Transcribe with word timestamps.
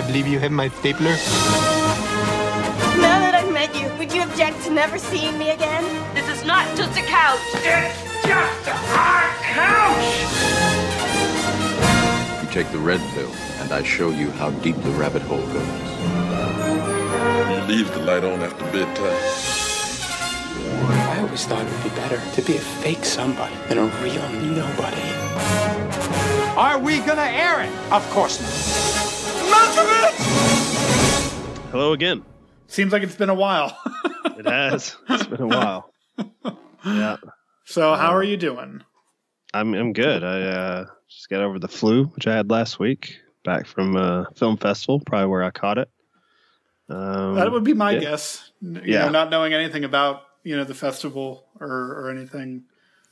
I 0.00 0.06
believe 0.06 0.26
you 0.26 0.38
have 0.38 0.50
my 0.50 0.70
stapler. 0.70 1.12
Now 3.04 3.18
that 3.20 3.34
I've 3.34 3.52
met 3.52 3.76
you, 3.78 3.86
would 3.98 4.10
you 4.14 4.22
object 4.22 4.64
to 4.64 4.70
never 4.70 4.96
seeing 4.98 5.36
me 5.36 5.50
again? 5.50 5.84
This 6.14 6.26
is 6.26 6.42
not 6.42 6.64
just 6.74 6.98
a 6.98 7.02
couch. 7.02 7.38
It's 7.56 8.24
just 8.24 8.68
our 8.96 9.28
couch! 9.44 10.16
You 12.42 12.48
take 12.48 12.72
the 12.72 12.78
red 12.78 13.00
pill, 13.12 13.30
and 13.60 13.72
I 13.72 13.82
show 13.82 14.08
you 14.08 14.30
how 14.30 14.52
deep 14.64 14.76
the 14.76 14.90
rabbit 14.92 15.20
hole 15.20 15.46
goes. 15.52 15.68
You 17.52 17.60
leave 17.68 17.92
the 17.92 18.00
light 18.00 18.24
on 18.24 18.40
after 18.40 18.64
bedtime. 18.72 19.20
I 21.12 21.20
always 21.20 21.44
thought 21.44 21.66
it 21.66 21.72
would 21.74 21.82
be 21.82 21.90
better 21.90 22.22
to 22.36 22.42
be 22.46 22.56
a 22.56 22.60
fake 22.80 23.04
somebody 23.04 23.54
than 23.68 23.76
a 23.76 23.84
real 24.02 24.26
nobody. 24.48 25.12
Are 26.56 26.78
we 26.78 27.00
gonna 27.00 27.20
air 27.20 27.60
it? 27.60 27.92
Of 27.92 28.08
course 28.08 28.40
not. 28.40 28.89
Hello 31.70 31.92
again. 31.92 32.24
Seems 32.66 32.92
like 32.92 33.02
it's 33.02 33.14
been 33.16 33.30
a 33.30 33.34
while. 33.34 33.76
It 34.40 34.46
has. 34.46 34.96
It's 35.10 35.26
been 35.26 35.42
a 35.42 35.46
while. 35.46 35.92
Yeah. 36.82 37.16
so, 37.66 37.94
how 37.94 38.14
are 38.14 38.22
you 38.22 38.38
doing? 38.38 38.82
I'm 39.52 39.74
I'm 39.74 39.92
good. 39.92 40.24
I 40.24 40.40
uh, 40.42 40.84
just 41.10 41.28
got 41.28 41.42
over 41.42 41.58
the 41.58 41.68
flu, 41.68 42.04
which 42.06 42.26
I 42.26 42.34
had 42.36 42.48
last 42.50 42.78
week, 42.78 43.16
back 43.44 43.66
from 43.66 43.96
uh, 43.96 44.24
film 44.36 44.56
festival, 44.56 44.98
probably 45.00 45.26
where 45.28 45.42
I 45.44 45.50
caught 45.50 45.76
it. 45.76 45.90
Um, 46.88 47.34
That 47.34 47.52
would 47.52 47.64
be 47.64 47.74
my 47.74 47.90
yeah. 47.92 48.00
guess. 48.00 48.50
You 48.62 48.80
Yeah. 48.82 49.04
know, 49.04 49.10
not 49.10 49.28
knowing 49.30 49.52
anything 49.52 49.84
about 49.84 50.22
you 50.42 50.56
know 50.56 50.64
the 50.64 50.74
festival 50.74 51.44
or 51.60 51.68
or 51.68 52.10
anything. 52.10 52.62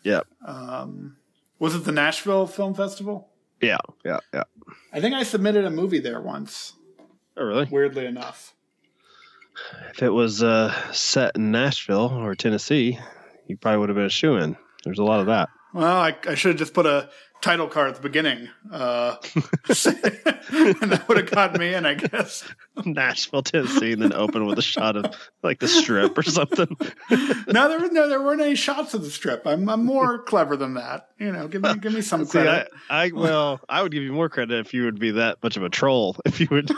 Yeah. 0.02 0.20
Um, 0.46 1.18
was 1.58 1.74
it 1.74 1.84
the 1.84 1.92
Nashville 1.92 2.46
Film 2.46 2.72
Festival? 2.72 3.28
Yeah. 3.60 3.78
Yeah. 4.04 4.20
Yeah. 4.32 4.44
I 4.92 5.00
think 5.00 5.14
I 5.14 5.22
submitted 5.22 5.64
a 5.64 5.70
movie 5.70 5.98
there 6.00 6.20
once. 6.20 6.74
Oh, 7.36 7.44
really? 7.44 7.68
Weirdly 7.70 8.06
enough. 8.06 8.54
If 9.90 10.02
it 10.02 10.10
was 10.10 10.42
uh, 10.42 10.72
set 10.92 11.36
in 11.36 11.50
Nashville 11.50 12.12
or 12.12 12.34
Tennessee, 12.34 12.98
you 13.46 13.56
probably 13.56 13.78
would 13.80 13.88
have 13.88 13.96
been 13.96 14.04
a 14.04 14.10
shoe 14.10 14.36
in. 14.36 14.56
There's 14.84 14.98
a 14.98 15.04
lot 15.04 15.20
of 15.20 15.26
that. 15.26 15.48
Well, 15.74 15.96
I, 15.96 16.16
I 16.26 16.34
should 16.34 16.50
have 16.50 16.58
just 16.58 16.74
put 16.74 16.86
a 16.86 17.10
title 17.40 17.68
card 17.68 17.90
at 17.90 17.96
the 17.96 18.02
beginning, 18.02 18.48
uh, 18.72 19.16
and 19.34 20.92
that 20.92 21.04
would 21.08 21.18
have 21.18 21.30
gotten 21.30 21.60
me 21.60 21.74
in, 21.74 21.86
I 21.86 21.94
guess. 21.94 22.44
Nashville, 22.84 23.42
Tennessee, 23.42 23.92
and 23.92 24.02
then 24.02 24.12
open 24.12 24.46
with 24.46 24.58
a 24.58 24.62
shot 24.62 24.96
of 24.96 25.14
like 25.42 25.60
the 25.60 25.68
strip 25.68 26.16
or 26.16 26.22
something. 26.22 26.76
No, 27.48 27.68
there 27.68 27.80
was 27.80 27.90
no, 27.92 28.08
there 28.08 28.22
weren't 28.22 28.42
any 28.42 28.54
shots 28.54 28.92
of 28.92 29.02
the 29.02 29.10
strip. 29.10 29.46
I'm, 29.46 29.68
I'm 29.70 29.84
more 29.84 30.22
clever 30.22 30.56
than 30.56 30.74
that. 30.74 31.08
You 31.18 31.32
know, 31.32 31.48
give 31.48 31.62
me, 31.62 31.74
give 31.76 31.94
me 31.94 32.02
some 32.02 32.26
See, 32.26 32.40
I, 32.40 32.42
credit. 32.42 32.68
I 32.90 33.10
well, 33.14 33.60
I 33.68 33.82
would 33.82 33.90
give 33.90 34.02
you 34.02 34.12
more 34.12 34.28
credit 34.28 34.66
if 34.66 34.74
you 34.74 34.84
would 34.84 34.98
be 34.98 35.12
that 35.12 35.42
much 35.42 35.56
of 35.56 35.62
a 35.62 35.70
troll. 35.70 36.16
If 36.26 36.40
you 36.40 36.48
would 36.50 36.70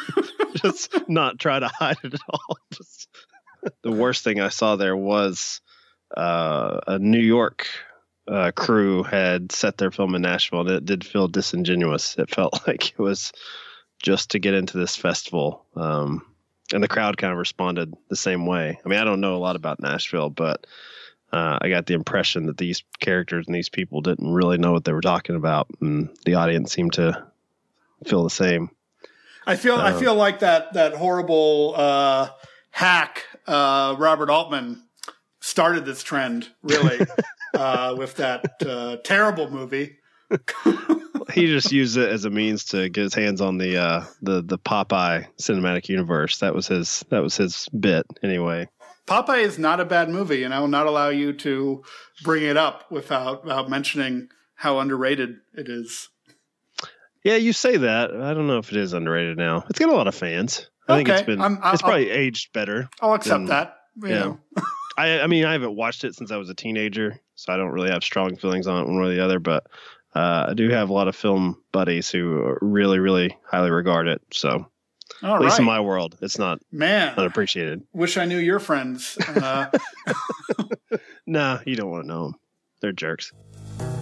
just 0.54 0.94
not 1.08 1.40
try 1.40 1.58
to 1.58 1.66
hide 1.66 1.96
it 2.04 2.14
at 2.14 2.20
all. 2.28 2.56
Just 2.72 3.08
the 3.82 3.90
worst 3.90 4.22
thing 4.22 4.40
I 4.40 4.48
saw 4.48 4.76
there 4.76 4.96
was 4.96 5.60
uh, 6.16 6.80
a 6.86 6.98
New 6.98 7.20
York 7.20 7.66
uh, 8.30 8.50
crew 8.52 9.02
had 9.02 9.50
set 9.52 9.76
their 9.78 9.90
film 9.90 10.14
in 10.14 10.22
Nashville, 10.22 10.60
and 10.60 10.70
it 10.70 10.84
did 10.84 11.04
feel 11.04 11.28
disingenuous. 11.28 12.16
It 12.18 12.30
felt 12.30 12.60
like 12.66 12.90
it 12.90 12.98
was 12.98 13.32
just 14.02 14.30
to 14.30 14.38
get 14.38 14.54
into 14.54 14.78
this 14.78 14.96
festival. 14.96 15.66
Um, 15.76 16.24
and 16.72 16.82
the 16.82 16.88
crowd 16.88 17.16
kind 17.18 17.32
of 17.32 17.38
responded 17.38 17.92
the 18.08 18.16
same 18.16 18.46
way. 18.46 18.78
I 18.84 18.88
mean, 18.88 18.98
I 18.98 19.04
don't 19.04 19.20
know 19.20 19.34
a 19.34 19.38
lot 19.38 19.56
about 19.56 19.80
Nashville, 19.80 20.30
but 20.30 20.66
uh, 21.32 21.58
I 21.60 21.68
got 21.68 21.86
the 21.86 21.94
impression 21.94 22.46
that 22.46 22.56
these 22.58 22.82
characters 23.00 23.46
and 23.46 23.54
these 23.54 23.68
people 23.68 24.00
didn't 24.00 24.32
really 24.32 24.56
know 24.58 24.72
what 24.72 24.84
they 24.84 24.92
were 24.92 25.00
talking 25.00 25.36
about, 25.36 25.66
and 25.80 26.08
the 26.24 26.34
audience 26.34 26.72
seemed 26.72 26.92
to 26.94 27.26
feel 28.06 28.22
the 28.22 28.30
same. 28.30 28.70
I 29.46 29.56
feel 29.56 29.74
I 29.76 29.90
Uh, 29.92 29.98
feel 29.98 30.14
like 30.14 30.40
that 30.40 30.74
that 30.74 30.94
horrible 30.94 31.74
uh, 31.76 32.28
hack 32.70 33.24
uh, 33.46 33.96
Robert 33.98 34.30
Altman 34.30 34.82
started 35.40 35.84
this 35.84 36.02
trend 36.02 36.48
really 36.62 36.98
uh, 37.54 37.94
with 37.96 38.16
that 38.16 38.44
uh, 38.66 38.96
terrible 39.04 39.50
movie. 39.50 39.96
he 41.32 41.46
just 41.46 41.72
used 41.72 41.96
it 41.96 42.08
as 42.08 42.24
a 42.24 42.30
means 42.30 42.64
to 42.66 42.88
get 42.88 43.02
his 43.02 43.14
hands 43.14 43.40
on 43.40 43.58
the 43.58 43.76
uh, 43.76 44.04
the 44.22 44.42
the 44.42 44.58
Popeye 44.58 45.26
cinematic 45.40 45.88
universe. 45.88 46.38
That 46.38 46.54
was 46.54 46.68
his 46.68 47.04
that 47.10 47.22
was 47.22 47.36
his 47.36 47.68
bit 47.78 48.06
anyway. 48.22 48.68
Popeye 49.06 49.42
is 49.42 49.58
not 49.58 49.80
a 49.80 49.84
bad 49.84 50.08
movie, 50.08 50.44
and 50.44 50.54
I 50.54 50.60
will 50.60 50.68
not 50.68 50.86
allow 50.86 51.08
you 51.08 51.32
to 51.32 51.82
bring 52.22 52.44
it 52.44 52.56
up 52.56 52.90
without 52.92 53.44
without 53.44 53.68
mentioning 53.68 54.28
how 54.54 54.78
underrated 54.78 55.36
it 55.54 55.68
is. 55.68 56.08
Yeah, 57.24 57.36
you 57.36 57.52
say 57.52 57.76
that. 57.76 58.12
I 58.14 58.32
don't 58.32 58.46
know 58.46 58.58
if 58.58 58.70
it 58.70 58.78
is 58.78 58.92
underrated 58.92 59.36
now. 59.36 59.64
It's 59.68 59.78
got 59.78 59.88
a 59.88 59.94
lot 59.94 60.06
of 60.06 60.14
fans. 60.14 60.70
I 60.88 60.96
think 60.96 61.08
it's 61.08 61.22
been 61.22 61.40
I'll- 61.40 61.72
it's 61.72 61.82
probably 61.82 62.10
aged 62.10 62.52
better. 62.52 62.88
I'll 63.00 63.14
accept 63.14 63.40
than- 63.40 63.46
that. 63.46 63.76
You 63.96 64.08
yeah. 64.08 64.18
know. 64.18 64.40
I 64.96 65.20
I 65.20 65.26
mean 65.26 65.44
I 65.44 65.52
haven't 65.52 65.76
watched 65.76 66.04
it 66.04 66.14
since 66.14 66.30
I 66.30 66.36
was 66.36 66.48
a 66.50 66.54
teenager, 66.54 67.20
so 67.40 67.52
I 67.52 67.56
don't 67.56 67.70
really 67.70 67.90
have 67.90 68.04
strong 68.04 68.36
feelings 68.36 68.66
on 68.66 68.82
it 68.82 68.86
one 68.86 69.00
way 69.00 69.08
or 69.10 69.14
the 69.14 69.24
other. 69.24 69.38
But 69.38 69.66
uh, 70.14 70.46
I 70.48 70.54
do 70.54 70.68
have 70.70 70.90
a 70.90 70.92
lot 70.92 71.08
of 71.08 71.16
film 71.16 71.56
buddies 71.72 72.10
who 72.10 72.56
really 72.60 72.98
really 72.98 73.36
highly 73.46 73.70
regard 73.70 74.08
it. 74.08 74.20
So 74.32 74.66
All 75.22 75.36
at 75.36 75.40
least 75.42 75.58
in 75.58 75.64
my 75.64 75.80
world, 75.80 76.18
it's 76.20 76.38
not 76.38 76.58
Man, 76.70 77.14
unappreciated. 77.16 77.82
wish 77.92 78.16
I 78.18 78.24
knew 78.26 78.38
your 78.38 78.58
friends. 78.58 79.16
Uh, 79.26 79.70
Nah, 81.26 81.60
you 81.64 81.76
don't 81.76 81.90
want 81.90 82.04
to 82.04 82.08
know 82.08 82.24
them. 82.24 82.34
They're 82.80 82.92
jerks. 82.92 83.32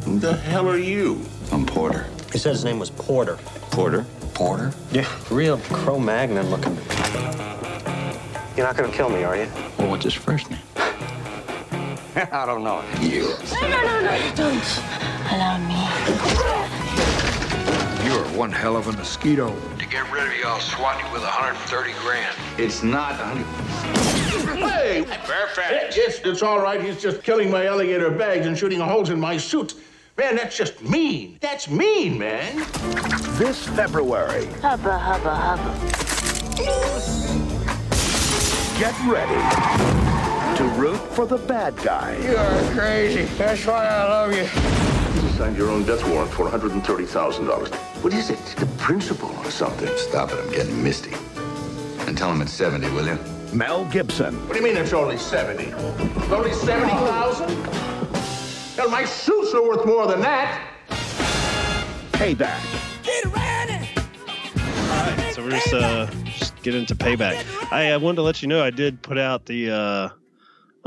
Who 0.05 0.19
the 0.19 0.35
hell 0.35 0.67
are 0.69 0.79
you? 0.79 1.21
I'm 1.53 1.67
Porter. 1.67 2.07
He 2.33 2.39
said 2.39 2.53
his 2.53 2.65
name 2.65 2.79
was 2.79 2.89
Porter. 2.91 3.37
Porter? 3.71 4.07
Porter? 4.35 4.73
Yeah, 4.93 5.07
real 5.31 5.59
Cro 5.59 5.99
Magnon 6.01 6.49
looking. 6.51 6.75
You're 8.57 8.67
not 8.67 8.77
gonna 8.77 8.91
kill 8.93 9.11
me, 9.11 9.25
are 9.25 9.37
you? 9.37 9.47
Well, 9.79 9.91
what's 9.91 10.05
his 10.05 10.15
first 10.15 10.51
name? 10.51 10.61
I 12.33 12.47
don't 12.47 12.65
know. 12.65 12.83
You. 13.01 13.33
No, 13.53 13.61
no, 13.61 13.81
no, 13.85 14.01
no, 14.01 14.35
don't 14.35 14.81
allow 15.31 15.57
me. 15.69 15.79
You're 18.05 18.25
one 18.37 18.51
hell 18.51 18.77
of 18.77 18.89
a 18.89 18.93
mosquito. 18.93 19.55
To 19.79 19.87
get 19.87 20.11
rid 20.11 20.27
of 20.27 20.37
you, 20.37 20.45
I'll 20.45 20.59
swat 20.59 21.01
you 21.01 21.13
with 21.13 21.23
130 21.23 21.93
grand. 22.01 22.37
It's 22.57 22.83
not 22.83 23.13
a 23.13 23.25
hundred. 23.25 23.47
Hey! 24.59 25.05
Perfect! 25.07 25.97
Yes, 25.97 26.21
it's 26.25 26.43
all 26.43 26.61
right. 26.61 26.83
He's 26.83 27.01
just 27.01 27.23
killing 27.23 27.53
my 27.53 27.67
alligator 27.67 28.11
bags 28.11 28.47
and 28.47 28.59
shooting 28.59 28.81
holes 28.81 29.11
in 29.11 29.21
my 29.21 29.37
suit. 29.37 29.75
Man, 30.17 30.35
that's 30.35 30.57
just 30.57 30.83
mean. 30.83 31.39
That's 31.41 31.71
mean, 31.71 32.19
man. 32.19 32.67
This 33.39 33.69
February, 33.69 34.47
Hubba, 34.61 34.99
hubba, 34.99 35.37
hubba. 35.37 35.73
get 38.81 38.99
ready 39.07 40.18
to 40.59 40.65
root 40.71 40.99
for 41.13 41.25
the 41.25 41.39
bad 41.39 41.77
guy. 41.85 42.17
You're 42.17 42.75
crazy. 42.75 43.23
That's 43.37 43.65
why 43.65 43.87
I 43.87 44.05
love 44.05 44.33
you. 44.33 44.43
You 45.23 45.29
signed 45.37 45.57
your 45.57 45.71
own 45.71 45.85
death 45.85 46.05
warrant 46.09 46.33
for 46.33 46.49
$130,000. 46.49 47.75
What 48.03 48.13
is 48.13 48.29
it? 48.31 48.45
The 48.57 48.67
principal 48.77 49.29
or 49.39 49.53
something? 49.53 49.89
Stop 49.97 50.33
it, 50.33 50.39
I'm 50.41 50.51
getting 50.51 50.83
misty. 50.83 51.13
And 52.09 52.19
tell 52.19 52.33
him 52.33 52.43
it's 52.43 52.53
70, 52.53 52.91
will 52.91 53.07
you? 53.07 53.17
Mel 53.53 53.85
Gibson, 53.85 54.35
What 54.49 54.55
do 54.55 54.59
you 54.59 54.65
mean 54.65 54.77
it's 54.77 54.93
only 54.93 55.17
70? 55.17 55.63
It's 55.63 56.33
only 56.33 56.53
70,000? 56.53 57.49
Hell, 58.75 58.91
my 58.91 59.05
suits 59.05 59.55
are 59.55 59.63
worth 59.63 59.87
more 59.87 60.09
than 60.09 60.21
that. 60.23 60.61
Payback. 62.11 62.61
So 65.35 65.45
we're 65.45 65.51
just 65.51 65.73
uh 65.73 66.07
just 66.25 66.61
get 66.65 66.75
into 66.75 66.97
payback. 66.97 67.45
I, 67.73 67.93
I 67.93 67.97
wanted 67.97 68.17
to 68.17 68.23
let 68.23 68.43
you 68.43 68.49
know 68.49 68.61
I 68.65 68.71
did 68.71 69.03
put 69.03 69.19
out 69.19 69.47
the 69.47 69.71
uh, 69.71 70.09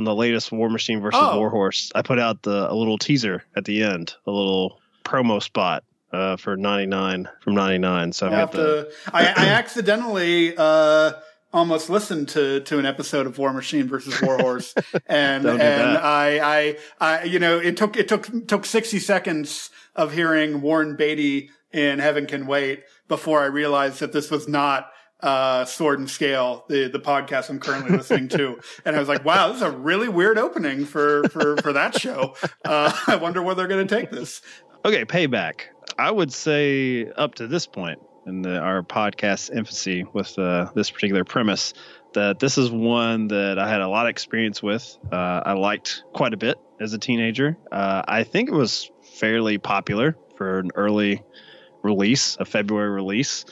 on 0.02 0.06
the 0.06 0.16
latest 0.16 0.52
War 0.52 0.70
Machine 0.70 1.00
versus 1.00 1.20
Oh. 1.22 1.38
Warhorse. 1.40 1.92
I 1.94 2.02
put 2.02 2.20
out 2.20 2.42
the 2.42 2.72
a 2.72 2.74
little 2.74 2.98
teaser 2.98 3.44
at 3.56 3.66
the 3.66 3.84
end, 3.84 4.16
a 4.26 4.32
little 4.32 4.80
promo 5.06 5.42
spot 5.42 5.84
uh, 6.12 6.38
for 6.38 6.58
ninety 6.58 6.88
nine 6.88 7.30
from 7.42 7.54
ninety 7.54 7.78
nine. 7.78 8.12
So 8.12 8.26
I've 8.28 8.34
I 8.34 8.36
got 8.36 8.40
have 8.40 8.52
the 8.52 8.84
to. 9.06 9.16
I, 9.16 9.26
I 9.28 9.46
accidentally 9.50 10.56
uh, 10.58 11.14
almost 11.54 11.90
listened 11.90 12.30
to 12.30 12.62
to 12.62 12.80
an 12.80 12.86
episode 12.88 13.28
of 13.28 13.38
War 13.38 13.54
Machine 13.54 13.88
versus 13.88 14.20
Warhorse, 14.22 14.74
and 15.06 15.44
Don't 15.44 15.58
do 15.58 15.64
and 15.64 15.96
that. 15.96 16.04
I, 16.04 16.40
I 16.40 16.78
I 17.00 17.24
you 17.24 17.38
know 17.40 17.60
it 17.60 17.78
took 17.78 17.96
it 17.96 18.08
took 18.08 18.48
took 18.48 18.66
sixty 18.66 19.00
seconds 19.00 19.70
of 19.96 20.14
hearing 20.14 20.62
Warren 20.62 20.96
Beatty 20.96 21.52
in 21.72 22.00
Heaven 22.00 22.26
Can 22.26 22.48
Wait 22.48 22.84
before 23.08 23.42
I 23.42 23.46
realized 23.46 24.00
that 24.00 24.14
this 24.14 24.32
was 24.32 24.48
not. 24.48 24.91
Uh, 25.22 25.66
Sword 25.66 26.00
and 26.00 26.10
Scale, 26.10 26.66
the, 26.68 26.88
the 26.88 27.00
podcast 27.00 27.50
I'm 27.50 27.60
currently 27.60 27.96
listening 27.96 28.28
to. 28.30 28.60
And 28.86 28.96
I 28.96 29.00
was 29.00 29.08
like, 29.08 29.24
wow, 29.24 29.48
this 29.48 29.58
is 29.58 29.62
a 29.62 29.72
really 29.72 30.10
weird 30.10 30.38
opening 30.38 30.86
for, 30.86 31.24
for, 31.30 31.58
for 31.58 31.74
that 31.74 32.00
show. 32.00 32.36
Uh, 32.66 32.92
I 33.08 33.16
wonder 33.16 33.42
where 33.42 33.54
they're 33.54 33.68
going 33.68 33.86
to 33.88 33.96
take 33.96 34.10
this. 34.10 34.42
Okay, 34.84 35.06
payback. 35.06 35.62
I 35.98 36.10
would 36.10 36.34
say 36.34 37.06
up 37.12 37.36
to 37.36 37.48
this 37.48 37.68
point 37.68 38.00
in 38.26 38.42
the, 38.42 38.58
our 38.58 38.82
podcast 38.82 39.56
infancy 39.56 40.04
with 40.14 40.38
uh, 40.40 40.72
this 40.74 40.90
particular 40.90 41.24
premise 41.24 41.74
that 42.14 42.40
this 42.40 42.58
is 42.58 42.72
one 42.72 43.28
that 43.30 43.58
I 43.58 43.70
had 43.70 43.82
a 43.82 43.88
lot 43.88 44.06
of 44.06 44.10
experience 44.10 44.62
with. 44.62 44.98
Uh, 45.12 45.42
I 45.46 45.54
liked 45.54 46.04
quite 46.14 46.34
a 46.34 46.38
bit 46.38 46.58
as 46.80 46.94
a 46.94 46.98
teenager. 46.98 47.58
Uh, 47.72 48.02
I 48.08 48.24
think 48.24 48.50
it 48.50 48.56
was 48.56 48.90
fairly 49.16 49.58
popular 49.58 50.18
for 50.36 50.60
an 50.60 50.72
early 50.76 51.24
release, 51.84 52.38
a 52.40 52.46
February 52.46 52.90
release. 52.90 53.46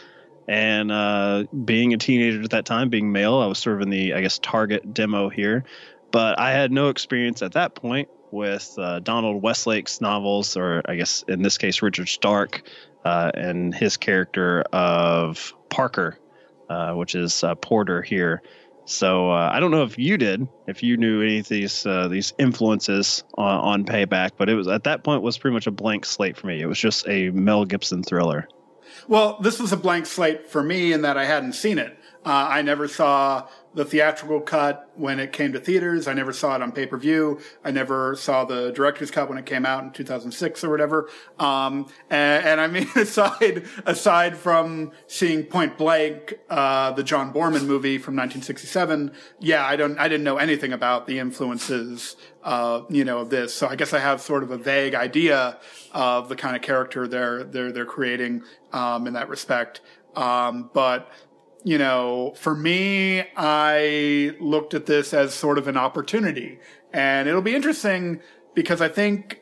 And 0.50 0.92
uh, 0.92 1.44
being 1.64 1.94
a 1.94 1.98
teenager 1.98 2.42
at 2.42 2.50
that 2.50 2.66
time, 2.66 2.90
being 2.90 3.12
male, 3.12 3.36
I 3.36 3.46
was 3.46 3.60
sort 3.60 3.76
of 3.76 3.84
in 3.84 3.92
the, 3.92 4.16
I 4.16 4.22
guess, 4.22 4.40
target 4.40 4.96
demo 4.96 5.30
here. 5.30 5.64
But 6.10 6.40
I 6.40 6.54
had 6.54 6.72
no 6.72 6.90
experience 6.90 7.44
at 7.44 7.52
that 7.52 7.76
point 7.76 8.10
with 8.32 8.74
uh, 8.80 9.00
Donald 9.00 9.44
Westlake's 9.44 10.02
novels, 10.02 10.58
or 10.58 10.82
I 10.86 10.96
guess 10.96 11.24
in 11.28 11.44
this 11.44 11.60
case, 11.60 11.84
Richard 11.84 12.08
Stark 12.08 12.64
uh, 13.06 13.30
and 13.36 13.76
his 13.76 13.98
character 13.98 14.62
of 14.74 15.54
Parker, 15.70 16.18
uh, 16.68 16.94
which 16.94 17.14
is 17.14 17.44
uh, 17.44 17.54
Porter 17.54 18.02
here. 18.02 18.42
So 18.86 19.30
uh, 19.30 19.52
I 19.54 19.60
don't 19.60 19.70
know 19.70 19.84
if 19.84 20.00
you 20.00 20.18
did, 20.18 20.48
if 20.66 20.82
you 20.82 20.98
knew 20.98 21.22
any 21.22 21.42
of 21.42 21.48
these 21.48 21.86
uh, 21.86 22.08
these 22.08 22.34
influences 22.40 23.24
on, 23.36 23.60
on 23.60 23.86
Payback, 23.86 24.32
but 24.36 24.50
it 24.50 24.56
was 24.56 24.68
at 24.68 24.86
that 24.86 25.04
point 25.04 25.22
was 25.22 25.38
pretty 25.38 25.54
much 25.54 25.68
a 25.68 25.72
blank 25.72 26.06
slate 26.06 26.38
for 26.38 26.48
me. 26.48 26.60
It 26.60 26.66
was 26.66 26.80
just 26.80 27.08
a 27.08 27.30
Mel 27.30 27.66
Gibson 27.66 28.02
thriller. 28.02 28.48
Well, 29.08 29.38
this 29.42 29.60
was 29.60 29.72
a 29.72 29.78
blank 29.78 30.06
slate 30.06 30.50
for 30.50 30.64
me 30.64 30.94
in 30.94 31.02
that 31.04 31.18
I 31.18 31.26
hadn't 31.26 31.54
seen 31.54 31.78
it. 31.78 31.98
Uh, 32.26 32.48
I 32.50 32.62
never 32.62 32.88
saw 32.88 33.48
the 33.74 33.86
theatrical 33.86 34.42
cut 34.42 34.92
when 34.96 35.20
it 35.20 35.32
came 35.32 35.54
to 35.54 35.60
theaters. 35.60 36.08
I 36.08 36.14
never 36.14 36.34
saw 36.34 36.56
it 36.56 36.62
on 36.62 36.72
pay 36.74 36.86
per 36.86 36.98
view. 36.98 37.40
I 37.64 37.72
never 37.72 38.16
saw 38.16 38.44
the 38.44 38.72
director's 38.72 39.10
cut 39.10 39.30
when 39.30 39.38
it 39.38 39.46
came 39.46 39.66
out 39.66 39.84
in 39.84 39.92
2006 39.92 40.64
or 40.64 40.70
whatever. 40.70 41.10
Um, 41.38 41.88
and, 42.10 42.46
and 42.46 42.62
I 42.62 42.68
mean, 42.68 42.90
aside 42.96 43.66
aside 43.86 44.36
from 44.36 44.92
seeing 45.08 45.44
Point 45.44 45.78
Blank, 45.78 46.34
uh, 46.50 46.92
the 46.92 47.04
John 47.04 47.32
Boorman 47.32 47.66
movie 47.66 47.98
from 47.98 48.16
1967, 48.16 49.14
yeah, 49.40 49.66
I 49.66 49.78
don't, 49.78 49.98
I 49.98 50.10
didn't 50.10 50.26
know 50.26 50.38
anything 50.38 50.74
about 50.74 51.08
the 51.08 51.20
influences, 51.20 52.18
uh, 52.44 52.82
you 52.90 53.06
know, 53.06 53.20
of 53.20 53.30
this. 53.30 53.54
So 53.54 53.68
I 53.68 53.76
guess 53.76 53.94
I 53.94 54.00
have 54.00 54.20
sort 54.20 54.44
of 54.44 54.52
a 54.52 54.58
vague 54.58 54.94
idea 54.94 55.58
of 55.94 56.28
the 56.28 56.36
kind 56.36 56.56
of 56.56 56.62
character 56.62 57.08
they're 57.08 57.44
they're 57.46 57.72
they're 57.72 57.86
creating 57.86 58.44
um, 58.74 59.08
in 59.08 59.14
that 59.14 59.30
respect. 59.30 59.82
Um, 60.16 60.70
but 60.74 61.12
you 61.64 61.78
know, 61.78 62.34
for 62.36 62.56
me, 62.56 63.24
I 63.36 64.36
looked 64.40 64.74
at 64.74 64.86
this 64.86 65.14
as 65.14 65.34
sort 65.34 65.58
of 65.58 65.68
an 65.68 65.78
opportunity, 65.78 66.60
and 66.94 67.28
it'll 67.28 67.42
be 67.42 67.56
interesting 67.56 68.22
because 68.54 68.82
I 68.82 68.90
think 68.90 69.42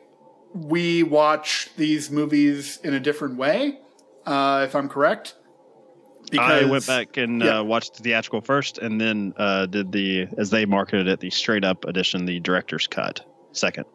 we 0.54 1.04
watch 1.04 1.70
these 1.78 2.10
movies 2.10 2.80
in 2.84 2.94
a 2.94 3.00
different 3.00 3.38
way. 3.38 3.80
Uh, 4.26 4.66
if 4.68 4.76
I'm 4.76 4.90
correct. 4.90 5.36
I 6.38 6.66
went 6.66 6.86
back 6.86 7.16
and 7.16 7.42
yeah. 7.42 7.60
uh, 7.60 7.64
watched 7.64 7.96
the 7.96 8.04
theatrical 8.04 8.42
first, 8.42 8.80
and 8.80 9.00
then 9.00 9.34
uh, 9.38 9.66
did 9.68 9.94
the 9.94 10.28
as 10.38 10.50
they 10.50 10.66
marketed 10.66 11.08
it, 11.08 11.22
the 11.22 11.30
straight 11.30 11.64
up 11.64 11.86
edition, 11.86 12.26
the 12.26 12.40
director's 12.42 12.88
cut 12.88 13.26
second. 13.54 13.86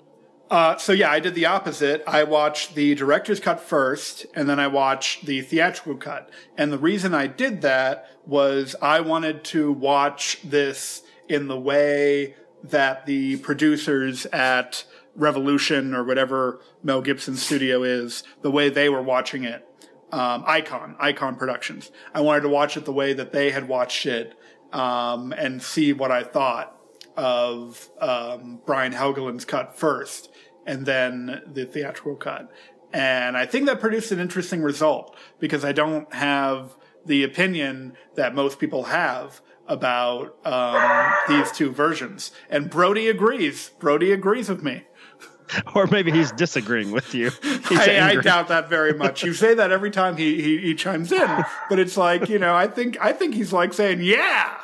Uh, 0.53 0.77
so 0.77 0.93
yeah, 0.93 1.11
I 1.11 1.19
did 1.19 1.35
the 1.35 1.47
opposite. 1.47 2.05
I 2.07 2.25
watched 2.25 2.75
the 2.75 2.95
director's 2.95 3.41
cut 3.41 3.59
first, 3.59 4.27
and 4.35 4.47
then 4.47 4.61
I 4.61 4.67
watched 4.67 5.25
the 5.25 5.41
theatrical 5.41 5.97
cut. 5.97 6.29
And 6.59 6.71
the 6.71 6.77
reason 6.77 7.15
I 7.15 7.27
did 7.27 7.63
that 7.63 8.07
was 8.27 8.77
I 8.83 9.01
wanted 9.01 9.45
to 9.45 9.73
watch 9.73 10.41
this 10.45 11.05
in 11.27 11.49
the 11.49 11.59
way 11.59 12.35
that 12.65 13.07
the 13.07 13.39
producers 13.39 14.27
at 14.27 14.85
Revolution 15.17 15.95
or 15.95 16.05
whatever 16.05 16.61
Mel 16.83 17.01
Gibson's 17.01 17.43
studio 17.43 17.83
is, 17.83 18.23
the 18.43 18.51
way 18.51 18.69
they 18.69 18.91
were 18.91 19.03
watching 19.03 19.45
it. 19.45 19.67
Um, 20.11 20.45
Icon, 20.47 20.97
Icon 21.01 21.37
Productions. 21.37 21.91
I 22.13 22.21
wanted 22.21 22.43
to 22.43 22.51
watch 22.51 22.77
it 22.77 22.85
the 22.85 22.93
way 22.93 23.15
that 23.15 23.33
they 23.33 23.53
had 23.53 23.69
watched 23.69 24.05
it, 24.05 24.35
um, 24.71 25.33
and 25.33 25.63
see 25.63 25.95
what 25.95 26.11
I 26.11 26.23
thought 26.23 26.79
of 27.17 27.89
um, 28.01 28.61
Brian 28.67 28.93
Helgeland's 28.93 29.45
cut 29.45 29.77
first, 29.79 30.31
and 30.67 30.87
then 30.87 31.43
the 31.47 31.67
theatrical 31.67 32.17
cut. 32.17 32.51
And 32.93 33.37
I 33.37 33.47
think 33.47 33.67
that 33.67 33.81
produced 33.81 34.13
an 34.13 34.21
interesting 34.21 34.63
result 34.63 35.17
because 35.39 35.65
I 35.65 35.73
don't 35.73 36.13
have 36.13 36.77
the 37.07 37.25
opinion 37.25 37.97
that 38.17 38.35
most 38.35 38.59
people 38.59 38.85
have 38.85 39.41
about 39.67 40.37
um, 40.45 41.13
these 41.29 41.51
two 41.53 41.71
versions. 41.71 42.33
And 42.51 42.69
Brody 42.69 43.09
agrees. 43.09 43.71
Brody 43.79 44.13
agrees 44.13 44.49
with 44.49 44.63
me. 44.63 44.85
Or 45.75 45.87
maybe 45.87 46.11
he's 46.11 46.33
disagreeing 46.33 46.93
with 46.93 47.15
you. 47.15 47.31
I, 47.43 48.01
I 48.01 48.15
doubt 48.17 48.49
that 48.49 48.71
very 48.71 48.95
much. 48.95 49.23
You 49.23 49.35
say 49.35 49.53
that 49.53 49.71
every 49.71 49.91
time 49.91 50.17
he, 50.17 50.41
he 50.41 50.59
he 50.59 50.75
chimes 50.75 51.13
in, 51.13 51.45
but 51.69 51.79
it's 51.79 51.99
like 51.99 52.31
you 52.31 52.39
know. 52.39 52.55
I 52.55 52.67
think 52.67 52.97
I 53.01 53.13
think 53.13 53.35
he's 53.35 53.53
like 53.53 53.75
saying, 53.75 54.01
"Yeah, 54.01 54.59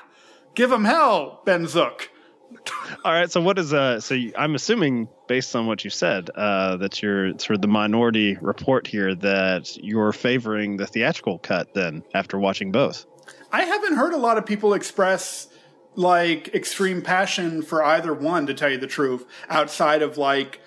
give 0.55 0.73
him 0.73 0.85
hell, 0.85 1.43
Ben 1.45 1.67
Zook." 1.67 2.11
All 3.05 3.13
right. 3.13 3.31
So 3.31 3.41
what 3.41 3.59
is 3.59 3.73
uh? 3.73 4.01
So 4.01 4.17
I'm 4.37 4.55
assuming 4.55 5.09
based 5.27 5.55
on 5.55 5.67
what 5.67 5.85
you 5.85 5.91
said, 5.91 6.31
uh, 6.31 6.77
that 6.79 7.03
you're 7.03 7.39
sort 7.39 7.57
of 7.57 7.63
the 7.63 7.69
minority 7.69 8.37
report 8.41 8.87
here 8.87 9.15
that 9.15 9.77
you're 9.83 10.13
favoring 10.13 10.77
the 10.77 10.87
theatrical 10.87 11.39
cut. 11.39 11.75
Then 11.75 12.03
after 12.15 12.39
watching 12.39 12.73
both, 12.73 13.07
I 13.53 13.65
haven't 13.65 13.97
heard 13.97 14.15
a 14.15 14.19
lot 14.19 14.39
of 14.39 14.47
people 14.47 14.75
express 14.75 15.49
like 15.95 16.55
extreme 16.55 17.03
passion 17.03 17.63
for 17.63 17.85
either 17.85 18.15
one. 18.15 18.47
To 18.47 18.55
tell 18.55 18.71
you 18.71 18.79
the 18.79 18.87
truth, 18.87 19.27
outside 19.49 20.03
of 20.03 20.17
like 20.17 20.61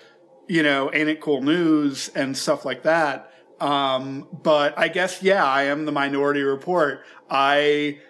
you 0.48 0.62
know, 0.62 0.90
ain't 0.92 1.08
it 1.08 1.20
cool 1.20 1.42
news 1.42 2.08
and 2.14 2.36
stuff 2.36 2.64
like 2.64 2.82
that. 2.82 3.32
Um, 3.60 4.28
but 4.32 4.76
I 4.76 4.88
guess 4.88 5.22
yeah, 5.22 5.44
I 5.44 5.64
am 5.64 5.84
the 5.84 5.92
minority 5.92 6.42
report. 6.42 7.04
I 7.30 8.00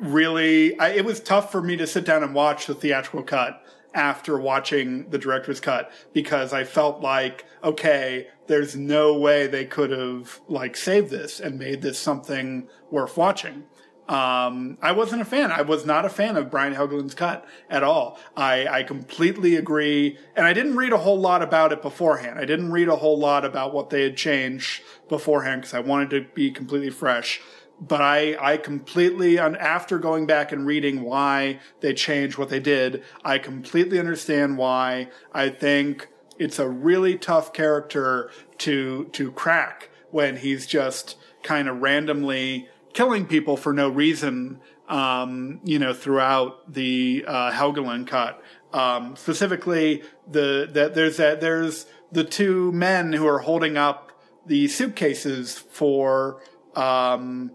really, 0.00 0.78
I, 0.78 0.90
it 0.90 1.04
was 1.04 1.20
tough 1.20 1.50
for 1.50 1.62
me 1.62 1.76
to 1.76 1.86
sit 1.86 2.04
down 2.04 2.22
and 2.22 2.34
watch 2.34 2.66
the 2.66 2.74
theatrical 2.74 3.22
cut 3.22 3.62
after 3.94 4.38
watching 4.38 5.08
the 5.08 5.18
director's 5.18 5.58
cut 5.58 5.90
because 6.12 6.52
I 6.52 6.64
felt 6.64 7.00
like, 7.00 7.46
okay, 7.64 8.28
there's 8.46 8.76
no 8.76 9.18
way 9.18 9.46
they 9.46 9.64
could 9.64 9.90
have 9.90 10.40
like 10.48 10.76
saved 10.76 11.10
this 11.10 11.40
and 11.40 11.58
made 11.58 11.82
this 11.82 11.98
something 11.98 12.68
worth 12.90 13.16
watching. 13.16 13.64
Um, 14.08 14.78
I 14.82 14.92
wasn't 14.92 15.22
a 15.22 15.24
fan. 15.24 15.50
I 15.50 15.62
was 15.62 15.84
not 15.84 16.04
a 16.04 16.08
fan 16.08 16.36
of 16.36 16.50
Brian 16.50 16.74
Helgeland's 16.74 17.14
cut 17.14 17.44
at 17.68 17.82
all. 17.82 18.20
I, 18.36 18.68
I 18.68 18.82
completely 18.84 19.56
agree. 19.56 20.16
And 20.36 20.46
I 20.46 20.52
didn't 20.52 20.76
read 20.76 20.92
a 20.92 20.98
whole 20.98 21.18
lot 21.18 21.42
about 21.42 21.72
it 21.72 21.82
beforehand. 21.82 22.38
I 22.38 22.44
didn't 22.44 22.70
read 22.70 22.88
a 22.88 22.96
whole 22.96 23.18
lot 23.18 23.44
about 23.44 23.74
what 23.74 23.90
they 23.90 24.02
had 24.02 24.16
changed 24.16 24.82
beforehand 25.08 25.62
because 25.62 25.74
I 25.74 25.80
wanted 25.80 26.10
to 26.10 26.20
be 26.34 26.52
completely 26.52 26.90
fresh 26.90 27.40
but 27.80 28.00
I, 28.00 28.36
I 28.40 28.56
completely, 28.56 29.38
after 29.38 29.98
going 29.98 30.26
back 30.26 30.50
and 30.52 30.66
reading 30.66 31.02
why 31.02 31.60
they 31.80 31.92
changed 31.92 32.38
what 32.38 32.48
they 32.48 32.60
did, 32.60 33.02
I 33.24 33.38
completely 33.38 33.98
understand 33.98 34.56
why. 34.56 35.08
I 35.32 35.50
think 35.50 36.08
it's 36.38 36.58
a 36.58 36.68
really 36.68 37.18
tough 37.18 37.52
character 37.52 38.30
to, 38.58 39.04
to 39.12 39.30
crack 39.32 39.90
when 40.10 40.36
he's 40.36 40.66
just 40.66 41.16
kind 41.42 41.68
of 41.68 41.80
randomly 41.82 42.68
killing 42.94 43.26
people 43.26 43.56
for 43.56 43.74
no 43.74 43.90
reason, 43.90 44.60
um, 44.88 45.60
you 45.62 45.78
know, 45.78 45.92
throughout 45.92 46.72
the, 46.72 47.24
uh, 47.26 47.52
Helgeland 47.52 48.06
cut. 48.06 48.42
Um, 48.72 49.16
specifically 49.16 50.02
the, 50.30 50.68
that 50.72 50.94
there's 50.94 51.18
that, 51.18 51.40
there's 51.40 51.86
the 52.10 52.24
two 52.24 52.72
men 52.72 53.12
who 53.12 53.26
are 53.26 53.40
holding 53.40 53.76
up 53.76 54.12
the 54.46 54.66
suitcases 54.68 55.58
for, 55.58 56.42
um, 56.74 57.52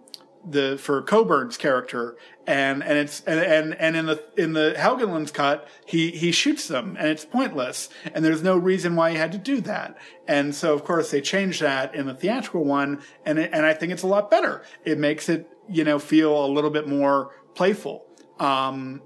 the 0.47 0.77
for 0.81 1.01
Coburn's 1.01 1.57
character, 1.57 2.17
and 2.47 2.83
and 2.83 2.97
it's 2.97 3.21
and 3.21 3.39
and, 3.39 3.73
and 3.75 3.95
in 3.95 4.05
the 4.07 4.23
in 4.37 4.53
the 4.53 4.73
Helgeland's 4.77 5.31
cut, 5.31 5.67
he 5.85 6.11
he 6.11 6.31
shoots 6.31 6.67
them, 6.67 6.95
and 6.99 7.07
it's 7.07 7.25
pointless, 7.25 7.89
and 8.13 8.25
there's 8.25 8.43
no 8.43 8.57
reason 8.57 8.95
why 8.95 9.11
he 9.11 9.17
had 9.17 9.31
to 9.31 9.37
do 9.37 9.61
that, 9.61 9.97
and 10.27 10.53
so 10.55 10.73
of 10.73 10.83
course 10.83 11.11
they 11.11 11.21
changed 11.21 11.61
that 11.61 11.93
in 11.93 12.07
the 12.07 12.13
theatrical 12.13 12.63
one, 12.63 13.01
and 13.25 13.39
it, 13.39 13.51
and 13.53 13.65
I 13.65 13.73
think 13.73 13.91
it's 13.91 14.03
a 14.03 14.07
lot 14.07 14.31
better. 14.31 14.63
It 14.83 14.97
makes 14.97 15.29
it 15.29 15.47
you 15.71 15.83
know, 15.83 15.99
feel 15.99 16.45
a 16.45 16.47
little 16.47 16.69
bit 16.69 16.87
more 16.87 17.33
playful. 17.55 18.05
Um, 18.39 19.01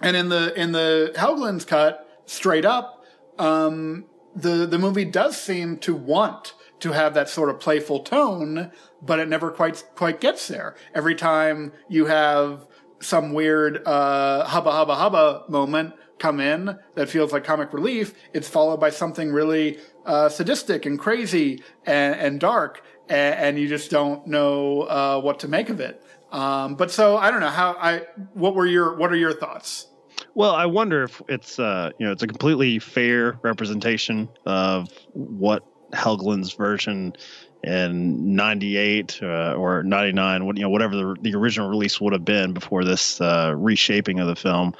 and 0.00 0.16
in 0.16 0.28
the 0.28 0.58
in 0.60 0.72
the 0.72 1.12
Helgeland's 1.16 1.64
cut, 1.64 2.22
straight 2.26 2.64
up, 2.64 3.04
um, 3.38 4.06
the 4.34 4.66
the 4.66 4.78
movie 4.78 5.04
does 5.04 5.40
seem 5.40 5.78
to 5.78 5.94
want 5.94 6.54
to 6.80 6.92
have 6.92 7.14
that 7.14 7.28
sort 7.28 7.48
of 7.50 7.60
playful 7.60 8.00
tone, 8.00 8.70
but 9.02 9.18
it 9.18 9.28
never 9.28 9.50
quite 9.50 9.82
quite 9.94 10.20
gets 10.20 10.48
there. 10.48 10.74
Every 10.94 11.14
time 11.14 11.72
you 11.88 12.06
have 12.06 12.66
some 13.00 13.32
weird 13.32 13.86
uh, 13.86 14.44
hubba 14.44 14.70
hubba 14.72 14.94
hubba 14.94 15.44
moment 15.48 15.94
come 16.18 16.40
in 16.40 16.78
that 16.94 17.08
feels 17.08 17.32
like 17.32 17.44
comic 17.44 17.72
relief, 17.72 18.14
it's 18.32 18.48
followed 18.48 18.80
by 18.80 18.90
something 18.90 19.30
really 19.32 19.78
uh, 20.06 20.28
sadistic 20.28 20.86
and 20.86 20.98
crazy 20.98 21.62
and, 21.86 22.14
and 22.14 22.40
dark, 22.40 22.82
and, 23.08 23.34
and, 23.34 23.58
you 23.58 23.68
just 23.68 23.90
don't 23.90 24.26
know 24.26 24.82
uh, 24.82 25.20
what 25.20 25.38
to 25.40 25.48
make 25.48 25.68
of 25.68 25.80
it. 25.80 26.02
Um, 26.32 26.76
but 26.76 26.90
so 26.90 27.16
I 27.16 27.30
don't 27.30 27.40
know 27.40 27.48
how 27.48 27.76
I. 27.78 28.02
What 28.32 28.54
were 28.54 28.66
your 28.66 28.96
What 28.96 29.12
are 29.12 29.16
your 29.16 29.32
thoughts? 29.32 29.88
Well, 30.34 30.54
I 30.54 30.66
wonder 30.66 31.04
if 31.04 31.22
it's 31.28 31.58
uh, 31.58 31.90
you 31.98 32.06
know 32.06 32.12
it's 32.12 32.22
a 32.22 32.26
completely 32.26 32.78
fair 32.78 33.38
representation 33.42 34.28
of 34.44 34.88
what 35.12 35.64
Helgeland's 35.94 36.52
version 36.52 37.14
in 37.62 38.34
98 38.36 39.20
uh, 39.22 39.54
or 39.54 39.82
99 39.82 40.44
what 40.44 40.56
you 40.56 40.62
know 40.62 40.68
whatever 40.68 40.96
the, 40.96 41.16
the 41.22 41.34
original 41.34 41.68
release 41.68 42.00
would 42.00 42.12
have 42.12 42.24
been 42.24 42.52
before 42.52 42.84
this 42.84 43.20
uh, 43.20 43.54
reshaping 43.56 44.20
of 44.20 44.26
the 44.26 44.36
film. 44.36 44.74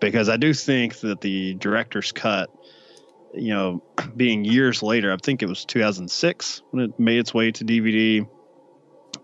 Because 0.00 0.28
I 0.28 0.36
do 0.36 0.54
think 0.54 1.00
that 1.00 1.20
the 1.20 1.54
director's 1.54 2.12
cut 2.12 2.50
you 3.34 3.52
know 3.52 3.82
being 4.16 4.44
years 4.44 4.82
later 4.82 5.12
I 5.12 5.16
think 5.16 5.42
it 5.42 5.48
was 5.48 5.64
2006 5.64 6.62
when 6.70 6.84
it 6.84 7.00
made 7.00 7.18
its 7.18 7.34
way 7.34 7.50
to 7.52 7.64
DVD 7.64 8.26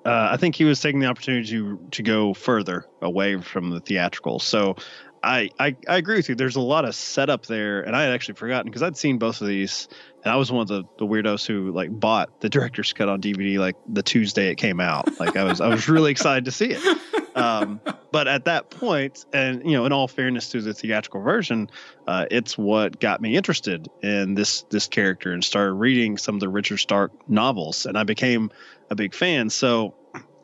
uh, 0.05 0.29
I 0.33 0.37
think 0.37 0.55
he 0.55 0.65
was 0.65 0.81
taking 0.81 1.01
the 1.01 1.07
opportunity 1.07 1.49
to 1.51 1.79
to 1.93 2.03
go 2.03 2.35
further 2.35 2.87
away 3.01 3.41
from 3.41 3.71
the 3.71 3.81
theatrical. 3.81 4.39
So 4.39 4.77
I, 5.25 5.51
I, 5.59 5.77
I 5.89 5.97
agree 5.97 6.17
with 6.17 6.29
you. 6.29 6.35
There's 6.35 6.57
a 6.57 6.61
lot 6.61 6.85
of 6.85 6.95
setup 6.95 7.47
there, 7.47 7.81
and 7.81 7.97
I 7.97 8.03
had 8.05 8.13
actually 8.13 8.35
forgotten 8.35 8.67
because 8.71 8.83
I'd 8.83 8.97
seen 8.97 9.19
both 9.19 9.41
of 9.41 9.49
these, 9.49 9.89
and 10.23 10.33
I 10.33 10.37
was 10.37 10.53
one 10.53 10.63
of 10.63 10.69
the, 10.69 10.85
the 10.99 11.07
weirdos 11.07 11.47
who 11.47 11.73
like 11.73 11.89
bought 11.99 12.41
the 12.41 12.49
director's 12.49 12.93
cut 12.93 13.09
on 13.09 13.21
DVD 13.21 13.59
like 13.59 13.77
the 13.89 14.03
Tuesday 14.03 14.49
it 14.51 14.57
came 14.57 14.81
out. 14.81 15.19
Like 15.19 15.37
I 15.37 15.45
was 15.45 15.61
I 15.61 15.69
was 15.69 15.89
really 15.89 16.11
excited 16.11 16.45
to 16.45 16.53
see 16.53 16.71
it. 16.73 16.99
Um, 17.35 17.81
but 18.13 18.29
at 18.29 18.45
that 18.45 18.71
point, 18.71 19.25
and 19.33 19.69
you 19.69 19.73
know, 19.73 19.87
in 19.87 19.93
all 19.93 20.07
fairness 20.07 20.51
to 20.51 20.61
the 20.61 20.73
theatrical 20.73 21.21
version, 21.21 21.69
uh, 22.07 22.27
it's 22.31 22.57
what 22.57 23.01
got 23.01 23.21
me 23.21 23.37
interested 23.37 23.89
in 24.03 24.35
this 24.35 24.63
this 24.71 24.87
character 24.87 25.33
and 25.33 25.43
started 25.43 25.73
reading 25.73 26.17
some 26.17 26.37
of 26.37 26.41
the 26.41 26.49
Richard 26.49 26.79
Stark 26.79 27.11
novels, 27.29 27.87
and 27.87 27.99
I 27.99 28.05
became 28.05 28.53
a 28.89 28.95
big 28.95 29.15
fan. 29.15 29.51
So 29.51 29.97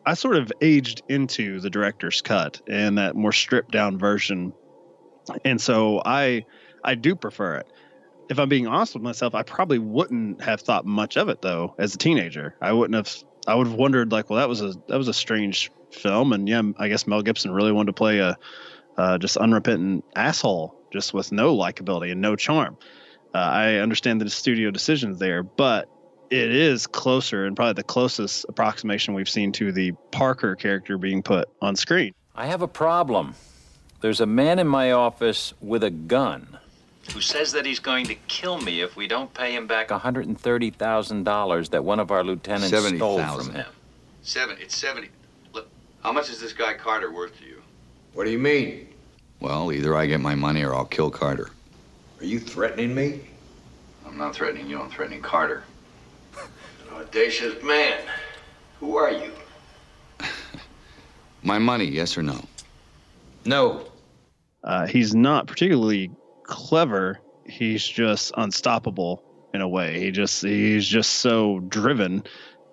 I 0.05 0.15
sort 0.15 0.37
of 0.37 0.51
aged 0.61 1.03
into 1.09 1.61
the 1.61 1.71
director's 1.71 2.23
cut 2.23 2.61
and 2.67 2.99
that 2.99 3.15
more 3.15 3.33
stripped 3.33 3.71
down 3.71 3.99
version 3.99 4.53
and 5.45 5.61
so 5.61 6.03
I 6.05 6.45
I 6.85 6.95
do 6.95 7.15
prefer 7.15 7.57
it. 7.57 7.67
If 8.29 8.39
I'm 8.39 8.49
being 8.49 8.67
honest 8.67 8.95
with 8.95 9.03
myself, 9.03 9.35
I 9.35 9.43
probably 9.43 9.79
wouldn't 9.79 10.43
have 10.43 10.61
thought 10.61 10.87
much 10.87 11.17
of 11.17 11.29
it 11.29 11.43
though 11.43 11.75
as 11.79 11.95
a 11.95 11.99
teenager. 11.99 12.55
I 12.61 12.73
wouldn't 12.73 12.95
have. 12.95 13.25
I 13.47 13.55
would 13.55 13.67
have 13.67 13.77
wondered 13.77 14.13
like, 14.13 14.29
well, 14.29 14.39
that 14.39 14.49
was 14.49 14.61
a 14.61 14.75
that 14.89 14.97
was 14.99 15.09
a 15.09 15.15
strange 15.15 15.71
film, 15.91 16.33
and 16.33 16.49
yeah, 16.49 16.63
I 16.79 16.89
guess 16.89 17.07
Mel 17.07 17.23
Gibson 17.23 17.53
really 17.53 17.73
wanted 17.73 17.89
to 17.89 17.93
play 17.95 18.19
a 18.19 18.37
uh, 18.97 19.19
just 19.19 19.37
unrepentant 19.37 20.05
asshole, 20.15 20.75
just 20.93 21.15
with 21.15 21.33
no 21.33 21.57
likability 21.57 22.13
and 22.13 22.21
no 22.21 22.37
charm. 22.37 22.77
Uh, 23.35 23.39
I 23.39 23.75
understand 23.77 24.21
the 24.21 24.29
studio 24.29 24.71
decisions 24.71 25.19
there, 25.19 25.43
but 25.43 25.89
it 26.31 26.55
is 26.55 26.87
closer 26.87 27.45
and 27.45 27.57
probably 27.57 27.75
the 27.75 27.83
closest 27.83 28.47
approximation 28.49 29.15
we've 29.15 29.29
seen 29.29 29.53
to 29.53 29.73
the 29.73 29.93
Parker 30.13 30.55
character 30.55 30.99
being 30.99 31.23
put 31.23 31.49
on 31.61 31.77
screen. 31.77 32.15
I 32.35 32.47
have 32.47 32.63
a 32.63 32.69
problem. 32.69 33.35
There's 34.01 34.21
a 34.21 34.27
man 34.27 34.59
in 34.59 34.67
my 34.67 34.93
office 34.93 35.53
with 35.61 35.85
a 35.85 35.91
gun 35.91 36.59
who 37.13 37.21
says 37.21 37.53
that 37.53 37.67
he's 37.67 37.81
going 37.81 38.07
to 38.07 38.15
kill 38.29 38.59
me 38.61 38.81
if 38.81 38.97
we 38.97 39.07
don't 39.07 39.33
pay 39.35 39.55
him 39.55 39.67
back 39.67 39.89
$130,000 39.89 41.71
that 41.71 41.85
one 41.85 42.01
of 42.01 42.11
our 42.11 42.25
lieutenants 42.25 42.71
70, 42.71 42.97
stole 42.97 43.19
000. 43.19 43.37
from 43.37 43.55
him. 43.55 43.67
Seven. 44.23 44.57
It's 44.61 44.77
70. 44.77 45.09
Look, 45.53 45.69
how 46.03 46.13
much 46.13 46.31
is 46.31 46.41
this 46.41 46.53
guy 46.53 46.75
Carter 46.75 47.13
worth 47.13 47.39
to 47.41 47.47
you? 47.47 47.61
What 48.15 48.25
do 48.25 48.31
you 48.31 48.39
mean? 48.39 48.89
Well, 49.41 49.73
either 49.73 49.97
I 49.97 50.07
get 50.07 50.21
my 50.21 50.35
money 50.35 50.63
or 50.63 50.75
I'll 50.75 50.85
kill 50.85 51.11
Carter. 51.11 51.51
Are 52.21 52.25
you 52.25 52.39
threatening 52.39 52.95
me? 52.95 53.21
I'm 54.07 54.17
not 54.17 54.35
threatening 54.35 54.69
you. 54.69 54.81
I'm 54.81 54.91
threatening 54.91 55.23
Carter. 55.23 55.65
An 56.39 56.95
audacious 56.97 57.63
man. 57.63 58.01
Who 58.79 58.97
are 58.97 59.11
you? 59.11 59.33
my 61.43 61.59
money, 61.59 61.87
yes 61.87 62.17
or 62.17 62.23
no? 62.23 62.43
No. 63.45 63.90
Uh, 64.63 64.87
he's 64.87 65.15
not 65.15 65.47
particularly 65.47 66.11
clever. 66.43 67.21
He's 67.47 67.87
just 67.87 68.33
unstoppable 68.37 69.23
in 69.55 69.61
a 69.61 69.69
way. 69.69 70.01
He 70.01 70.11
just 70.11 70.43
he's 70.43 70.87
just 70.87 71.15
so 71.15 71.61
driven 71.61 72.25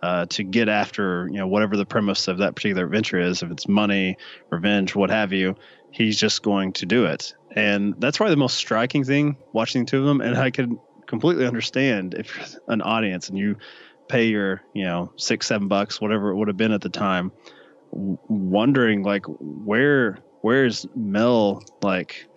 uh, 0.02 0.26
to 0.28 0.44
get 0.44 0.70
after 0.70 1.28
you 1.28 1.38
know 1.38 1.48
whatever 1.48 1.78
the 1.78 1.86
premise 1.86 2.28
of 2.28 2.40
that 2.40 2.56
particular 2.56 2.86
adventure 2.86 3.20
is. 3.20 3.42
If 3.42 3.52
it's 3.52 3.68
money, 3.68 4.18
revenge, 4.50 4.96
what 4.96 5.10
have 5.10 5.34
you, 5.34 5.56
he's 5.92 6.20
just 6.20 6.44
going 6.44 6.74
to 6.74 6.86
do 6.86 7.06
it. 7.06 7.34
And 7.52 7.96
that's 7.98 8.18
probably 8.18 8.34
the 8.34 8.40
most 8.40 8.58
striking 8.58 9.04
thing 9.04 9.38
watching 9.54 9.86
the 9.86 9.92
two 9.92 10.00
of 10.00 10.06
them. 10.06 10.22
And 10.22 10.38
I 10.38 10.52
could 10.52 10.78
completely 11.08 11.48
understand 11.48 12.14
if 12.14 12.56
an 12.68 12.82
audience 12.82 13.30
and 13.30 13.38
you 13.38 13.58
pay 14.08 14.26
your 14.26 14.62
you 14.74 14.86
know 14.86 15.12
six 15.18 15.48
seven 15.48 15.68
bucks 15.68 16.00
whatever 16.00 16.30
it 16.30 16.36
would 16.36 16.48
have 16.48 16.58
been 16.58 16.72
at 16.72 16.82
the 16.82 16.90
time, 16.90 17.32
wondering 17.92 19.04
like 19.04 19.26
where 19.28 20.20
where's 20.42 20.86
Mel 20.96 21.64
like 21.82 22.28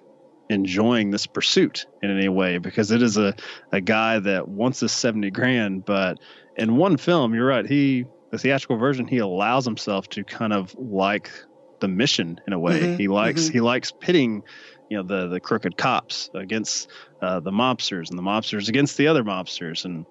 enjoying 0.48 1.10
this 1.10 1.26
pursuit 1.26 1.86
in 2.02 2.10
any 2.10 2.28
way? 2.28 2.58
Because 2.58 2.90
it 2.90 3.02
is 3.02 3.16
a, 3.16 3.34
a 3.72 3.80
guy 3.80 4.18
that 4.18 4.48
wants 4.48 4.80
this 4.80 4.92
70 4.92 5.30
grand, 5.30 5.84
but 5.84 6.18
in 6.56 6.76
one 6.76 6.96
film, 6.96 7.34
you're 7.34 7.46
right, 7.46 7.66
he, 7.66 8.06
the 8.30 8.38
theatrical 8.38 8.76
version, 8.76 9.06
he 9.06 9.18
allows 9.18 9.64
himself 9.64 10.08
to 10.10 10.24
kind 10.24 10.52
of 10.52 10.74
like 10.78 11.30
the 11.80 11.88
mission 11.88 12.40
in 12.46 12.52
a 12.52 12.58
way. 12.58 12.80
Mm-hmm, 12.80 12.96
he 12.96 13.08
likes, 13.08 13.44
mm-hmm. 13.44 13.52
he 13.52 13.60
likes 13.60 13.90
pitting, 13.92 14.42
you 14.90 14.96
know, 14.96 15.02
the, 15.02 15.28
the 15.28 15.40
crooked 15.40 15.76
cops 15.76 16.30
against 16.34 16.88
uh, 17.22 17.40
the 17.40 17.50
mobsters 17.50 18.10
and 18.10 18.18
the 18.18 18.22
mobsters 18.22 18.68
against 18.68 18.96
the 18.96 19.06
other 19.06 19.24
mobsters 19.24 19.84
and, 19.84 20.04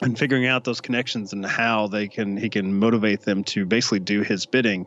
and 0.00 0.18
figuring 0.18 0.46
out 0.46 0.64
those 0.64 0.80
connections 0.80 1.32
and 1.32 1.44
how 1.44 1.88
they 1.88 2.06
can 2.06 2.36
he 2.36 2.48
can 2.48 2.78
motivate 2.78 3.22
them 3.22 3.42
to 3.42 3.66
basically 3.66 3.98
do 3.98 4.22
his 4.22 4.46
bidding 4.46 4.86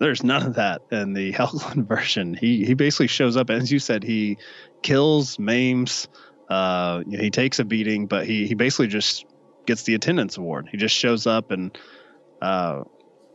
there's 0.00 0.24
none 0.24 0.44
of 0.44 0.54
that 0.54 0.82
in 0.90 1.12
the 1.12 1.32
Helgeland 1.34 1.86
version. 1.86 2.34
He 2.34 2.64
he 2.64 2.74
basically 2.74 3.06
shows 3.06 3.36
up, 3.36 3.50
as 3.50 3.70
you 3.70 3.78
said, 3.78 4.02
he 4.02 4.38
kills, 4.82 5.38
maims, 5.38 6.08
uh, 6.48 7.04
he 7.08 7.30
takes 7.30 7.60
a 7.60 7.64
beating, 7.64 8.06
but 8.06 8.26
he 8.26 8.46
he 8.46 8.54
basically 8.54 8.88
just 8.88 9.24
gets 9.66 9.84
the 9.84 9.94
attendance 9.94 10.36
award. 10.36 10.68
He 10.70 10.78
just 10.78 10.96
shows 10.96 11.26
up, 11.26 11.52
and 11.52 11.76
uh, 12.42 12.82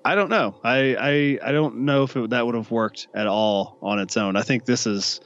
I 0.04 0.16
don't 0.16 0.30
know. 0.30 0.56
I 0.64 0.96
I 1.00 1.50
I 1.50 1.52
don't 1.52 1.78
know 1.86 2.04
if 2.04 2.18
it, 2.18 2.32
that 2.32 2.46
would 2.46 2.56
have 2.56 2.72
worked 2.72 3.08
at 3.14 3.28
all 3.28 3.78
on 3.82 4.00
its 4.00 4.18
own. 4.18 4.36
I 4.36 4.42
think 4.42 4.66
this 4.66 4.88
is, 4.88 5.22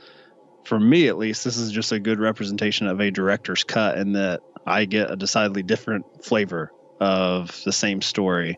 for 0.65 0.79
me 0.79 1.07
at 1.07 1.17
least, 1.17 1.45
this 1.45 1.57
is 1.57 1.71
just 1.71 1.91
a 1.91 1.99
good 1.99 2.19
representation 2.19 2.85
of 2.87 2.99
a 2.99 3.09
director's 3.09 3.63
cut, 3.63 3.97
in 3.97 4.13
that 4.13 4.41
I 4.67 4.85
get 4.85 5.09
a 5.09 5.15
decidedly 5.15 5.63
different 5.63 6.23
flavor 6.23 6.71
of 6.99 7.61
the 7.63 7.71
same 7.71 8.01
story 8.01 8.57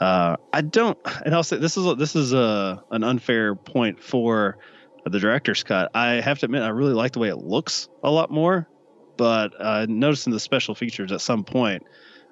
uh, 0.00 0.36
I 0.52 0.62
don't, 0.62 0.98
and 1.24 1.34
I'll 1.34 1.42
say 1.42 1.58
this 1.58 1.76
is 1.76 1.86
a, 1.86 1.94
this 1.94 2.16
is 2.16 2.32
a 2.32 2.82
an 2.90 3.04
unfair 3.04 3.54
point 3.54 4.02
for 4.02 4.58
the 5.04 5.18
director's 5.18 5.62
cut. 5.62 5.90
I 5.94 6.20
have 6.20 6.38
to 6.40 6.46
admit, 6.46 6.62
I 6.62 6.68
really 6.68 6.94
like 6.94 7.12
the 7.12 7.18
way 7.18 7.28
it 7.28 7.36
looks 7.36 7.88
a 8.02 8.10
lot 8.10 8.30
more, 8.30 8.66
but 9.16 9.52
uh, 9.58 9.86
noticing 9.88 10.32
the 10.32 10.40
special 10.40 10.74
features 10.74 11.12
at 11.12 11.20
some 11.20 11.44
point, 11.44 11.84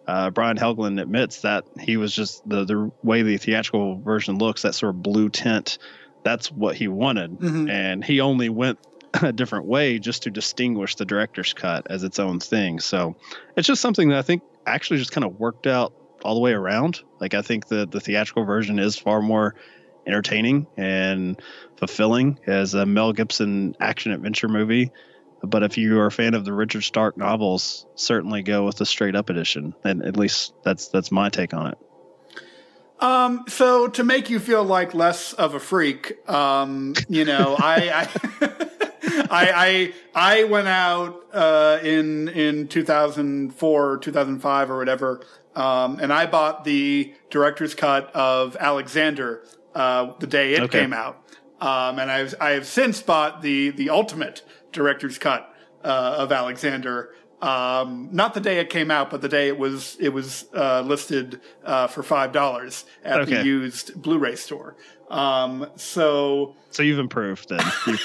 uh, 0.06 0.30
Brian 0.30 0.56
Helgeland 0.56 1.00
admits 1.00 1.42
that 1.42 1.64
he 1.78 1.98
was 1.98 2.14
just 2.14 2.48
the 2.48 2.64
the 2.64 2.90
way 3.02 3.22
the 3.22 3.36
theatrical 3.36 4.00
version 4.00 4.38
looks, 4.38 4.62
that 4.62 4.74
sort 4.74 4.94
of 4.94 5.02
blue 5.02 5.28
tint. 5.28 5.76
That's 6.24 6.50
what 6.50 6.74
he 6.74 6.88
wanted, 6.88 7.32
mm-hmm. 7.32 7.68
and 7.68 8.02
he 8.02 8.22
only 8.22 8.48
went 8.48 8.78
a 9.22 9.32
different 9.32 9.66
way 9.66 9.98
just 9.98 10.22
to 10.22 10.30
distinguish 10.30 10.94
the 10.94 11.04
director's 11.04 11.52
cut 11.52 11.86
as 11.90 12.02
its 12.02 12.18
own 12.18 12.40
thing. 12.40 12.80
So 12.80 13.16
it's 13.56 13.66
just 13.66 13.82
something 13.82 14.08
that 14.08 14.18
I 14.18 14.22
think 14.22 14.42
actually 14.66 14.98
just 14.98 15.12
kind 15.12 15.24
of 15.24 15.38
worked 15.38 15.66
out 15.66 15.92
all 16.24 16.34
the 16.34 16.40
way 16.40 16.52
around. 16.52 17.00
Like 17.20 17.34
I 17.34 17.42
think 17.42 17.68
the 17.68 17.86
the 17.86 18.00
theatrical 18.00 18.44
version 18.44 18.78
is 18.78 18.96
far 18.96 19.20
more 19.20 19.54
entertaining 20.06 20.66
and 20.76 21.40
fulfilling 21.76 22.38
as 22.46 22.74
a 22.74 22.86
Mel 22.86 23.12
Gibson 23.12 23.76
action 23.80 24.12
adventure 24.12 24.48
movie. 24.48 24.90
But 25.42 25.62
if 25.62 25.78
you 25.78 26.00
are 26.00 26.06
a 26.06 26.12
fan 26.12 26.34
of 26.34 26.44
the 26.44 26.52
Richard 26.52 26.82
Stark 26.82 27.16
novels, 27.16 27.86
certainly 27.94 28.42
go 28.42 28.64
with 28.64 28.76
the 28.76 28.86
straight 28.86 29.14
up 29.14 29.30
edition. 29.30 29.74
And 29.84 30.04
at 30.04 30.16
least 30.16 30.54
that's 30.64 30.88
that's 30.88 31.12
my 31.12 31.28
take 31.28 31.54
on 31.54 31.72
it. 31.72 31.78
Um, 33.00 33.44
so 33.46 33.86
to 33.86 34.02
make 34.02 34.28
you 34.28 34.40
feel 34.40 34.64
like 34.64 34.92
less 34.92 35.32
of 35.34 35.54
a 35.54 35.60
freak, 35.60 36.28
um, 36.28 36.94
you 37.08 37.24
know, 37.24 37.56
I, 37.60 38.08
I 38.42 38.50
I, 39.30 39.92
I 40.14 40.40
I 40.40 40.44
went 40.44 40.68
out 40.68 41.24
uh, 41.32 41.78
in 41.82 42.28
in 42.28 42.68
2004, 42.68 43.98
2005, 43.98 44.70
or 44.70 44.76
whatever, 44.76 45.20
Um, 45.58 45.98
and 46.00 46.12
I 46.12 46.26
bought 46.26 46.64
the 46.64 47.12
director's 47.30 47.74
cut 47.74 48.14
of 48.14 48.56
Alexander 48.60 49.42
uh, 49.74 50.12
the 50.20 50.26
day 50.26 50.54
it 50.54 50.62
Okay. 50.62 50.80
came 50.80 50.92
out. 50.92 51.16
Um, 51.60 51.98
and 51.98 52.10
I've, 52.10 52.34
I 52.40 52.50
have 52.50 52.66
since 52.66 53.02
bought 53.02 53.42
the, 53.42 53.70
the 53.70 53.90
ultimate 53.90 54.42
director's 54.72 55.18
cut 55.18 55.52
uh, 55.84 56.16
of 56.18 56.30
Alexander. 56.30 57.10
Um, 57.42 58.08
not 58.12 58.34
the 58.34 58.40
day 58.40 58.58
it 58.60 58.70
came 58.70 58.90
out, 58.90 59.10
but 59.10 59.20
the 59.20 59.28
day 59.28 59.46
it 59.48 59.58
was 59.58 59.96
it 60.00 60.08
was 60.12 60.46
uh, 60.54 60.80
listed 60.82 61.40
uh, 61.64 61.86
for 61.86 62.02
five 62.02 62.32
dollars 62.32 62.84
at 63.04 63.26
the 63.26 63.44
used 63.44 64.00
Blu-ray 64.02 64.34
store. 64.36 64.76
Um, 65.10 65.70
so 65.76 66.56
So 66.70 66.82
you've 66.82 66.98
improved 67.00 67.48
then. 67.48 67.60
You- 67.86 67.98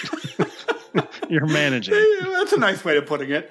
You're 1.29 1.47
managing. 1.47 1.95
that's 2.21 2.53
a 2.53 2.59
nice 2.59 2.85
way 2.85 2.97
of 2.97 3.07
putting 3.07 3.31
it. 3.31 3.49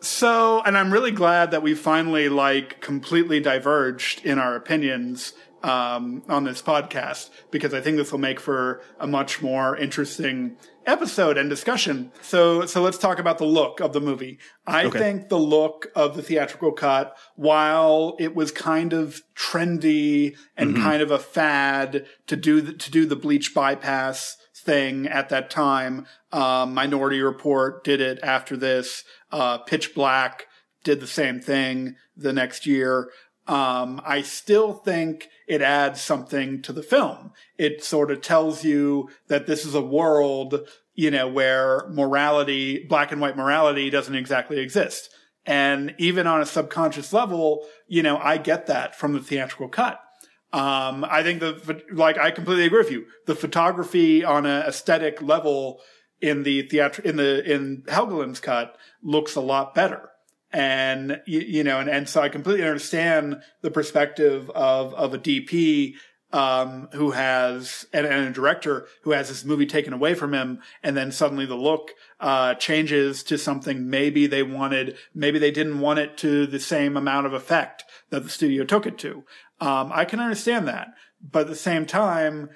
So, 0.00 0.62
and 0.62 0.78
I'm 0.78 0.92
really 0.92 1.10
glad 1.10 1.50
that 1.50 1.62
we 1.62 1.74
finally 1.74 2.28
like 2.28 2.80
completely 2.80 3.40
diverged 3.40 4.24
in 4.24 4.38
our 4.38 4.54
opinions 4.56 5.34
um, 5.62 6.22
on 6.26 6.44
this 6.44 6.62
podcast 6.62 7.28
because 7.50 7.74
I 7.74 7.82
think 7.82 7.98
this 7.98 8.10
will 8.10 8.18
make 8.18 8.40
for 8.40 8.80
a 8.98 9.06
much 9.06 9.42
more 9.42 9.76
interesting 9.76 10.56
episode 10.86 11.36
and 11.36 11.50
discussion. 11.50 12.10
So, 12.22 12.64
so 12.64 12.80
let's 12.80 12.96
talk 12.96 13.18
about 13.18 13.36
the 13.36 13.44
look 13.44 13.80
of 13.80 13.92
the 13.92 14.00
movie. 14.00 14.38
I 14.66 14.86
Okay. 14.86 14.98
think 14.98 15.28
the 15.28 15.38
look 15.38 15.88
of 15.94 16.16
the 16.16 16.22
theatrical 16.22 16.72
cut, 16.72 17.14
while 17.36 18.16
it 18.18 18.34
was 18.34 18.50
kind 18.52 18.94
of 18.94 19.20
trendy 19.36 20.34
and 20.56 20.74
Mhm. 20.76 20.82
kind 20.82 21.02
of 21.02 21.10
a 21.10 21.18
fad 21.18 22.06
to 22.26 22.36
do 22.36 22.62
the, 22.62 22.72
to 22.72 22.90
do 22.90 23.04
the 23.04 23.16
bleach 23.16 23.54
bypass 23.54 24.38
thing 24.56 25.06
at 25.06 25.28
that 25.28 25.50
time. 25.50 26.06
Um, 26.32 26.72
Minority 26.74 27.20
Report 27.20 27.84
did 27.84 28.00
it 28.00 28.18
after 28.22 28.56
this. 28.56 29.04
Uh, 29.32 29.58
Pitch 29.58 29.94
Black 29.94 30.46
did 30.84 31.00
the 31.00 31.06
same 31.06 31.40
thing 31.40 31.96
the 32.16 32.32
next 32.32 32.66
year. 32.66 33.10
Um, 33.46 34.00
I 34.04 34.22
still 34.22 34.74
think 34.74 35.28
it 35.48 35.60
adds 35.60 36.00
something 36.00 36.62
to 36.62 36.72
the 36.72 36.82
film. 36.82 37.32
It 37.58 37.82
sort 37.82 38.10
of 38.10 38.20
tells 38.20 38.64
you 38.64 39.10
that 39.28 39.46
this 39.46 39.66
is 39.66 39.74
a 39.74 39.82
world, 39.82 40.60
you 40.94 41.10
know, 41.10 41.26
where 41.26 41.88
morality, 41.88 42.86
black 42.88 43.10
and 43.10 43.20
white 43.20 43.36
morality 43.36 43.90
doesn't 43.90 44.14
exactly 44.14 44.60
exist. 44.60 45.10
And 45.46 45.94
even 45.98 46.26
on 46.26 46.40
a 46.40 46.46
subconscious 46.46 47.12
level, 47.12 47.66
you 47.88 48.02
know, 48.02 48.18
I 48.18 48.36
get 48.36 48.66
that 48.68 48.94
from 48.94 49.14
the 49.14 49.20
theatrical 49.20 49.68
cut. 49.68 50.00
Um, 50.52 51.04
I 51.08 51.22
think 51.22 51.40
the, 51.40 51.82
like, 51.92 52.18
I 52.18 52.30
completely 52.30 52.66
agree 52.66 52.80
with 52.80 52.90
you. 52.90 53.06
The 53.26 53.34
photography 53.34 54.24
on 54.24 54.46
a 54.46 54.60
aesthetic 54.60 55.22
level 55.22 55.80
in 56.20 56.42
the 56.42 56.66
theatr 56.68 57.00
in 57.00 57.16
the, 57.16 57.52
in 57.52 57.82
Helgeland's 57.88 58.40
cut 58.40 58.76
looks 59.02 59.34
a 59.34 59.40
lot 59.40 59.74
better. 59.74 60.10
And, 60.52 61.20
you, 61.26 61.40
you 61.40 61.64
know, 61.64 61.78
and, 61.78 61.88
and 61.88 62.08
so 62.08 62.20
I 62.20 62.28
completely 62.28 62.66
understand 62.66 63.40
the 63.62 63.70
perspective 63.70 64.50
of, 64.50 64.92
of 64.94 65.14
a 65.14 65.18
DP, 65.18 65.94
um, 66.32 66.88
who 66.92 67.10
has, 67.10 67.86
and, 67.92 68.06
and 68.06 68.28
a 68.28 68.32
director 68.32 68.86
who 69.02 69.12
has 69.12 69.28
this 69.28 69.44
movie 69.44 69.66
taken 69.66 69.92
away 69.92 70.14
from 70.14 70.32
him. 70.32 70.60
And 70.82 70.96
then 70.96 71.12
suddenly 71.12 71.46
the 71.46 71.56
look, 71.56 71.92
uh, 72.20 72.54
changes 72.54 73.22
to 73.24 73.38
something 73.38 73.88
maybe 73.88 74.26
they 74.26 74.42
wanted, 74.42 74.96
maybe 75.14 75.38
they 75.38 75.50
didn't 75.50 75.80
want 75.80 75.98
it 75.98 76.16
to 76.18 76.46
the 76.46 76.60
same 76.60 76.96
amount 76.96 77.26
of 77.26 77.32
effect 77.32 77.84
that 78.10 78.22
the 78.22 78.28
studio 78.28 78.64
took 78.64 78.86
it 78.86 78.98
to. 78.98 79.24
Um, 79.60 79.90
I 79.92 80.04
can 80.04 80.20
understand 80.20 80.68
that, 80.68 80.88
but 81.20 81.42
at 81.42 81.48
the 81.48 81.56
same 81.56 81.84
time, 81.84 82.50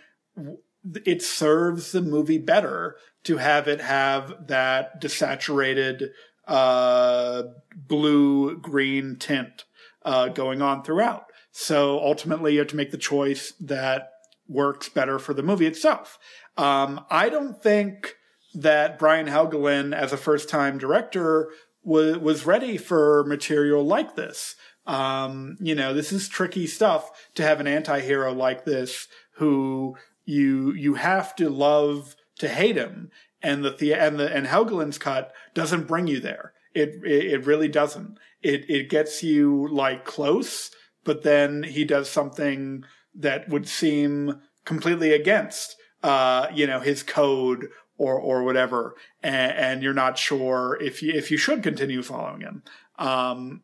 it 1.04 1.22
serves 1.22 1.92
the 1.92 2.02
movie 2.02 2.38
better 2.38 2.96
to 3.24 3.38
have 3.38 3.68
it 3.68 3.80
have 3.80 4.46
that 4.48 5.00
desaturated, 5.00 6.10
uh, 6.46 7.42
blue 7.74 8.56
green 8.58 9.16
tint, 9.16 9.64
uh, 10.04 10.28
going 10.28 10.62
on 10.62 10.82
throughout. 10.82 11.26
So 11.50 11.98
ultimately 12.00 12.52
you 12.52 12.58
have 12.60 12.68
to 12.68 12.76
make 12.76 12.90
the 12.90 12.98
choice 12.98 13.52
that 13.60 14.10
works 14.48 14.88
better 14.88 15.18
for 15.18 15.34
the 15.34 15.42
movie 15.42 15.66
itself. 15.66 16.18
Um, 16.56 17.04
I 17.10 17.28
don't 17.28 17.62
think 17.62 18.16
that 18.54 18.98
Brian 18.98 19.26
Helgeland 19.26 19.94
as 19.94 20.12
a 20.12 20.16
first 20.16 20.48
time 20.48 20.78
director 20.78 21.50
was, 21.82 22.18
was 22.18 22.46
ready 22.46 22.76
for 22.76 23.24
material 23.24 23.84
like 23.84 24.16
this. 24.16 24.54
Um, 24.86 25.56
you 25.60 25.74
know, 25.74 25.94
this 25.94 26.12
is 26.12 26.28
tricky 26.28 26.66
stuff 26.66 27.10
to 27.36 27.42
have 27.42 27.60
an 27.60 27.66
anti-hero 27.66 28.32
like 28.32 28.64
this 28.64 29.08
who 29.36 29.96
you, 30.26 30.72
you 30.72 30.94
have 30.94 31.34
to 31.36 31.48
love 31.48 32.14
to 32.38 32.48
hate 32.48 32.76
him. 32.76 33.10
And 33.42 33.64
the, 33.64 33.70
the 33.70 33.94
and 33.94 34.18
the, 34.18 34.34
and 34.34 34.46
Helgeland's 34.46 34.98
cut 34.98 35.32
doesn't 35.52 35.86
bring 35.86 36.06
you 36.06 36.20
there. 36.20 36.52
It, 36.74 37.00
it, 37.04 37.26
it 37.32 37.46
really 37.46 37.68
doesn't. 37.68 38.18
It, 38.42 38.68
it 38.68 38.90
gets 38.90 39.22
you 39.22 39.68
like 39.68 40.04
close, 40.04 40.70
but 41.04 41.22
then 41.22 41.62
he 41.62 41.84
does 41.84 42.10
something 42.10 42.84
that 43.14 43.48
would 43.48 43.68
seem 43.68 44.40
completely 44.64 45.12
against, 45.12 45.76
uh, 46.02 46.48
you 46.52 46.66
know, 46.66 46.80
his 46.80 47.02
code 47.02 47.68
or, 47.96 48.18
or 48.18 48.42
whatever. 48.42 48.96
And, 49.22 49.52
and 49.52 49.82
you're 49.82 49.94
not 49.94 50.18
sure 50.18 50.78
if 50.80 51.02
you, 51.02 51.12
if 51.12 51.30
you 51.30 51.36
should 51.36 51.62
continue 51.62 52.02
following 52.02 52.40
him. 52.40 52.62
Um, 52.98 53.62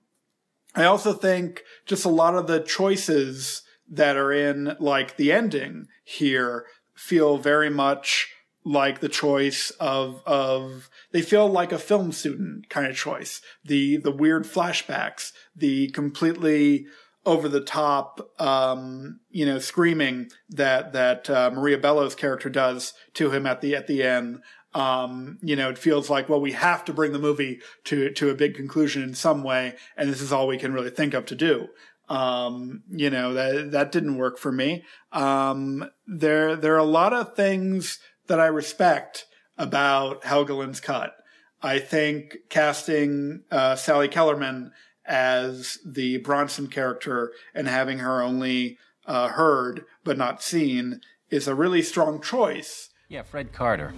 I 0.75 0.85
also 0.85 1.13
think 1.13 1.63
just 1.87 2.05
a 2.05 2.11
lot 2.11 2.37
of 2.37 2.47
the 2.47 2.61
choices 2.61 3.63
that 3.89 4.17
are 4.17 4.33
in 4.33 4.77
like 4.79 5.17
the 5.17 5.33
ending 5.33 5.89
here 6.05 6.67
feel 6.95 7.39
very 7.39 7.71
much 7.71 8.29
like 8.65 9.01
the 9.01 9.09
choice 9.09 9.71
of 9.81 10.23
of 10.27 10.91
they 11.13 11.23
feel 11.23 11.49
like 11.49 11.73
a 11.73 11.79
film 11.79 12.13
student 12.13 12.69
kind 12.69 12.87
of 12.87 12.97
choice. 12.97 13.41
The 13.65 13.97
the 13.97 14.13
weird 14.13 14.45
flashbacks, 14.45 15.33
the 15.55 15.89
completely 15.91 16.87
over 17.27 17.51
the 17.51 17.61
top 17.61 18.31
um 18.41 19.21
you 19.29 19.45
know 19.45 19.59
screaming 19.59 20.31
that 20.49 20.93
that 20.95 21.29
uh, 21.29 21.51
Maria 21.53 21.77
Bello's 21.77 22.15
character 22.15 22.49
does 22.49 22.95
to 23.13 23.31
him 23.31 23.47
at 23.47 23.61
the 23.61 23.77
at 23.77 23.87
the 23.87 24.03
end 24.03 24.41
um, 24.75 25.39
you 25.43 25.57
know, 25.57 25.69
it 25.69 25.79
feels 25.79 26.09
like, 26.09 26.29
well, 26.29 26.41
we 26.41 26.53
have 26.53 26.85
to 26.85 26.93
bring 26.93 27.13
the 27.13 27.19
movie 27.19 27.61
to, 27.85 28.11
to 28.13 28.31
a 28.31 28.35
big 28.35 28.55
conclusion 28.55 29.03
in 29.03 29.15
some 29.15 29.43
way. 29.43 29.75
And 29.97 30.09
this 30.09 30.21
is 30.21 30.33
all 30.33 30.47
we 30.47 30.59
can 30.59 30.73
really 30.73 30.91
think 30.91 31.15
of 31.15 31.27
to 31.27 31.35
do. 31.35 31.69
Um, 32.09 32.83
you 32.89 33.11
know, 33.11 33.35
that, 33.35 33.71
that 33.73 33.93
didn't 33.93 34.17
work 34.17 34.39
for 34.39 34.51
me. 34.51 34.85
Um, 35.13 35.91
there, 36.07 36.57
there 36.57 36.75
are 36.75 36.79
a 36.79 36.85
lot 36.85 37.13
of 37.13 37.35
things 37.35 37.99
that 38.31 38.41
I 38.41 38.47
respect 38.47 39.27
about 39.59 40.23
Helgeland's 40.23 40.79
cut. 40.79 41.17
I 41.61 41.81
think 41.81 42.37
casting, 42.49 43.43
uh, 43.51 43.75
Sally 43.75 44.07
Kellerman 44.07 44.71
as 45.05 45.79
the 45.85 46.19
Bronson 46.19 46.69
character 46.69 47.33
and 47.55 47.67
having 47.67 47.99
her 47.99 48.23
only, 48.23 48.79
uh, 49.05 49.29
heard 49.29 49.85
but 50.05 50.17
not 50.17 50.43
seen 50.43 51.01
is 51.29 51.49
a 51.49 51.57
really 51.57 51.83
strong 51.83 52.23
choice. 52.23 52.91
Yeah, 53.09 53.23
Fred 53.23 53.53
Carter. 53.53 53.93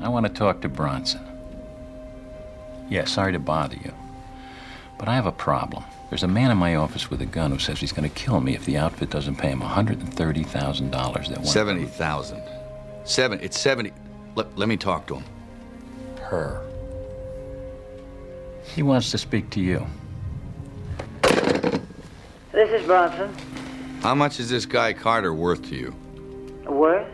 I 0.00 0.08
want 0.08 0.26
to 0.26 0.32
talk 0.32 0.60
to 0.60 0.68
Bronson. 0.68 1.26
Yeah, 2.88 3.04
sorry 3.06 3.32
to 3.32 3.40
bother 3.40 3.76
you. 3.76 3.92
But 4.96 5.08
I 5.08 5.16
have 5.16 5.26
a 5.26 5.32
problem. 5.32 5.82
There's 6.08 6.22
a 6.22 6.28
man 6.28 6.52
in 6.52 6.56
my 6.56 6.76
office 6.76 7.10
with 7.10 7.20
a 7.20 7.26
gun 7.26 7.50
who 7.50 7.58
says 7.58 7.80
he's 7.80 7.92
going 7.92 8.08
to 8.08 8.14
kill 8.14 8.40
me 8.40 8.54
if 8.54 8.64
the 8.64 8.76
outfit 8.76 9.10
doesn't 9.10 9.36
pay 9.36 9.48
him 9.48 9.60
$130,000 9.60 11.28
that 11.28 11.38
one. 11.38 11.44
Seventy 11.46 11.86
thousand. 11.86 12.42
Seven. 13.04 13.40
It's 13.40 13.58
seventy. 13.58 13.92
Let, 14.34 14.56
let 14.56 14.68
me 14.68 14.76
talk 14.76 15.06
to 15.08 15.16
him. 15.16 15.24
Her. 16.20 16.62
He 18.64 18.82
wants 18.82 19.10
to 19.10 19.18
speak 19.18 19.50
to 19.50 19.60
you. 19.60 19.86
This 22.52 22.70
is 22.70 22.86
Bronson. 22.86 23.34
How 24.00 24.14
much 24.14 24.40
is 24.40 24.48
this 24.50 24.66
guy 24.66 24.92
Carter 24.92 25.34
worth 25.34 25.62
to 25.68 25.74
you? 25.74 25.94
Worth? 26.64 27.08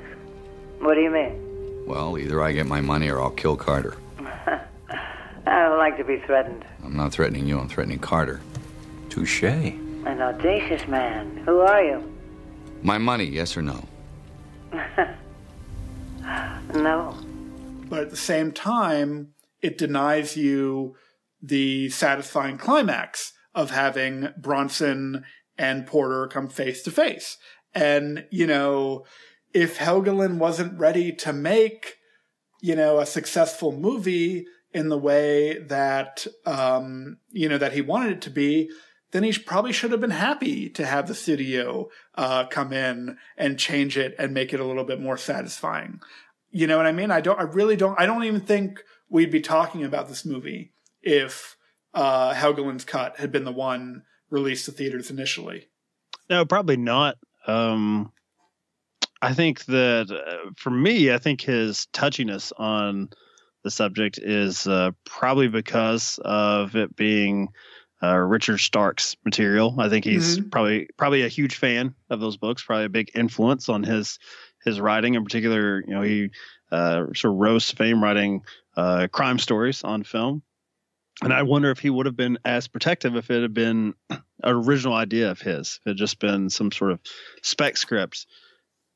What 0.81 0.95
do 0.95 1.01
you 1.01 1.11
mean? 1.11 1.85
Well, 1.87 2.19
either 2.19 2.43
I 2.43 2.53
get 2.53 2.67
my 2.67 2.81
money 2.81 3.09
or 3.09 3.21
I'll 3.21 3.31
kill 3.31 3.57
Carter. 3.57 3.97
I 4.19 4.61
don't 5.47 5.79
like 5.79 5.97
to 5.97 6.05
be 6.05 6.19
threatened. 6.19 6.65
I'm 6.85 6.97
not 6.97 7.13
threatening 7.13 7.47
you. 7.47 7.59
I'm 7.59 7.69
threatening 7.69 7.99
Carter. 7.99 8.41
Touche. 9.09 9.43
An 9.43 10.21
audacious 10.21 10.87
man. 10.87 11.43
Who 11.45 11.61
are 11.61 11.83
you? 11.83 12.19
My 12.83 12.99
money, 12.99 13.25
yes 13.25 13.57
or 13.57 13.63
no? 13.63 13.85
No. 16.75 17.17
but 17.89 18.01
at 18.01 18.11
the 18.11 18.17
same 18.17 18.53
time, 18.53 19.35
it 19.63 19.79
denies 19.79 20.37
you 20.37 20.95
the 21.43 21.89
satisfying 21.91 22.59
climax 22.59 23.33
of 23.55 23.71
having 23.71 24.29
Bronson 24.37 25.25
and 25.57 25.87
Porter 25.87 26.27
come 26.29 26.49
face 26.49 26.83
to 26.83 26.91
face. 26.91 27.37
And, 27.75 28.27
you 28.31 28.47
know, 28.47 29.05
if 29.55 29.79
Helgeland 29.79 30.39
wasn't 30.39 30.79
ready 30.79 31.13
to 31.13 31.33
make, 31.33 31.97
you 32.61 32.77
know, 32.77 32.99
a 32.99 33.07
successful 33.07 33.73
movie 33.73 34.47
in 34.73 34.89
the 34.89 34.99
way 34.99 35.59
that, 35.59 36.27
um, 36.45 37.19
you 37.31 37.49
know, 37.49 37.59
that 37.59 37.73
he 37.73 37.81
wanted 37.81 38.13
it 38.13 38.23
to 38.23 38.31
be, 38.31 38.71
then 39.11 39.23
he 39.23 39.33
probably 39.33 39.73
should 39.73 39.91
have 39.91 40.01
been 40.01 40.11
happy 40.11 40.69
to 40.71 40.85
have 40.85 41.09
the 41.09 41.15
studio, 41.15 41.89
uh, 42.15 42.45
come 42.47 42.73
in 42.73 43.17
and 43.37 43.59
change 43.59 43.97
it 43.97 44.15
and 44.19 44.35
make 44.35 44.53
it 44.53 44.61
a 44.61 44.65
little 44.65 44.85
bit 44.85 45.01
more 45.01 45.17
satisfying. 45.17 46.01
You 46.51 46.67
know 46.67 46.77
what 46.77 46.87
I 46.87 46.93
mean? 46.93 47.11
I 47.11 47.21
don't, 47.21 47.39
I 47.39 47.45
really 47.45 47.77
don't, 47.77 47.99
I 47.99 48.07
don't 48.07 48.25
even 48.25 48.41
think 48.41 48.83
we'd 49.09 49.31
be 49.31 49.41
talking 49.41 49.85
about 49.85 50.09
this 50.09 50.25
movie 50.25 50.73
if, 51.03 51.57
uh, 51.95 52.35
Helgeland's 52.35 52.85
cut 52.85 53.19
had 53.19 53.33
been 53.33 53.45
the 53.45 53.53
one 53.53 54.03
released 54.31 54.67
to 54.67 54.73
theaters 54.73 55.11
initially. 55.11 55.69
No, 56.29 56.45
probably 56.45 56.77
not. 56.77 57.17
Um, 57.47 58.13
I 59.23 59.33
think 59.33 59.65
that 59.67 60.11
uh, 60.11 60.51
for 60.57 60.71
me, 60.71 61.13
I 61.13 61.19
think 61.19 61.41
his 61.41 61.89
touchiness 61.93 62.53
on 62.57 63.11
the 63.65 63.71
subject 63.71 64.19
is 64.19 64.67
uh, 64.67 64.93
probably 65.05 65.49
because 65.49 66.21
of 66.25 66.77
it 66.77 66.95
being 66.95 67.49
uh, 68.03 68.17
Richard 68.17 68.59
Stark's 68.59 69.17
material. 69.25 69.75
I 69.79 69.89
think 69.89 70.05
he's 70.05 70.39
mm-hmm. 70.39 70.51
probably 70.51 70.89
probably 70.97 71.23
a 71.23 71.29
huge 71.29 71.57
fan 71.57 71.95
of 72.11 72.21
those 72.21 72.37
books. 72.37 72.63
Probably 72.63 72.85
a 72.85 72.91
big 72.91 73.11
influence 73.15 73.69
on 73.69 73.83
his 73.83 74.19
his 74.65 74.81
writing. 74.81 75.15
In 75.15 75.25
particular, 75.25 75.83
you 75.87 75.95
know, 75.95 76.03
he 76.03 76.31
uh, 76.71 77.07
sort 77.15 77.35
of 77.35 77.39
rose 77.39 77.69
to 77.69 77.77
fame 77.77 78.03
writing 78.03 78.43
uh, 78.77 79.09
crime 79.11 79.39
stories 79.39 79.83
on 79.85 80.05
film. 80.05 80.43
And 81.23 81.33
I 81.33 81.43
wonder 81.43 81.71
if 81.71 81.81
he 81.81 81.91
would 81.91 82.07
have 82.07 82.17
been 82.17 82.39
as 82.45 82.69
protective 82.69 83.17
if 83.17 83.29
it 83.31 83.43
had 83.43 83.55
been 83.55 83.95
an 84.11 84.23
original 84.45 84.95
idea 84.95 85.31
of 85.33 85.41
his, 85.41 85.81
if 85.81 85.87
it 85.87 85.91
had 85.91 85.97
just 85.97 86.21
been 86.21 86.49
some 86.49 86.71
sort 86.71 86.93
of 86.93 87.01
spec 87.43 87.77
script. 87.77 88.27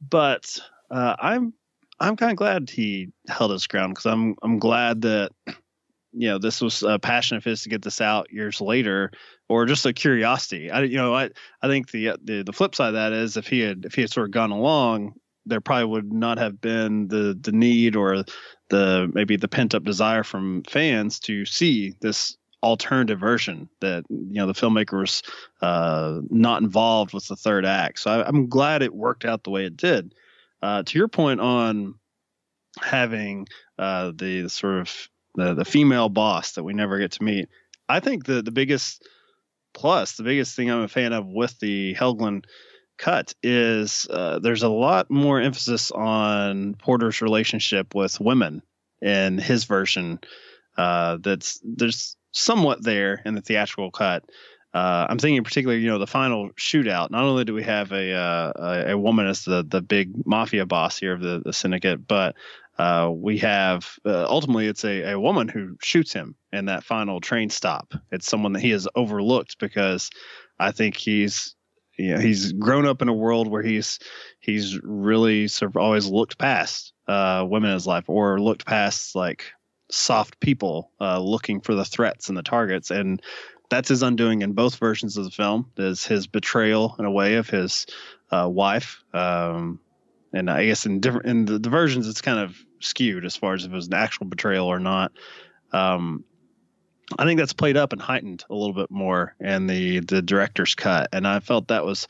But 0.00 0.58
uh, 0.90 1.16
I'm 1.18 1.52
I'm 1.98 2.16
kind 2.16 2.30
of 2.30 2.36
glad 2.36 2.70
he 2.70 3.08
held 3.28 3.50
his 3.50 3.66
ground 3.66 3.94
because 3.94 4.06
I'm 4.06 4.36
I'm 4.42 4.58
glad 4.58 5.02
that 5.02 5.32
you 6.12 6.28
know 6.28 6.38
this 6.38 6.60
was 6.60 6.82
a 6.82 6.98
passion 6.98 7.36
of 7.36 7.44
his 7.44 7.62
to 7.62 7.68
get 7.68 7.82
this 7.82 8.00
out 8.00 8.32
years 8.32 8.60
later, 8.60 9.10
or 9.48 9.66
just 9.66 9.86
a 9.86 9.92
curiosity. 9.92 10.70
I 10.70 10.82
you 10.82 10.96
know 10.96 11.14
I 11.14 11.30
I 11.62 11.68
think 11.68 11.90
the 11.90 12.16
the 12.22 12.42
the 12.42 12.52
flip 12.52 12.74
side 12.74 12.88
of 12.88 12.94
that 12.94 13.12
is 13.12 13.36
if 13.36 13.46
he 13.46 13.60
had 13.60 13.84
if 13.84 13.94
he 13.94 14.02
had 14.02 14.10
sort 14.10 14.28
of 14.28 14.32
gone 14.32 14.50
along, 14.50 15.14
there 15.46 15.60
probably 15.60 15.86
would 15.86 16.12
not 16.12 16.38
have 16.38 16.60
been 16.60 17.08
the 17.08 17.38
the 17.40 17.52
need 17.52 17.96
or 17.96 18.24
the 18.70 19.10
maybe 19.12 19.36
the 19.36 19.48
pent 19.48 19.74
up 19.74 19.84
desire 19.84 20.24
from 20.24 20.62
fans 20.64 21.18
to 21.20 21.44
see 21.44 21.94
this 22.00 22.36
alternative 22.62 23.18
version 23.18 23.68
that 23.80 24.04
you 24.08 24.34
know 24.34 24.46
the 24.46 24.52
filmmaker 24.52 25.00
was 25.00 25.22
uh, 25.60 26.20
not 26.30 26.62
involved 26.62 27.12
with 27.12 27.26
the 27.26 27.36
third 27.36 27.64
act. 27.66 27.98
So 27.98 28.10
I, 28.10 28.28
am 28.28 28.48
glad 28.48 28.82
it 28.82 28.94
worked 28.94 29.24
out 29.24 29.44
the 29.44 29.50
way 29.50 29.66
it 29.66 29.76
did. 29.76 30.14
Uh, 30.62 30.82
to 30.84 30.98
your 30.98 31.08
point 31.08 31.40
on 31.40 31.94
having 32.80 33.48
uh, 33.78 34.12
the 34.14 34.48
sort 34.48 34.80
of 34.80 35.08
the, 35.34 35.54
the 35.54 35.64
female 35.64 36.08
boss 36.08 36.52
that 36.52 36.64
we 36.64 36.72
never 36.72 36.98
get 36.98 37.12
to 37.12 37.24
meet, 37.24 37.48
I 37.88 38.00
think 38.00 38.24
the 38.24 38.42
the 38.42 38.50
biggest 38.50 39.06
plus, 39.74 40.16
the 40.16 40.22
biggest 40.22 40.56
thing 40.56 40.70
I'm 40.70 40.82
a 40.82 40.88
fan 40.88 41.12
of 41.12 41.26
with 41.26 41.58
the 41.60 41.94
Helgeland 41.94 42.44
cut 42.98 43.34
is 43.42 44.06
uh, 44.10 44.38
there's 44.38 44.62
a 44.62 44.68
lot 44.68 45.10
more 45.10 45.40
emphasis 45.40 45.90
on 45.90 46.74
Porter's 46.74 47.20
relationship 47.20 47.94
with 47.94 48.20
women 48.20 48.62
in 49.00 49.38
his 49.38 49.64
version. 49.64 50.20
Uh, 50.76 51.18
that's 51.20 51.60
there's 51.64 52.16
somewhat 52.32 52.82
there 52.82 53.20
in 53.24 53.34
the 53.34 53.42
theatrical 53.42 53.90
cut. 53.90 54.24
Uh, 54.72 55.06
I'm 55.10 55.18
thinking 55.18 55.44
particularly, 55.44 55.82
you 55.82 55.90
know, 55.90 55.98
the 55.98 56.06
final 56.06 56.50
shootout. 56.50 57.10
Not 57.10 57.24
only 57.24 57.44
do 57.44 57.52
we 57.52 57.62
have 57.62 57.92
a 57.92 58.12
uh, 58.12 58.52
a, 58.56 58.92
a, 58.92 58.98
woman 58.98 59.26
as 59.26 59.44
the 59.44 59.62
the 59.62 59.82
big 59.82 60.26
mafia 60.26 60.64
boss 60.64 60.98
here 60.98 61.12
of 61.12 61.20
the, 61.20 61.42
the 61.44 61.52
syndicate, 61.52 62.06
but 62.06 62.36
uh, 62.82 63.10
we 63.10 63.38
have 63.38 63.96
uh, 64.04 64.26
ultimately 64.28 64.66
it's 64.66 64.84
a, 64.84 65.12
a 65.12 65.20
woman 65.20 65.46
who 65.46 65.76
shoots 65.80 66.12
him 66.12 66.34
in 66.52 66.64
that 66.64 66.82
final 66.82 67.20
train 67.20 67.48
stop. 67.48 67.94
It's 68.10 68.26
someone 68.26 68.54
that 68.54 68.60
he 68.60 68.70
has 68.70 68.88
overlooked 68.96 69.58
because 69.60 70.10
I 70.58 70.72
think 70.72 70.96
he's 70.96 71.54
you 71.96 72.14
know, 72.14 72.20
he's 72.20 72.52
grown 72.52 72.84
up 72.86 73.00
in 73.00 73.08
a 73.08 73.14
world 73.14 73.46
where 73.46 73.62
he's 73.62 74.00
he's 74.40 74.80
really 74.82 75.46
sort 75.46 75.70
of 75.70 75.76
always 75.76 76.06
looked 76.06 76.38
past 76.38 76.92
uh, 77.06 77.46
women 77.48 77.70
in 77.70 77.74
his 77.74 77.86
life 77.86 78.08
or 78.08 78.40
looked 78.40 78.66
past 78.66 79.14
like 79.14 79.52
soft 79.88 80.40
people 80.40 80.90
uh, 81.00 81.20
looking 81.20 81.60
for 81.60 81.76
the 81.76 81.84
threats 81.84 82.28
and 82.28 82.36
the 82.36 82.42
targets 82.42 82.90
and 82.90 83.22
that's 83.70 83.90
his 83.90 84.02
undoing 84.02 84.42
in 84.42 84.54
both 84.54 84.76
versions 84.76 85.16
of 85.16 85.24
the 85.24 85.30
film 85.30 85.70
is 85.76 86.04
his 86.04 86.26
betrayal 86.26 86.96
in 86.98 87.04
a 87.04 87.10
way 87.10 87.34
of 87.34 87.48
his 87.48 87.86
uh, 88.32 88.48
wife 88.48 89.04
um, 89.14 89.78
and 90.32 90.50
i 90.50 90.64
guess 90.64 90.86
in 90.86 90.98
different 90.98 91.26
in 91.26 91.44
the, 91.44 91.58
the, 91.58 91.70
versions 91.70 92.08
it's 92.08 92.22
kind 92.22 92.38
of 92.38 92.56
skewed 92.84 93.24
as 93.24 93.36
far 93.36 93.54
as 93.54 93.64
if 93.64 93.72
it 93.72 93.74
was 93.74 93.88
an 93.88 93.94
actual 93.94 94.26
betrayal 94.26 94.66
or 94.66 94.78
not 94.78 95.12
um, 95.72 96.24
I 97.18 97.24
think 97.24 97.38
that's 97.38 97.52
played 97.52 97.76
up 97.76 97.92
and 97.92 98.00
heightened 98.00 98.44
a 98.48 98.54
little 98.54 98.74
bit 98.74 98.90
more 98.90 99.34
in 99.40 99.66
the 99.66 100.00
the 100.00 100.22
director's 100.22 100.74
cut, 100.74 101.08
and 101.12 101.26
I 101.26 101.40
felt 101.40 101.68
that 101.68 101.84
was 101.84 102.08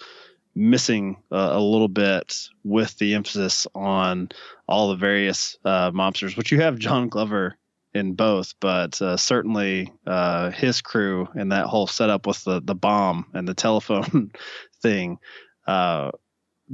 missing 0.54 1.16
uh, 1.32 1.50
a 1.52 1.60
little 1.60 1.88
bit 1.88 2.36
with 2.62 2.96
the 2.98 3.14
emphasis 3.14 3.66
on 3.74 4.28
all 4.68 4.90
the 4.90 4.96
various 4.96 5.56
uh, 5.64 5.90
mobsters, 5.90 6.36
which 6.36 6.52
you 6.52 6.60
have 6.60 6.78
John 6.78 7.08
Glover 7.08 7.56
in 7.94 8.14
both, 8.14 8.54
but 8.60 9.00
uh, 9.00 9.16
certainly 9.16 9.92
uh, 10.06 10.50
his 10.50 10.82
crew 10.82 11.28
and 11.34 11.52
that 11.52 11.66
whole 11.66 11.86
setup 11.86 12.26
with 12.26 12.42
the 12.44 12.60
the 12.60 12.74
bomb 12.74 13.26
and 13.34 13.48
the 13.48 13.54
telephone 13.54 14.30
thing. 14.82 15.18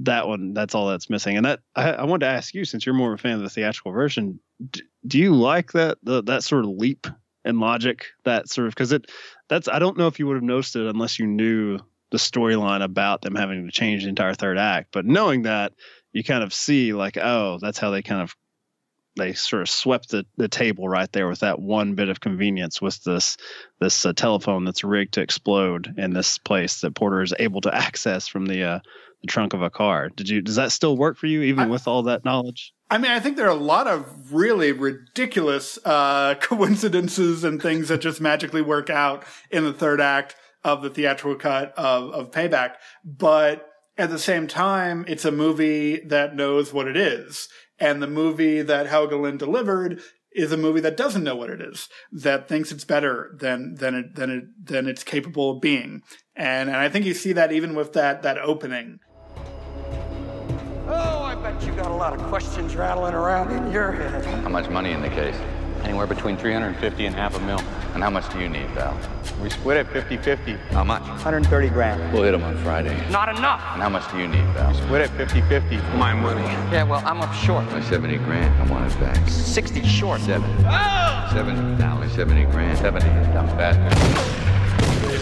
That 0.02 0.28
one, 0.28 0.54
that's 0.54 0.74
all 0.74 0.88
that's 0.88 1.10
missing. 1.10 1.36
And 1.36 1.46
that 1.46 1.60
I, 1.74 1.92
I, 1.92 2.04
wanted 2.04 2.26
to 2.26 2.32
ask 2.32 2.54
you, 2.54 2.64
since 2.64 2.86
you're 2.86 2.94
more 2.94 3.12
of 3.12 3.18
a 3.18 3.22
fan 3.22 3.34
of 3.34 3.42
the 3.42 3.50
theatrical 3.50 3.92
version, 3.92 4.38
do, 4.70 4.80
do 5.06 5.18
you 5.18 5.34
like 5.34 5.72
that 5.72 5.98
the, 6.02 6.22
that 6.24 6.44
sort 6.44 6.64
of 6.64 6.70
leap 6.70 7.06
in 7.44 7.60
logic 7.60 8.06
that 8.24 8.48
sort 8.48 8.66
of 8.66 8.74
because 8.74 8.92
it 8.92 9.10
that's 9.48 9.68
I 9.68 9.78
don't 9.78 9.96
know 9.96 10.06
if 10.06 10.18
you 10.18 10.26
would 10.26 10.36
have 10.36 10.42
noticed 10.42 10.76
it 10.76 10.86
unless 10.86 11.18
you 11.18 11.26
knew 11.26 11.78
the 12.10 12.18
storyline 12.18 12.82
about 12.82 13.22
them 13.22 13.34
having 13.34 13.66
to 13.66 13.72
change 13.72 14.02
the 14.02 14.08
entire 14.08 14.34
third 14.34 14.58
act. 14.58 14.88
But 14.92 15.04
knowing 15.04 15.42
that, 15.42 15.72
you 16.12 16.24
kind 16.24 16.42
of 16.42 16.54
see 16.54 16.92
like, 16.92 17.18
oh, 17.18 17.58
that's 17.60 17.78
how 17.78 17.90
they 17.90 18.02
kind 18.02 18.22
of 18.22 18.34
they 19.16 19.32
sort 19.32 19.62
of 19.62 19.68
swept 19.68 20.10
the, 20.10 20.24
the 20.36 20.48
table 20.48 20.88
right 20.88 21.10
there 21.12 21.28
with 21.28 21.40
that 21.40 21.58
one 21.58 21.96
bit 21.96 22.08
of 22.08 22.20
convenience 22.20 22.80
with 22.80 23.02
this 23.02 23.36
this 23.80 24.06
uh, 24.06 24.12
telephone 24.12 24.64
that's 24.64 24.84
rigged 24.84 25.14
to 25.14 25.20
explode 25.20 25.92
in 25.98 26.12
this 26.12 26.38
place 26.38 26.80
that 26.80 26.94
Porter 26.94 27.20
is 27.22 27.34
able 27.38 27.60
to 27.62 27.74
access 27.74 28.28
from 28.28 28.46
the 28.46 28.62
uh, 28.62 28.78
the 29.20 29.26
trunk 29.26 29.54
of 29.54 29.62
a 29.62 29.70
car. 29.70 30.08
Did 30.10 30.28
you 30.28 30.40
does 30.40 30.56
that 30.56 30.72
still 30.72 30.96
work 30.96 31.16
for 31.16 31.26
you 31.26 31.42
even 31.42 31.64
I, 31.64 31.66
with 31.66 31.88
all 31.88 32.02
that 32.04 32.24
knowledge? 32.24 32.72
I 32.90 32.98
mean, 32.98 33.10
I 33.10 33.20
think 33.20 33.36
there 33.36 33.46
are 33.46 33.50
a 33.50 33.54
lot 33.54 33.86
of 33.86 34.32
really 34.32 34.72
ridiculous 34.72 35.78
uh, 35.84 36.34
coincidences 36.40 37.44
and 37.44 37.60
things 37.60 37.88
that 37.88 38.00
just 38.00 38.20
magically 38.20 38.62
work 38.62 38.90
out 38.90 39.24
in 39.50 39.64
the 39.64 39.72
third 39.72 40.00
act 40.00 40.36
of 40.64 40.82
the 40.82 40.90
theatrical 40.90 41.36
cut 41.36 41.72
of, 41.76 42.10
of 42.12 42.30
Payback. 42.30 42.74
But 43.04 43.68
at 43.96 44.10
the 44.10 44.18
same 44.18 44.46
time, 44.46 45.04
it's 45.08 45.24
a 45.24 45.32
movie 45.32 46.00
that 46.00 46.34
knows 46.34 46.72
what 46.72 46.88
it 46.88 46.96
is. 46.96 47.48
And 47.78 48.02
the 48.02 48.08
movie 48.08 48.62
that 48.62 48.86
Helgeland 48.86 49.38
delivered 49.38 50.00
is 50.32 50.52
a 50.52 50.56
movie 50.56 50.80
that 50.80 50.96
doesn't 50.96 51.24
know 51.24 51.34
what 51.34 51.50
it 51.50 51.60
is, 51.60 51.88
that 52.12 52.48
thinks 52.48 52.70
it's 52.70 52.84
better 52.84 53.36
than 53.38 53.74
than 53.74 53.94
it 53.94 54.14
than 54.14 54.30
it 54.30 54.44
than 54.62 54.86
it's 54.86 55.02
capable 55.02 55.52
of 55.52 55.60
being. 55.60 56.02
And 56.36 56.68
and 56.68 56.76
I 56.76 56.88
think 56.88 57.06
you 57.06 57.14
see 57.14 57.32
that 57.32 57.52
even 57.52 57.74
with 57.74 57.92
that 57.94 58.22
that 58.22 58.38
opening 58.38 59.00
bet 61.58 61.66
you 61.66 61.74
got 61.74 61.90
a 61.90 61.94
lot 61.94 62.12
of 62.12 62.20
questions 62.26 62.76
rattling 62.76 63.14
around 63.14 63.50
in 63.50 63.72
your 63.72 63.92
head. 63.92 64.24
How 64.42 64.48
much 64.48 64.68
money 64.68 64.92
in 64.92 65.02
the 65.02 65.08
case? 65.08 65.36
Anywhere 65.82 66.06
between 66.06 66.36
350 66.36 67.06
and 67.06 67.14
half 67.14 67.36
a 67.36 67.40
mil. 67.40 67.60
And 67.94 68.02
how 68.02 68.10
much 68.10 68.30
do 68.32 68.40
you 68.40 68.48
need, 68.48 68.68
Val? 68.70 68.98
We 69.40 69.48
split 69.48 69.76
it 69.76 69.86
50-50. 69.86 70.58
How 70.72 70.82
much? 70.82 71.02
130 71.02 71.68
grand. 71.68 72.12
We'll 72.12 72.24
hit 72.24 72.34
him 72.34 72.42
on 72.42 72.58
Friday. 72.58 72.94
Not 73.10 73.28
enough. 73.28 73.62
And 73.72 73.80
how 73.80 73.88
much 73.88 74.10
do 74.10 74.18
you 74.18 74.26
need, 74.26 74.44
Val? 74.54 74.72
We 74.72 74.76
split 74.76 75.02
it 75.02 75.10
50-50. 75.10 75.96
My 75.96 76.14
money. 76.14 76.42
Yeah, 76.72 76.82
well, 76.82 77.00
I'm 77.06 77.20
up 77.20 77.32
short. 77.32 77.64
My 77.66 77.80
70 77.80 78.18
grand. 78.18 78.52
I 78.60 78.72
want 78.72 78.92
it 78.92 78.98
back. 78.98 79.28
60 79.28 79.86
short. 79.86 80.20
70. 80.20 80.52
Oh! 80.66 81.30
70. 81.32 81.60
Now 81.78 82.04
70 82.08 82.44
grand. 82.46 82.76
70 82.78 83.06
is 83.06 83.26
dumb 83.28 83.46
fast. 83.50 83.78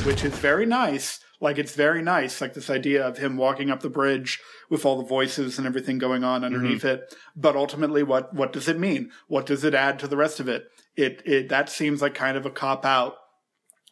Which 0.07 0.25
is 0.25 0.37
very 0.39 0.65
nice 0.65 1.21
like 1.41 1.59
it's 1.59 1.75
very 1.75 2.03
nice, 2.03 2.41
like 2.41 2.55
this 2.55 2.71
idea 2.71 3.07
of 3.07 3.19
him 3.19 3.37
walking 3.37 3.71
up 3.71 3.81
the 3.81 3.91
bridge 3.91 4.41
with 4.71 4.85
all 4.85 4.97
the 4.97 5.09
voices 5.09 5.59
and 5.59 5.67
everything 5.67 5.99
going 5.99 6.25
on 6.25 6.45
underneath 6.45 6.83
mm-hmm. 6.83 7.03
it. 7.03 7.15
But 7.35 7.57
ultimately, 7.57 8.03
what 8.03 8.35
what 8.35 8.53
does 8.53 8.69
it 8.69 8.79
mean? 8.79 9.11
What 9.29 9.47
does 9.47 9.65
it 9.65 9.75
add 9.75 9.99
to 10.01 10.09
the 10.09 10.17
rest 10.17 10.41
of 10.41 10.49
it? 10.49 10.67
It 10.97 11.23
it 11.25 11.49
that 11.49 11.69
seems 11.69 12.03
like 12.03 12.15
kind 12.15 12.37
of 12.37 12.47
a 12.47 12.51
cop 12.51 12.85
out 12.85 13.15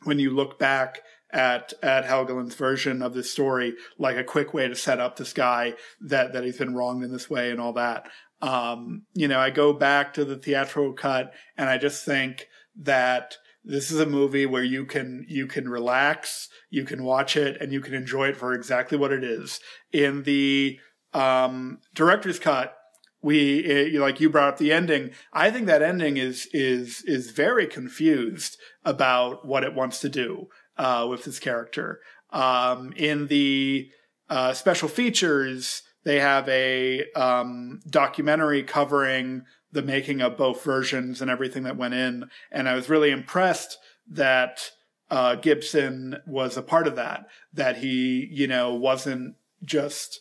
when 0.04 0.18
you 0.18 0.30
look 0.30 0.58
back 0.58 1.00
at 1.30 1.74
at 1.82 2.04
Helgeland's 2.04 2.54
version 2.54 3.02
of 3.02 3.12
this 3.12 3.30
story, 3.30 3.74
like 3.98 4.16
a 4.16 4.24
quick 4.24 4.54
way 4.54 4.68
to 4.68 4.74
set 4.74 5.00
up 5.00 5.16
this 5.16 5.32
guy 5.32 5.74
that 6.00 6.32
that 6.32 6.44
he's 6.44 6.58
been 6.58 6.74
wronged 6.74 7.04
in 7.04 7.12
this 7.12 7.28
way 7.28 7.50
and 7.50 7.60
all 7.60 7.74
that. 7.74 8.08
Um, 8.40 9.02
you 9.14 9.28
know, 9.28 9.38
I 9.38 9.50
go 9.50 9.72
back 9.72 10.14
to 10.14 10.24
the 10.24 10.36
theatrical 10.36 10.92
cut 10.92 11.32
and 11.56 11.68
I 11.68 11.78
just 11.78 12.04
think 12.04 12.46
that 12.82 13.36
this 13.64 13.90
is 13.90 13.98
a 13.98 14.06
movie 14.06 14.46
where 14.46 14.62
you 14.62 14.84
can 14.84 15.24
you 15.28 15.46
can 15.46 15.68
relax, 15.68 16.48
you 16.70 16.84
can 16.84 17.02
watch 17.02 17.36
it, 17.36 17.56
and 17.60 17.72
you 17.72 17.80
can 17.80 17.94
enjoy 17.94 18.28
it 18.28 18.36
for 18.36 18.52
exactly 18.52 18.98
what 18.98 19.12
it 19.12 19.24
is. 19.24 19.60
In 19.92 20.24
the 20.24 20.78
um, 21.12 21.78
director's 21.94 22.38
cut, 22.38 22.76
we 23.22 23.60
it, 23.60 23.94
like 23.94 24.20
you 24.20 24.28
brought 24.28 24.50
up 24.50 24.58
the 24.58 24.72
ending. 24.72 25.12
I 25.32 25.50
think 25.50 25.66
that 25.66 25.82
ending 25.82 26.18
is 26.18 26.46
is 26.52 27.02
is 27.06 27.30
very 27.30 27.66
confused 27.66 28.58
about 28.84 29.46
what 29.46 29.64
it 29.64 29.74
wants 29.74 30.00
to 30.00 30.08
do 30.10 30.48
uh, 30.76 31.06
with 31.08 31.24
this 31.24 31.38
character. 31.38 32.00
Um, 32.30 32.92
in 32.96 33.28
the 33.28 33.88
uh, 34.28 34.52
special 34.52 34.88
features, 34.88 35.82
they 36.04 36.20
have 36.20 36.48
a 36.48 37.10
um, 37.12 37.80
documentary 37.88 38.62
covering 38.62 39.44
the 39.74 39.82
making 39.82 40.22
of 40.22 40.38
both 40.38 40.62
versions 40.64 41.20
and 41.20 41.30
everything 41.30 41.64
that 41.64 41.76
went 41.76 41.94
in. 41.94 42.30
And 42.50 42.68
I 42.68 42.74
was 42.74 42.88
really 42.88 43.10
impressed 43.10 43.76
that 44.08 44.70
uh, 45.10 45.34
Gibson 45.34 46.16
was 46.26 46.56
a 46.56 46.62
part 46.62 46.86
of 46.86 46.96
that. 46.96 47.26
That 47.52 47.78
he, 47.78 48.28
you 48.30 48.46
know, 48.46 48.74
wasn't 48.74 49.34
just 49.62 50.20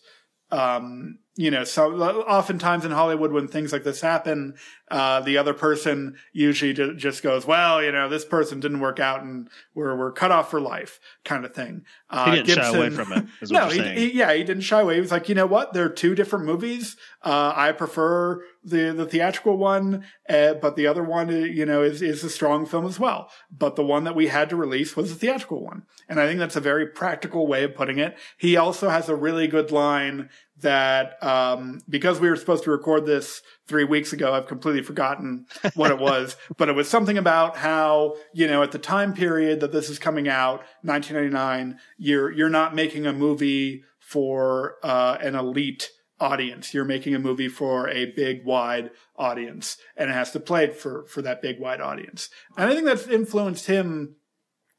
um, 0.51 1.19
you 1.35 1.49
know, 1.49 1.63
so 1.63 1.99
oftentimes 1.99 2.85
in 2.85 2.91
Hollywood, 2.91 3.31
when 3.31 3.47
things 3.47 3.73
like 3.73 3.83
this 3.83 4.01
happen, 4.01 4.53
uh, 4.91 5.19
the 5.21 5.39
other 5.39 5.53
person 5.55 6.15
usually 6.31 6.73
just 6.73 7.23
goes, 7.23 7.47
well, 7.47 7.81
you 7.81 7.91
know, 7.91 8.07
this 8.07 8.23
person 8.23 8.59
didn't 8.59 8.81
work 8.81 8.99
out 8.99 9.23
and 9.23 9.49
we're, 9.73 9.97
we're 9.97 10.11
cut 10.11 10.31
off 10.31 10.51
for 10.51 10.61
life 10.61 10.99
kind 11.25 11.43
of 11.43 11.55
thing. 11.55 11.85
Uh, 12.11 12.25
he 12.25 12.31
didn't 12.33 12.45
Gibson, 12.45 12.63
shy 12.63 12.77
away 12.77 12.89
from 12.91 13.11
it. 13.13 13.25
no, 13.49 13.67
he, 13.69 13.81
he, 13.81 14.13
yeah, 14.13 14.31
he 14.33 14.43
didn't 14.43 14.61
shy 14.61 14.81
away. 14.81 14.95
He 14.95 15.01
was 15.01 15.09
like, 15.09 15.27
you 15.27 15.33
know 15.33 15.47
what? 15.47 15.73
There 15.73 15.85
are 15.85 15.89
two 15.89 16.13
different 16.13 16.45
movies. 16.45 16.97
Uh, 17.23 17.51
I 17.55 17.71
prefer 17.71 18.43
the, 18.63 18.93
the 18.93 19.07
theatrical 19.07 19.57
one, 19.57 20.05
uh, 20.29 20.53
but 20.55 20.75
the 20.75 20.85
other 20.85 21.03
one, 21.03 21.29
uh, 21.29 21.37
you 21.37 21.65
know, 21.65 21.81
is, 21.81 22.03
is 22.03 22.23
a 22.23 22.29
strong 22.29 22.67
film 22.67 22.85
as 22.85 22.99
well. 22.99 23.31
But 23.49 23.75
the 23.75 23.83
one 23.83 24.03
that 24.03 24.15
we 24.15 24.27
had 24.27 24.49
to 24.51 24.55
release 24.55 24.95
was 24.95 25.09
the 25.09 25.15
theatrical 25.15 25.63
one. 25.63 25.83
And 26.07 26.19
I 26.19 26.27
think 26.27 26.37
that's 26.37 26.55
a 26.55 26.61
very 26.61 26.85
practical 26.85 27.47
way 27.47 27.63
of 27.63 27.73
putting 27.73 27.97
it. 27.97 28.15
He 28.37 28.55
also 28.55 28.89
has 28.89 29.09
a 29.09 29.15
really 29.15 29.47
good 29.47 29.71
line 29.71 30.29
that 30.63 31.23
um, 31.23 31.79
because 31.87 32.19
we 32.19 32.29
were 32.29 32.35
supposed 32.35 32.63
to 32.65 32.71
record 32.71 33.05
this 33.05 33.41
three 33.67 33.83
weeks 33.83 34.11
ago, 34.11 34.33
I've 34.33 34.47
completely 34.47 34.81
forgotten 34.81 35.45
what 35.75 35.91
it 35.91 35.99
was, 35.99 36.35
but 36.57 36.67
it 36.67 36.73
was 36.73 36.89
something 36.89 37.17
about 37.17 37.57
how 37.57 38.15
you 38.33 38.47
know 38.47 38.63
at 38.63 38.71
the 38.71 38.79
time 38.79 39.13
period 39.13 39.59
that 39.61 39.71
this 39.71 39.89
is 39.89 39.99
coming 39.99 40.27
out, 40.27 40.63
1999, 40.81 41.79
you're 41.97 42.31
you're 42.31 42.49
not 42.49 42.75
making 42.75 43.05
a 43.05 43.13
movie 43.13 43.83
for 43.99 44.75
uh, 44.83 45.17
an 45.21 45.35
elite 45.35 45.91
audience. 46.19 46.73
You're 46.73 46.85
making 46.85 47.15
a 47.15 47.19
movie 47.19 47.49
for 47.49 47.89
a 47.89 48.05
big, 48.05 48.45
wide 48.45 48.91
audience, 49.15 49.77
and 49.95 50.09
it 50.09 50.13
has 50.13 50.31
to 50.31 50.39
play 50.39 50.65
it 50.65 50.75
for 50.75 51.05
for 51.05 51.21
that 51.21 51.41
big, 51.41 51.59
wide 51.59 51.81
audience. 51.81 52.29
And 52.57 52.69
I 52.69 52.73
think 52.73 52.85
that's 52.85 53.07
influenced 53.07 53.67
him 53.67 54.15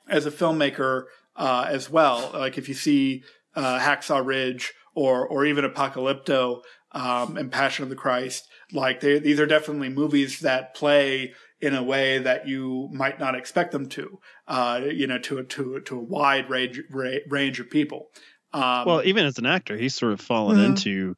as 0.08 0.26
a 0.26 0.30
filmmaker 0.30 1.04
uh, 1.36 1.66
as 1.68 1.90
well. 1.90 2.30
Like 2.32 2.58
if 2.58 2.68
you 2.68 2.74
see 2.74 3.24
uh, 3.54 3.78
Hacksaw 3.78 4.24
Ridge 4.24 4.72
or 4.94 5.26
or 5.26 5.44
even 5.44 5.64
Apocalypto 5.64 6.62
um, 6.92 7.36
and 7.36 7.50
Passion 7.50 7.82
of 7.82 7.90
the 7.90 7.96
Christ. 7.96 8.48
Like 8.72 9.00
they, 9.00 9.18
these 9.18 9.40
are 9.40 9.46
definitely 9.46 9.88
movies 9.88 10.40
that 10.40 10.74
play 10.74 11.34
in 11.60 11.74
a 11.74 11.82
way 11.82 12.18
that 12.18 12.46
you 12.46 12.88
might 12.92 13.18
not 13.18 13.34
expect 13.34 13.72
them 13.72 13.88
to. 13.90 14.20
Uh, 14.46 14.80
you 14.84 15.06
know, 15.06 15.18
to 15.18 15.38
a, 15.38 15.44
to 15.44 15.80
to 15.80 15.96
a 15.98 16.02
wide 16.02 16.50
range 16.50 16.80
range 16.90 17.60
of 17.60 17.70
people. 17.70 18.08
Um, 18.52 18.86
well, 18.86 19.02
even 19.04 19.26
as 19.26 19.38
an 19.38 19.46
actor, 19.46 19.76
he's 19.76 19.94
sort 19.94 20.12
of 20.12 20.20
fallen 20.20 20.58
mm-hmm. 20.58 20.66
into 20.66 21.16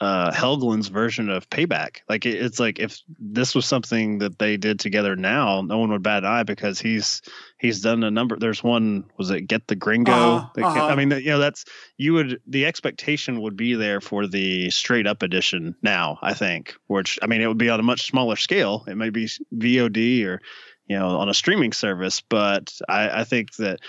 uh, 0.00 0.30
Helgeland's 0.30 0.88
version 0.88 1.28
of 1.28 1.50
Payback. 1.50 1.98
Like 2.08 2.24
it, 2.24 2.40
it's 2.40 2.60
like 2.60 2.78
if 2.78 3.00
this 3.18 3.54
was 3.54 3.66
something 3.66 4.18
that 4.18 4.38
they 4.38 4.56
did 4.56 4.78
together 4.78 5.16
now, 5.16 5.60
no 5.62 5.78
one 5.78 5.90
would 5.90 6.02
bat 6.02 6.24
an 6.24 6.30
eye 6.30 6.42
because 6.44 6.78
he's 6.78 7.20
he's 7.58 7.80
done 7.80 8.04
a 8.04 8.10
number. 8.10 8.36
There's 8.38 8.62
one 8.62 9.04
was 9.18 9.30
it 9.30 9.42
Get 9.42 9.66
the 9.66 9.74
Gringo? 9.74 10.12
Uh-huh, 10.12 10.62
uh-huh. 10.62 10.86
I 10.86 10.94
mean, 10.94 11.10
you 11.10 11.30
know, 11.30 11.38
that's 11.38 11.64
you 11.96 12.12
would 12.14 12.40
the 12.46 12.66
expectation 12.66 13.40
would 13.40 13.56
be 13.56 13.74
there 13.74 14.00
for 14.00 14.26
the 14.26 14.70
straight 14.70 15.06
up 15.06 15.22
edition 15.22 15.74
now. 15.82 16.18
I 16.22 16.34
think, 16.34 16.74
which 16.86 17.18
I 17.20 17.26
mean, 17.26 17.40
it 17.40 17.48
would 17.48 17.58
be 17.58 17.70
on 17.70 17.80
a 17.80 17.84
much 17.84 18.06
smaller 18.06 18.36
scale. 18.36 18.84
It 18.86 18.96
may 18.96 19.10
be 19.10 19.28
VOD 19.56 20.24
or 20.26 20.40
you 20.86 20.96
know 20.96 21.18
on 21.18 21.28
a 21.28 21.34
streaming 21.34 21.72
service, 21.72 22.20
but 22.20 22.72
I, 22.88 23.20
I 23.20 23.24
think 23.24 23.54
that. 23.56 23.80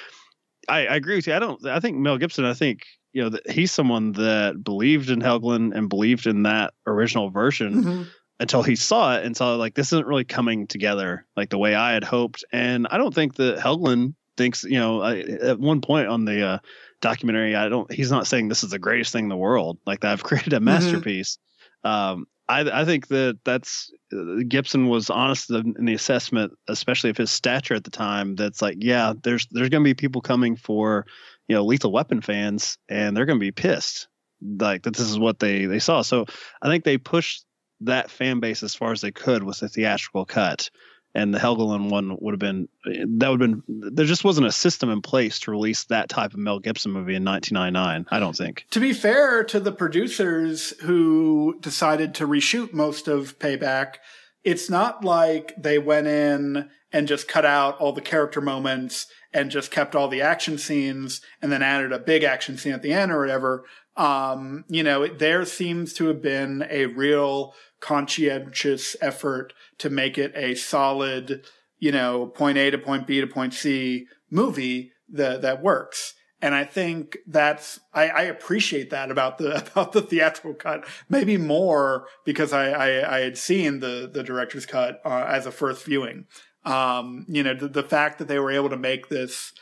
I, 0.67 0.85
I 0.85 0.95
agree 0.97 1.15
with 1.15 1.25
you. 1.25 1.33
I 1.33 1.39
don't. 1.39 1.65
I 1.65 1.79
think 1.79 1.97
Mel 1.97 2.19
Gibson. 2.19 2.45
I 2.45 2.53
think 2.53 2.83
you 3.13 3.23
know, 3.23 3.29
that 3.29 3.49
he's 3.49 3.71
someone 3.71 4.13
that 4.13 4.63
believed 4.63 5.09
in 5.09 5.19
Helgeland 5.19 5.75
and 5.75 5.89
believed 5.89 6.27
in 6.27 6.43
that 6.43 6.73
original 6.85 7.29
version 7.29 7.73
mm-hmm. 7.73 8.03
until 8.39 8.63
he 8.63 8.75
saw 8.75 9.15
it 9.15 9.25
and 9.25 9.35
saw 9.35 9.55
like 9.55 9.75
this 9.75 9.93
isn't 9.93 10.07
really 10.07 10.25
coming 10.25 10.67
together 10.67 11.25
like 11.35 11.49
the 11.49 11.57
way 11.57 11.75
I 11.75 11.93
had 11.93 12.03
hoped. 12.03 12.43
And 12.51 12.87
I 12.89 12.97
don't 12.97 13.13
think 13.13 13.35
that 13.35 13.57
Helgeland 13.57 14.13
thinks, 14.37 14.63
you 14.63 14.79
know, 14.79 15.01
I, 15.01 15.19
at 15.19 15.59
one 15.59 15.81
point 15.81 16.07
on 16.07 16.25
the 16.25 16.45
uh, 16.45 16.57
documentary, 17.01 17.55
I 17.55 17.69
don't. 17.69 17.91
He's 17.91 18.11
not 18.11 18.27
saying 18.27 18.47
this 18.47 18.63
is 18.63 18.71
the 18.71 18.79
greatest 18.79 19.11
thing 19.11 19.25
in 19.25 19.29
the 19.29 19.37
world. 19.37 19.79
Like 19.85 20.03
I've 20.05 20.23
created 20.29 20.53
a 20.53 20.57
mm-hmm. 20.57 20.65
masterpiece. 20.65 21.37
Mm-hmm. 21.85 21.89
Um, 21.89 22.27
I, 22.47 22.81
I 22.81 22.85
think 22.85 23.07
that 23.09 23.37
that's 23.45 23.91
uh, 24.11 24.41
Gibson 24.47 24.87
was 24.87 25.11
honest 25.11 25.51
in 25.51 25.85
the 25.85 25.93
assessment, 25.93 26.51
especially 26.67 27.11
of 27.11 27.17
his 27.17 27.29
stature 27.29 27.75
at 27.75 27.83
the 27.83 27.91
time. 27.91 28.35
That's 28.35 28.61
like, 28.61 28.77
yeah, 28.79 29.13
there's 29.23 29.47
there's 29.51 29.69
going 29.69 29.83
to 29.83 29.87
be 29.87 29.93
people 29.93 30.21
coming 30.21 30.55
for 30.55 31.05
you 31.49 31.55
know 31.55 31.65
Lethal 31.65 31.91
Weapon 31.91 32.21
fans, 32.21 32.77
and 32.87 33.17
they're 33.17 33.25
going 33.25 33.39
to 33.39 33.43
be 33.43 33.51
pissed 33.51 34.07
like 34.41 34.83
that. 34.83 34.95
This 34.95 35.09
is 35.09 35.19
what 35.19 35.39
they 35.39 35.65
they 35.65 35.79
saw. 35.79 36.01
So 36.03 36.25
I 36.61 36.69
think 36.69 36.85
they 36.85 36.97
pushed 36.97 37.43
that 37.81 38.09
fan 38.09 38.39
base 38.39 38.63
as 38.63 38.75
far 38.75 38.91
as 38.91 39.01
they 39.01 39.11
could 39.11 39.43
with 39.43 39.59
the 39.59 39.67
theatrical 39.67 40.25
cut. 40.25 40.69
And 41.15 41.33
the 41.33 41.39
Helgeland 41.39 41.89
one 41.89 42.17
would 42.21 42.33
have 42.33 42.39
been 42.39 42.69
that 42.85 43.29
would 43.29 43.41
have 43.41 43.65
been 43.65 43.91
there 43.93 44.05
just 44.05 44.23
wasn't 44.23 44.45
a 44.45 44.51
system 44.51 44.91
in 44.91 45.01
place 45.01 45.39
to 45.39 45.51
release 45.51 45.85
that 45.85 46.07
type 46.07 46.33
of 46.33 46.39
Mel 46.39 46.59
Gibson 46.59 46.91
movie 46.91 47.15
in 47.15 47.25
1999. 47.25 48.05
I 48.11 48.19
don't 48.19 48.37
think. 48.37 48.65
To 48.69 48.79
be 48.79 48.93
fair 48.93 49.43
to 49.45 49.59
the 49.59 49.71
producers 49.71 50.69
who 50.81 51.57
decided 51.61 52.13
to 52.15 52.27
reshoot 52.27 52.73
most 52.73 53.07
of 53.07 53.39
Payback, 53.39 53.95
it's 54.43 54.69
not 54.69 55.03
like 55.03 55.55
they 55.57 55.79
went 55.79 56.05
in 56.05 56.69
and 56.91 57.07
just 57.07 57.27
cut 57.27 57.45
out 57.45 57.79
all 57.79 57.91
the 57.91 58.01
character 58.01 58.39
moments 58.39 59.07
and 59.33 59.51
just 59.51 59.71
kept 59.71 59.95
all 59.95 60.07
the 60.07 60.21
action 60.21 60.57
scenes 60.57 61.21
and 61.41 61.51
then 61.51 61.61
added 61.61 61.91
a 61.91 61.99
big 61.99 62.23
action 62.23 62.57
scene 62.57 62.73
at 62.73 62.81
the 62.81 62.93
end 62.93 63.11
or 63.11 63.19
whatever. 63.19 63.65
Um, 63.95 64.65
you 64.69 64.83
know, 64.83 65.07
there 65.07 65.45
seems 65.45 65.93
to 65.93 66.07
have 66.07 66.21
been 66.21 66.65
a 66.69 66.85
real 66.87 67.53
conscientious 67.79 68.95
effort 69.01 69.53
to 69.77 69.89
make 69.89 70.17
it 70.17 70.31
a 70.35 70.55
solid, 70.55 71.45
you 71.77 71.91
know, 71.91 72.27
point 72.27 72.57
A 72.57 72.71
to 72.71 72.77
point 72.77 73.07
B 73.07 73.21
to 73.21 73.27
point 73.27 73.53
C 73.53 74.07
movie 74.29 74.91
that, 75.09 75.41
that 75.41 75.61
works. 75.61 76.15
And 76.41 76.55
I 76.55 76.63
think 76.63 77.17
that's, 77.27 77.79
I, 77.93 78.07
I, 78.07 78.21
appreciate 78.23 78.91
that 78.91 79.11
about 79.11 79.37
the, 79.37 79.57
about 79.71 79.91
the 79.91 80.01
theatrical 80.01 80.53
cut, 80.53 80.85
maybe 81.09 81.37
more 81.37 82.07
because 82.25 82.53
I, 82.53 82.69
I, 82.69 83.17
I 83.17 83.19
had 83.19 83.37
seen 83.37 83.79
the, 83.79 84.09
the 84.11 84.23
director's 84.23 84.65
cut 84.65 85.01
uh, 85.03 85.25
as 85.27 85.45
a 85.45 85.51
first 85.51 85.83
viewing. 85.83 86.25
Um, 86.65 87.25
you 87.29 87.43
know, 87.43 87.53
the, 87.53 87.67
the 87.67 87.83
fact 87.83 88.19
that 88.19 88.27
they 88.27 88.39
were 88.39 88.51
able 88.51 88.69
to 88.69 88.77
make 88.77 89.09
this 89.09 89.53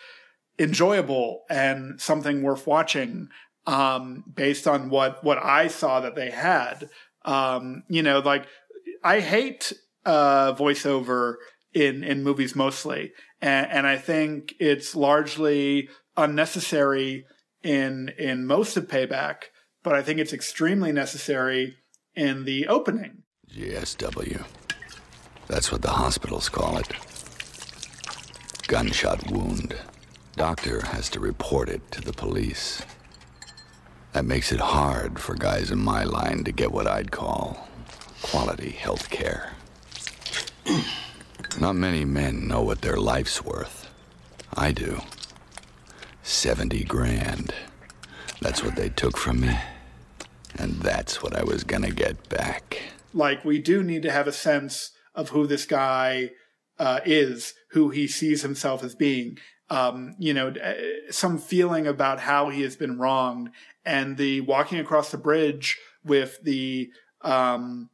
enjoyable 0.59 1.43
and 1.49 2.01
something 2.01 2.41
worth 2.41 2.65
watching, 2.65 3.29
um, 3.65 4.23
based 4.33 4.67
on 4.67 4.89
what, 4.89 5.23
what 5.23 5.37
I 5.37 5.67
saw 5.67 5.99
that 5.99 6.15
they 6.15 6.31
had. 6.31 6.89
Um, 7.25 7.83
you 7.89 8.01
know, 8.01 8.19
like 8.19 8.47
I 9.03 9.19
hate, 9.19 9.73
uh, 10.05 10.53
voiceover 10.53 11.35
in, 11.73 12.03
in 12.03 12.23
movies 12.23 12.55
mostly. 12.55 13.11
And, 13.41 13.69
and 13.69 13.87
I 13.87 13.97
think 13.97 14.55
it's 14.59 14.95
largely 14.95 15.89
unnecessary 16.15 17.25
in, 17.61 18.09
in 18.17 18.47
most 18.47 18.77
of 18.77 18.87
Payback, 18.87 19.43
but 19.83 19.93
I 19.93 20.01
think 20.01 20.19
it's 20.19 20.33
extremely 20.33 20.91
necessary 20.91 21.75
in 22.15 22.45
the 22.45 22.67
opening. 22.67 23.23
GSW. 23.53 24.45
That's 25.47 25.71
what 25.71 25.81
the 25.81 25.91
hospitals 25.91 26.49
call 26.49 26.77
it. 26.77 26.87
Gunshot 28.67 29.31
wound. 29.31 29.75
Doctor 30.35 30.81
has 30.87 31.09
to 31.09 31.19
report 31.19 31.69
it 31.69 31.89
to 31.91 32.01
the 32.01 32.13
police. 32.13 32.81
That 34.11 34.25
makes 34.25 34.51
it 34.51 34.59
hard 34.59 35.19
for 35.19 35.35
guys 35.35 35.71
in 35.71 35.79
my 35.79 36.03
line 36.03 36.43
to 36.43 36.51
get 36.51 36.71
what 36.71 36.85
I'd 36.87 37.11
call 37.11 37.67
quality 38.21 38.71
health 38.71 39.09
care. 39.09 39.53
Not 41.59 41.75
many 41.75 42.03
men 42.03 42.47
know 42.47 42.61
what 42.61 42.81
their 42.81 42.97
life's 42.97 43.43
worth. 43.43 43.89
I 44.53 44.71
do. 44.71 45.01
70 46.23 46.83
grand. 46.83 47.53
That's 48.41 48.63
what 48.63 48.75
they 48.75 48.89
took 48.89 49.17
from 49.17 49.39
me. 49.39 49.57
And 50.59 50.73
that's 50.81 51.23
what 51.23 51.35
I 51.35 51.43
was 51.43 51.63
gonna 51.63 51.91
get 51.91 52.27
back. 52.27 52.81
Like, 53.13 53.45
we 53.45 53.59
do 53.59 53.81
need 53.81 54.03
to 54.03 54.11
have 54.11 54.27
a 54.27 54.33
sense 54.33 54.91
of 55.17 55.29
who 55.29 55.45
this 55.45 55.65
guy 55.65 56.29
uh, 56.79 57.01
is, 57.05 57.53
who 57.71 57.89
he 57.89 58.07
sees 58.07 58.43
himself 58.43 58.83
as 58.83 58.95
being. 58.95 59.37
Um, 59.69 60.15
you 60.17 60.33
know, 60.33 60.49
uh, 60.49 60.73
some 61.11 61.37
feeling 61.37 61.85
about 61.87 62.21
how 62.21 62.49
he 62.49 62.61
has 62.61 62.77
been 62.77 62.97
wronged, 62.97 63.49
and 63.83 64.15
the 64.15 64.39
walking 64.41 64.79
across 64.79 65.11
the 65.11 65.17
bridge 65.17 65.77
with 66.05 66.39
the 66.41 66.89
um, 67.21 67.89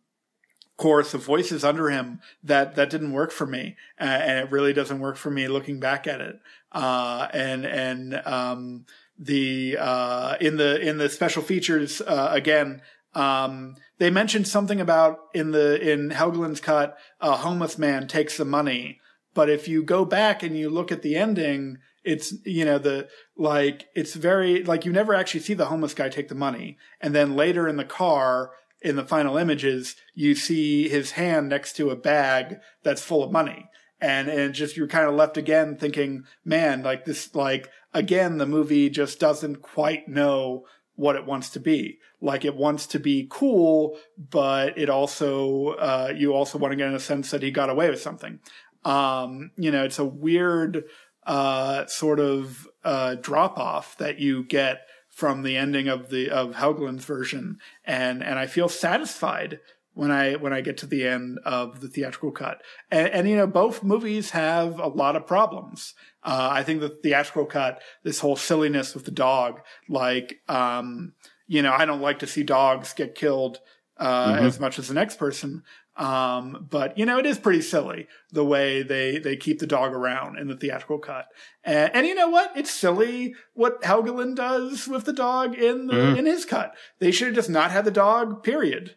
chorus 0.77 1.13
of 1.13 1.23
voices 1.23 1.63
under 1.63 1.89
him 1.89 2.19
that 2.43 2.75
that 2.75 2.91
didn't 2.91 3.13
work 3.13 3.31
for 3.31 3.47
me, 3.47 3.75
uh, 3.99 4.03
and 4.03 4.37
it 4.37 4.51
really 4.51 4.73
doesn't 4.73 4.99
work 4.99 5.17
for 5.17 5.31
me 5.31 5.47
looking 5.47 5.79
back 5.79 6.05
at 6.05 6.21
it. 6.21 6.39
Uh, 6.71 7.27
and 7.33 7.65
and 7.65 8.21
um, 8.25 8.85
the 9.17 9.77
uh, 9.79 10.35
in 10.39 10.57
the 10.57 10.79
in 10.79 10.99
the 10.99 11.09
special 11.09 11.41
features 11.41 12.01
uh, 12.01 12.29
again, 12.31 12.81
um, 13.15 13.75
they 13.99 14.09
mentioned 14.09 14.47
something 14.47 14.81
about 14.81 15.19
in 15.33 15.51
the 15.51 15.79
in 15.91 16.09
Helgeland's 16.09 16.59
cut, 16.59 16.97
a 17.21 17.37
homeless 17.37 17.77
man 17.77 18.07
takes 18.07 18.37
the 18.37 18.45
money. 18.45 18.99
But 19.33 19.49
if 19.49 19.67
you 19.67 19.83
go 19.83 20.05
back 20.05 20.43
and 20.43 20.57
you 20.57 20.69
look 20.69 20.91
at 20.91 21.01
the 21.01 21.15
ending, 21.15 21.77
it's 22.03 22.33
you 22.45 22.65
know 22.65 22.77
the 22.77 23.07
like 23.37 23.87
it's 23.95 24.13
very 24.13 24.63
like 24.63 24.85
you 24.85 24.91
never 24.91 25.13
actually 25.13 25.39
see 25.41 25.53
the 25.53 25.65
homeless 25.65 25.93
guy 25.93 26.09
take 26.09 26.27
the 26.27 26.35
money, 26.35 26.77
and 27.01 27.13
then 27.15 27.35
later 27.35 27.67
in 27.67 27.77
the 27.77 27.85
car 27.85 28.51
in 28.81 28.95
the 28.97 29.05
final 29.05 29.37
images 29.37 29.95
you 30.13 30.35
see 30.35 30.89
his 30.89 31.11
hand 31.11 31.47
next 31.47 31.73
to 31.73 31.89
a 31.89 31.95
bag 31.95 32.57
that's 32.83 33.01
full 33.01 33.23
of 33.23 33.31
money, 33.31 33.69
and 34.01 34.27
and 34.27 34.53
just 34.53 34.75
you're 34.75 34.87
kind 34.87 35.07
of 35.07 35.15
left 35.15 35.37
again 35.37 35.77
thinking, 35.77 36.25
man, 36.43 36.83
like 36.83 37.05
this, 37.05 37.33
like 37.33 37.69
again, 37.93 38.37
the 38.37 38.45
movie 38.45 38.89
just 38.89 39.19
doesn't 39.19 39.61
quite 39.61 40.07
know 40.07 40.65
what 40.95 41.15
it 41.15 41.25
wants 41.25 41.49
to 41.51 41.59
be. 41.59 41.99
Like 42.21 42.45
it 42.45 42.55
wants 42.55 42.87
to 42.87 42.99
be 42.99 43.27
cool, 43.29 43.97
but 44.17 44.77
it 44.77 44.89
also 44.89 45.69
uh, 45.69 46.13
you 46.15 46.33
also 46.33 46.57
want 46.57 46.71
to 46.71 46.75
get 46.75 46.87
in 46.87 46.95
a 46.95 46.99
sense 46.99 47.31
that 47.31 47.43
he 47.43 47.51
got 47.51 47.69
away 47.69 47.89
with 47.89 48.01
something. 48.01 48.39
Um, 48.85 49.51
you 49.57 49.71
know, 49.71 49.83
it's 49.83 49.99
a 49.99 50.05
weird 50.05 50.83
uh, 51.25 51.85
sort 51.87 52.19
of 52.19 52.67
uh, 52.83 53.15
drop 53.15 53.57
off 53.57 53.97
that 53.97 54.19
you 54.19 54.43
get 54.43 54.81
from 55.09 55.43
the 55.43 55.57
ending 55.57 55.87
of 55.87 56.09
the 56.09 56.29
of 56.29 56.55
Helgeland's 56.55 57.05
version, 57.05 57.59
and 57.85 58.23
and 58.23 58.39
I 58.39 58.47
feel 58.47 58.69
satisfied 58.69 59.59
when 59.93 60.11
I 60.11 60.35
when 60.35 60.53
I 60.53 60.61
get 60.61 60.77
to 60.77 60.87
the 60.87 61.07
end 61.07 61.39
of 61.45 61.81
the 61.81 61.87
theatrical 61.87 62.31
cut. 62.31 62.61
And, 62.91 63.09
and 63.09 63.29
you 63.29 63.35
know, 63.35 63.47
both 63.47 63.83
movies 63.83 64.31
have 64.31 64.79
a 64.79 64.87
lot 64.87 65.15
of 65.15 65.27
problems. 65.27 65.93
Uh, 66.23 66.49
I 66.51 66.63
think 66.63 66.79
the 66.79 66.89
theatrical 66.89 67.45
cut, 67.45 67.81
this 68.03 68.19
whole 68.19 68.35
silliness 68.35 68.93
with 68.93 69.05
the 69.05 69.11
dog, 69.11 69.61
like, 69.87 70.39
um, 70.47 71.13
you 71.47 71.61
know, 71.61 71.73
I 71.73 71.85
don't 71.85 72.01
like 72.01 72.19
to 72.19 72.27
see 72.27 72.43
dogs 72.43 72.93
get 72.93 73.15
killed 73.15 73.59
uh, 73.97 74.33
mm-hmm. 74.33 74.45
as 74.45 74.59
much 74.59 74.79
as 74.79 74.87
the 74.87 74.93
next 74.93 75.17
person. 75.17 75.63
Um, 75.95 76.65
but 76.71 76.97
you 76.97 77.05
know, 77.05 77.19
it 77.19 77.25
is 77.27 77.37
pretty 77.37 77.61
silly 77.61 78.07
the 78.31 78.43
way 78.43 78.81
they, 78.81 79.19
they 79.19 79.35
keep 79.37 79.59
the 79.59 79.67
dog 79.67 79.93
around 79.93 80.39
in 80.39 80.47
the 80.47 80.57
theatrical 80.57 80.97
cut. 80.97 81.27
And, 81.63 81.93
and 81.93 82.07
you 82.07 82.15
know 82.15 82.29
what? 82.29 82.51
It's 82.55 82.71
silly 82.71 83.35
what 83.53 83.79
Helgeland 83.83 84.35
does 84.35 84.87
with 84.87 85.05
the 85.05 85.13
dog 85.13 85.53
in 85.53 85.85
the, 85.85 85.93
mm-hmm. 85.93 86.17
in 86.17 86.25
his 86.25 86.45
cut. 86.45 86.73
They 86.97 87.11
should 87.11 87.27
have 87.27 87.35
just 87.35 87.49
not 87.49 87.69
had 87.69 87.85
the 87.85 87.91
dog, 87.91 88.41
period. 88.41 88.95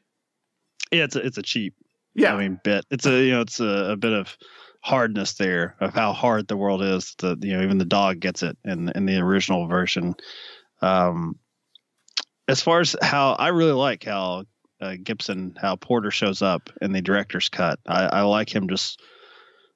Yeah, 0.93 1.05
it's 1.05 1.17
a, 1.17 1.27
it's 1.27 1.39
a 1.39 1.43
cheap, 1.43 1.75
yeah. 2.15 2.35
I 2.35 2.39
mean, 2.39 2.61
bit. 2.63 2.85
It's 2.91 3.07
a, 3.07 3.25
you 3.25 3.33
know, 3.33 3.41
it's 3.43 3.61
a, 3.61 3.93
a 3.93 3.97
bit 3.97 4.13
of 4.13 4.37
hardness 4.81 5.35
there 5.35 5.75
of 5.81 5.95
how 5.95 6.13
hard 6.13 6.47
the 6.47 6.57
world 6.57 6.83
is. 6.83 7.15
That 7.19 7.43
you 7.43 7.57
know, 7.57 7.63
even 7.63 7.79
the 7.79 7.85
dog 7.85 8.21
gets 8.21 8.43
it 8.43 8.57
in, 8.65 8.91
in 8.91 9.07
the 9.07 9.19
original 9.19 9.67
version. 9.67 10.15
Um, 10.81 11.39
as 12.49 12.61
far 12.61 12.81
as 12.81 12.95
how 13.03 13.33
I 13.33 13.49
really 13.49 13.73
like 13.73 14.05
how 14.05 14.45
uh, 14.81 14.95
Gibson, 15.03 15.57
how 15.61 15.77
Porter 15.77 16.11
shows 16.11 16.43
up 16.43 16.71
in 16.81 16.93
the 16.93 17.03
director's 17.03 17.49
cut. 17.49 17.79
I, 17.87 18.05
I, 18.07 18.21
like 18.23 18.55
him 18.55 18.69
just 18.69 19.01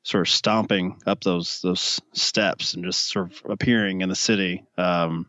sort 0.03 0.27
of 0.27 0.33
stomping 0.33 1.01
up 1.07 1.23
those 1.23 1.61
those 1.63 2.01
steps 2.13 2.75
and 2.75 2.85
just 2.85 3.09
sort 3.09 3.33
of 3.33 3.51
appearing 3.51 4.03
in 4.03 4.09
the 4.09 4.15
city 4.15 4.65
um, 4.79 5.29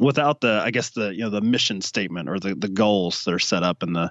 without 0.00 0.40
the, 0.40 0.60
I 0.64 0.70
guess 0.70 0.90
the 0.90 1.14
you 1.14 1.22
know 1.22 1.30
the 1.30 1.40
mission 1.40 1.80
statement 1.80 2.28
or 2.28 2.38
the 2.38 2.54
the 2.54 2.68
goals 2.68 3.24
that 3.24 3.34
are 3.34 3.38
set 3.38 3.62
up 3.62 3.82
in 3.82 3.92
the 3.92 4.10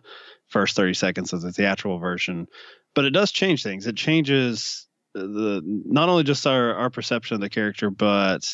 first 0.54 0.76
thirty 0.76 0.94
seconds 0.94 1.34
of 1.34 1.42
the 1.42 1.52
theatrical 1.52 1.98
version. 2.00 2.48
But 2.96 3.06
it 3.06 3.10
does 3.10 3.32
change 3.32 3.64
things. 3.64 3.88
It 3.88 3.98
changes 3.98 4.88
the 5.14 5.62
not 5.66 6.08
only 6.08 6.24
just 6.24 6.48
our 6.48 6.76
our 6.76 6.90
perception 6.90 7.36
of 7.36 7.42
the 7.42 7.50
character, 7.50 7.90
but 7.90 8.54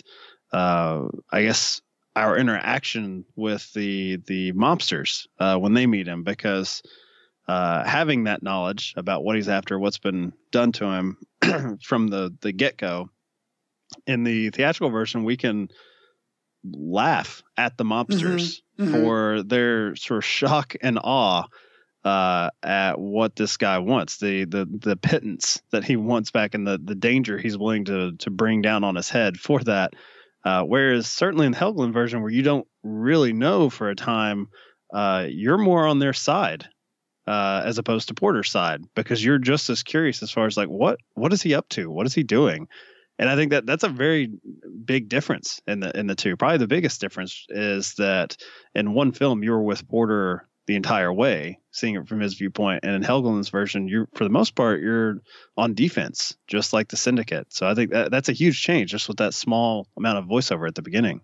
uh, 0.51 1.03
I 1.31 1.43
guess 1.43 1.81
our 2.15 2.38
interaction 2.38 3.25
with 3.35 3.71
the 3.73 4.17
the 4.27 4.53
mobsters 4.53 5.27
uh, 5.39 5.57
when 5.57 5.73
they 5.73 5.85
meet 5.85 6.07
him 6.07 6.23
because 6.23 6.81
uh, 7.47 7.83
having 7.83 8.25
that 8.25 8.43
knowledge 8.43 8.93
about 8.95 9.23
what 9.23 9.35
he's 9.35 9.49
after, 9.49 9.79
what's 9.79 9.97
been 9.99 10.33
done 10.51 10.71
to 10.73 10.85
him 10.85 11.17
from 11.83 12.07
the 12.07 12.35
the 12.41 12.51
get 12.51 12.77
go. 12.77 13.09
In 14.05 14.23
the 14.23 14.51
theatrical 14.51 14.91
version, 14.91 15.23
we 15.23 15.35
can 15.35 15.69
laugh 16.63 17.41
at 17.57 17.75
the 17.77 17.83
mobsters 17.83 18.62
mm-hmm. 18.77 18.83
Mm-hmm. 18.83 18.93
for 18.93 19.43
their 19.43 19.95
sort 19.95 20.19
of 20.19 20.25
shock 20.25 20.75
and 20.81 20.99
awe 21.01 21.45
uh, 22.03 22.49
at 22.63 22.99
what 22.99 23.35
this 23.35 23.57
guy 23.57 23.79
wants, 23.79 24.17
the 24.17 24.45
the 24.45 24.65
the 24.65 24.95
pittance 24.95 25.62
that 25.71 25.83
he 25.83 25.95
wants 25.95 26.31
back, 26.31 26.55
and 26.55 26.65
the 26.65 26.77
the 26.77 26.95
danger 26.95 27.38
he's 27.38 27.57
willing 27.57 27.85
to 27.85 28.13
to 28.17 28.29
bring 28.29 28.62
down 28.62 28.83
on 28.83 28.95
his 28.95 29.09
head 29.09 29.38
for 29.38 29.59
that. 29.63 29.93
Uh, 30.45 30.63
whereas 30.63 31.07
certainly 31.07 31.45
in 31.45 31.51
the 31.51 31.57
Helgeland 31.57 31.93
version, 31.93 32.21
where 32.21 32.31
you 32.31 32.43
don't 32.43 32.67
really 32.83 33.33
know 33.33 33.69
for 33.69 33.89
a 33.89 33.95
time, 33.95 34.47
uh, 34.93 35.25
you're 35.29 35.57
more 35.57 35.85
on 35.85 35.99
their 35.99 36.13
side 36.13 36.65
uh, 37.27 37.62
as 37.63 37.77
opposed 37.77 38.07
to 38.07 38.15
Porter's 38.15 38.49
side 38.49 38.81
because 38.95 39.23
you're 39.23 39.38
just 39.38 39.69
as 39.69 39.83
curious 39.83 40.23
as 40.23 40.31
far 40.31 40.47
as 40.47 40.57
like 40.57 40.67
what 40.67 40.99
what 41.13 41.31
is 41.31 41.41
he 41.43 41.53
up 41.53 41.69
to, 41.69 41.91
what 41.91 42.07
is 42.07 42.13
he 42.15 42.23
doing, 42.23 42.67
and 43.19 43.29
I 43.29 43.35
think 43.35 43.51
that 43.51 43.67
that's 43.67 43.83
a 43.83 43.89
very 43.89 44.31
big 44.83 45.09
difference 45.09 45.62
in 45.67 45.81
the 45.81 45.97
in 45.97 46.07
the 46.07 46.15
two. 46.15 46.35
Probably 46.38 46.57
the 46.57 46.67
biggest 46.67 47.01
difference 47.01 47.45
is 47.49 47.93
that 47.95 48.38
in 48.73 48.93
one 48.93 49.12
film 49.12 49.43
you 49.43 49.51
were 49.51 49.62
with 49.62 49.88
Porter 49.88 50.48
the 50.69 50.75
entire 50.75 51.12
way, 51.12 51.60
seeing 51.71 51.95
it 51.95 52.08
from 52.08 52.19
his 52.19 52.36
viewpoint. 52.36 52.82
And 52.84 52.93
in 52.93 53.01
Helgeland's 53.01 53.49
version, 53.49 53.88
you're 53.88 54.08
for 54.13 54.23
the 54.23 54.29
most 54.29 54.53
part 54.53 54.82
you're 54.82 55.17
on 55.58 55.73
defense, 55.73 56.38
just 56.45 56.73
like 56.73 56.89
the 56.89 56.95
Syndicate. 56.95 57.51
So 57.51 57.67
I 57.67 57.73
think 57.73 57.89
that, 57.89 58.12
that's 58.12 58.29
a 58.29 58.34
huge 58.34 58.62
change, 58.62 58.91
just 58.91 59.08
with 59.08 59.17
that 59.17 59.34
small 59.34 59.88
amount 59.97 60.19
of 60.19 60.25
voiceover 60.25 60.67
at 60.67 60.75
the 60.75 60.84
beginning. 60.84 61.21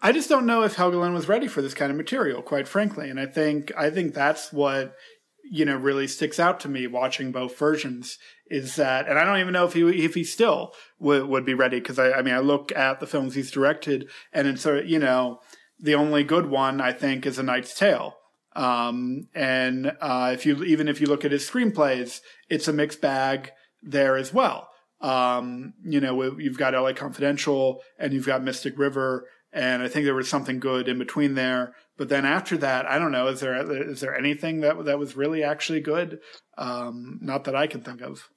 I 0.00 0.12
just 0.12 0.28
don't 0.28 0.46
know 0.46 0.62
if 0.62 0.76
Helgeland 0.76 1.14
was 1.14 1.26
ready 1.26 1.48
for 1.48 1.62
this 1.62 1.74
kind 1.74 1.90
of 1.90 1.96
material, 1.96 2.42
quite 2.42 2.68
frankly. 2.68 3.10
And 3.10 3.18
I 3.18 3.26
think 3.26 3.72
I 3.76 3.90
think 3.90 4.14
that's 4.14 4.52
what 4.52 4.94
you 5.42 5.64
know 5.64 5.74
really 5.74 6.06
sticks 6.06 6.38
out 6.38 6.60
to 6.60 6.68
me 6.68 6.86
watching 6.86 7.32
both 7.32 7.58
versions 7.58 8.18
is 8.46 8.76
that, 8.76 9.08
and 9.08 9.18
I 9.18 9.24
don't 9.24 9.40
even 9.40 9.52
know 9.52 9.64
if 9.64 9.72
he 9.72 9.82
if 10.04 10.14
he 10.14 10.22
still 10.22 10.74
would 11.00 11.24
would 11.24 11.44
be 11.44 11.54
ready 11.54 11.80
because 11.80 11.98
I, 11.98 12.12
I 12.12 12.22
mean 12.22 12.34
I 12.34 12.38
look 12.38 12.70
at 12.70 13.00
the 13.00 13.08
films 13.08 13.34
he's 13.34 13.50
directed 13.50 14.08
and 14.32 14.46
it's 14.46 14.64
a 14.64 14.86
you 14.86 15.00
know 15.00 15.40
the 15.80 15.96
only 15.96 16.22
good 16.22 16.46
one 16.46 16.80
I 16.80 16.92
think 16.92 17.26
is 17.26 17.36
A 17.36 17.42
Knight's 17.42 17.74
Tale 17.74 18.14
um, 18.56 19.28
and 19.34 19.92
uh, 20.00 20.30
if 20.34 20.44
you 20.44 20.62
even 20.64 20.88
if 20.88 21.00
you 21.00 21.06
look 21.06 21.24
at 21.24 21.32
his 21.32 21.48
screenplays, 21.48 22.20
it's 22.48 22.68
a 22.68 22.72
mixed 22.72 23.00
bag 23.00 23.52
there 23.82 24.16
as 24.16 24.32
well. 24.32 24.68
Um, 25.00 25.74
you 25.82 26.00
know, 26.00 26.38
you've 26.38 26.58
got 26.58 26.74
LA 26.74 26.92
Confidential 26.92 27.82
and 27.98 28.12
you've 28.12 28.26
got 28.26 28.42
Mystic 28.42 28.78
River, 28.78 29.26
and 29.52 29.82
I 29.82 29.88
think 29.88 30.04
there 30.04 30.14
was 30.14 30.28
something 30.28 30.60
good 30.60 30.88
in 30.88 30.98
between 30.98 31.34
there. 31.34 31.74
But 31.96 32.08
then 32.08 32.24
after 32.24 32.56
that, 32.58 32.86
I 32.86 32.98
don't 32.98 33.12
know. 33.12 33.28
Is 33.28 33.40
there 33.40 33.90
is 33.90 34.00
there 34.00 34.16
anything 34.16 34.60
that 34.60 34.84
that 34.84 34.98
was 34.98 35.16
really 35.16 35.44
actually 35.44 35.80
good? 35.80 36.20
Um, 36.58 37.18
not 37.22 37.44
that 37.44 37.54
I 37.54 37.66
can 37.66 37.82
think 37.82 38.00
of. 38.00 38.28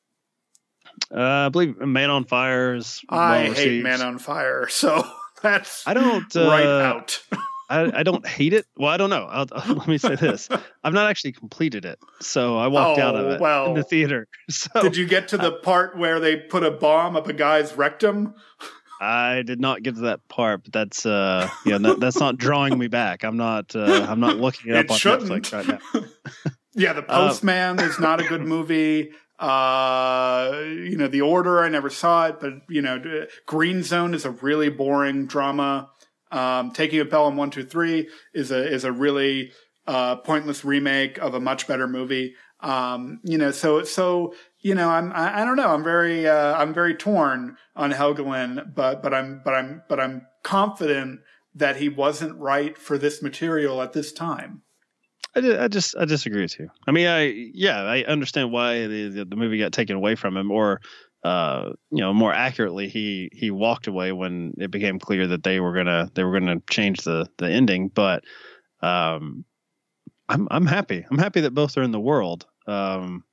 Uh, 1.12 1.46
I 1.46 1.50
believe 1.50 1.80
Man 1.80 2.10
on 2.10 2.26
Fire 2.26 2.76
is. 2.76 3.02
I 3.10 3.46
hate 3.46 3.84
Man 3.84 4.02
on 4.02 4.20
Fire, 4.20 4.68
so 4.70 5.04
that's 5.42 5.88
I 5.88 5.94
don't 5.94 6.36
uh, 6.36 6.48
right 6.48 6.66
out. 6.66 7.24
I, 7.74 8.00
I 8.00 8.04
don't 8.04 8.26
hate 8.26 8.54
it. 8.54 8.68
Well, 8.78 8.90
I 8.90 8.98
don't 8.98 9.10
know. 9.10 9.26
I'll, 9.26 9.48
I'll, 9.52 9.76
let 9.76 9.88
me 9.88 9.98
say 9.98 10.16
this: 10.16 10.48
I've 10.84 10.94
not 10.94 11.10
actually 11.10 11.32
completed 11.32 11.86
it, 11.86 12.00
so 12.22 12.58
I 12.58 12.68
walked 12.68 13.00
oh, 13.00 13.04
out 13.04 13.16
of 13.16 13.26
oh, 13.26 13.32
it 13.32 13.42
well, 13.42 13.68
in 13.68 13.74
the 13.74 13.84
theater. 13.84 14.28
So, 14.50 14.82
did 14.82 14.98
you 14.98 15.08
get 15.08 15.30
to 15.30 15.38
the 15.38 15.54
part 15.54 15.98
where 15.98 16.20
they 16.20 16.36
put 16.36 16.64
a 16.64 16.70
bomb 16.70 17.16
up 17.16 17.28
a 17.28 17.34
guy's 17.34 17.76
rectum? 17.76 18.36
I 19.02 19.42
did 19.42 19.60
not 19.60 19.84
get 19.84 19.96
to 19.96 20.02
that 20.02 20.28
part, 20.28 20.64
but 20.64 20.74
that's 20.74 21.06
uh, 21.06 21.50
yeah, 21.66 21.78
that, 21.78 22.00
that's 22.00 22.20
not 22.20 22.38
drawing 22.38 22.78
me 22.78 22.88
back. 22.88 23.24
I'm 23.24 23.38
not, 23.38 23.76
uh, 23.76 24.06
I'm 24.08 24.20
not 24.20 24.38
looking 24.38 24.72
it 24.72 24.78
up 24.78 24.86
it 24.86 24.92
on 24.92 24.98
shouldn't. 24.98 25.30
Netflix 25.30 25.54
right 25.54 25.68
now. 25.68 26.52
yeah, 26.74 26.94
The 26.94 27.06
uh, 27.10 27.28
Postman 27.28 27.80
is 27.80 28.00
not 28.00 28.20
a 28.20 28.24
good 28.24 28.42
movie. 28.42 29.12
Uh, 29.40 30.62
you 30.66 30.96
know, 30.96 31.08
The 31.08 31.22
Order, 31.22 31.64
I 31.64 31.70
never 31.70 31.90
saw 31.90 32.28
it, 32.28 32.40
but 32.40 32.54
you 32.70 32.82
know, 32.82 33.26
Green 33.46 33.82
Zone 33.84 34.14
is 34.14 34.26
a 34.26 34.32
really 34.32 34.70
boring 34.70 35.26
drama. 35.26 35.90
Um, 36.34 36.72
Taking 36.72 37.00
of 37.00 37.10
Pelham 37.10 37.38
One 37.38 37.52
Two 37.52 37.64
Three 37.64 38.10
is 38.34 38.52
a 38.52 38.68
is 38.68 38.84
a 38.84 38.92
really 38.92 39.52
uh, 39.88 40.18
pointless 40.18 40.66
remake 40.66 41.18
of 41.20 41.34
a 41.34 41.40
much 41.40 41.68
better 41.68 41.88
movie. 41.88 42.36
Um, 42.60 43.20
you 43.24 43.38
know, 43.38 43.52
so 43.52 43.84
so 43.84 44.34
you 44.60 44.74
know, 44.74 44.90
I'm 44.90 45.12
I, 45.14 45.42
I 45.42 45.46
don't 45.46 45.58
know. 45.58 45.74
I'm 45.74 45.84
very 45.84 46.28
uh, 46.28 46.56
I'm 46.56 46.74
very 46.74 46.96
torn 46.96 47.58
on 47.76 47.92
Helgeland, 47.92 48.74
but 48.74 49.04
but 49.04 49.14
I'm 49.14 49.42
but 49.46 49.54
I'm 49.54 49.84
but 49.88 50.00
I'm 50.00 50.26
confident 50.44 51.20
that 51.56 51.78
he 51.78 51.88
wasn't 51.88 52.40
right 52.40 52.78
for 52.78 52.98
this 52.98 53.22
material 53.22 53.82
at 53.82 53.94
this 53.94 54.12
time. 54.12 54.64
I, 55.36 55.66
I 55.66 55.68
just 55.68 55.96
I 55.98 56.06
disagree 56.06 56.42
with 56.42 56.58
you. 56.58 56.70
I 56.88 56.92
mean, 56.92 57.08
I 57.08 57.52
yeah, 57.54 57.82
I 57.82 58.04
understand 58.04 58.52
why 58.52 58.88
the 58.88 59.26
the 59.30 59.36
movie 59.36 59.60
got 59.60 59.72
taken 59.72 59.96
away 59.96 60.16
from 60.16 60.36
him, 60.36 60.50
or 60.50 60.82
uh, 61.24 61.72
you 61.90 62.02
know, 62.02 62.14
more 62.14 62.34
accurately, 62.34 62.90
he 62.90 63.30
he 63.34 63.50
walked 63.50 63.88
away 63.88 64.12
when 64.12 64.54
it 64.58 64.72
became 64.72 65.00
clear 65.00 65.28
that 65.28 65.44
they 65.44 65.60
were 65.60 65.74
gonna 65.74 66.10
they 66.14 66.24
were 66.24 66.38
gonna 66.38 66.62
change 66.70 67.02
the 67.02 67.28
the 67.38 67.50
ending. 67.50 67.88
But 67.88 68.24
um, 68.82 69.46
I'm 70.28 70.48
I'm 70.52 70.66
happy. 70.66 71.06
I'm 71.10 71.18
happy 71.18 71.42
that 71.42 71.54
both 71.54 71.78
are 71.78 71.84
in 71.84 71.92
the 71.92 72.00
world. 72.00 72.46
Um, 72.68 73.24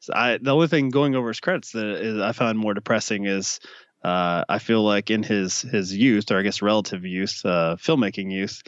so 0.00 0.12
I 0.14 0.38
the 0.38 0.54
only 0.54 0.68
thing 0.68 0.90
going 0.90 1.14
over 1.14 1.28
his 1.28 1.40
credits 1.40 1.72
that 1.72 1.86
is 1.86 2.20
I 2.20 2.32
find 2.32 2.58
more 2.58 2.74
depressing 2.74 3.24
is 3.26 3.60
uh, 4.04 4.44
I 4.48 4.58
feel 4.58 4.82
like 4.82 5.10
in 5.10 5.22
his 5.22 5.62
his 5.62 5.96
youth 5.96 6.30
or 6.30 6.38
I 6.38 6.42
guess 6.42 6.62
relative 6.62 7.04
youth, 7.04 7.40
uh, 7.44 7.76
filmmaking 7.76 8.30
youth, 8.30 8.62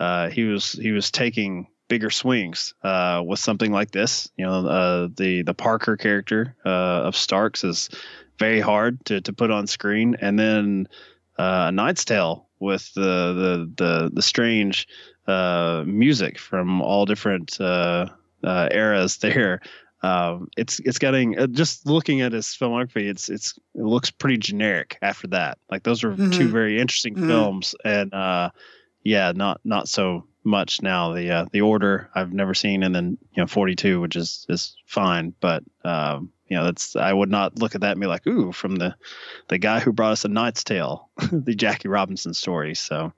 uh, 0.00 0.30
he 0.30 0.44
was 0.44 0.72
he 0.72 0.90
was 0.90 1.10
taking 1.10 1.68
bigger 1.88 2.10
swings 2.10 2.74
uh, 2.82 3.22
with 3.24 3.38
something 3.38 3.72
like 3.72 3.90
this. 3.90 4.28
You 4.36 4.46
know, 4.46 4.66
uh, 4.66 5.08
the 5.16 5.42
the 5.42 5.54
Parker 5.54 5.96
character 5.96 6.54
uh, 6.64 7.02
of 7.04 7.16
Stark's 7.16 7.64
is 7.64 7.88
very 8.38 8.60
hard 8.60 9.04
to, 9.06 9.20
to 9.20 9.32
put 9.32 9.50
on 9.50 9.66
screen, 9.66 10.16
and 10.20 10.38
then 10.38 10.88
uh, 11.38 11.66
a 11.68 11.72
Knight's 11.72 12.04
Tale 12.04 12.48
with 12.58 12.92
the 12.94 13.02
the 13.02 13.72
the, 13.84 14.10
the 14.12 14.22
strange 14.22 14.88
uh, 15.26 15.84
music 15.86 16.38
from 16.38 16.82
all 16.82 17.06
different 17.06 17.60
uh, 17.60 18.08
eras 18.44 19.18
there. 19.18 19.60
um, 20.02 20.48
it's 20.56 20.78
it's 20.80 20.98
getting 20.98 21.38
uh, 21.38 21.46
just 21.46 21.86
looking 21.86 22.20
at 22.20 22.32
his 22.32 22.46
filmography, 22.46 23.08
it's 23.08 23.28
it's 23.28 23.58
it 23.74 23.82
looks 23.82 24.10
pretty 24.10 24.36
generic 24.36 24.98
after 25.02 25.26
that. 25.28 25.58
Like 25.70 25.82
those 25.82 26.04
are 26.04 26.12
mm-hmm. 26.12 26.30
two 26.30 26.48
very 26.48 26.78
interesting 26.78 27.14
mm-hmm. 27.14 27.28
films, 27.28 27.74
and 27.84 28.12
uh, 28.12 28.50
yeah, 29.02 29.32
not 29.34 29.60
not 29.64 29.88
so 29.88 30.26
much 30.46 30.80
now. 30.80 31.12
The 31.12 31.30
uh, 31.30 31.46
the 31.52 31.60
order 31.60 32.08
I've 32.14 32.32
never 32.32 32.54
seen, 32.54 32.82
and 32.82 32.94
then 32.94 33.18
you 33.32 33.42
know 33.42 33.46
42, 33.46 34.00
which 34.00 34.16
is 34.16 34.46
is 34.48 34.76
fine, 34.86 35.34
but 35.40 35.62
um, 35.84 36.32
you 36.48 36.56
know 36.56 36.64
that's 36.64 36.96
I 36.96 37.12
would 37.12 37.30
not 37.30 37.58
look 37.58 37.74
at 37.74 37.82
that 37.82 37.92
and 37.92 38.00
be 38.00 38.06
like, 38.06 38.26
ooh, 38.26 38.52
from 38.52 38.76
the 38.76 38.94
the 39.48 39.58
guy 39.58 39.80
who 39.80 39.92
brought 39.92 40.12
us 40.12 40.24
a 40.24 40.28
Knight's 40.28 40.64
Tale, 40.64 41.10
the 41.32 41.54
Jackie 41.54 41.88
Robinson 41.88 42.32
story. 42.32 42.74
So 42.74 43.12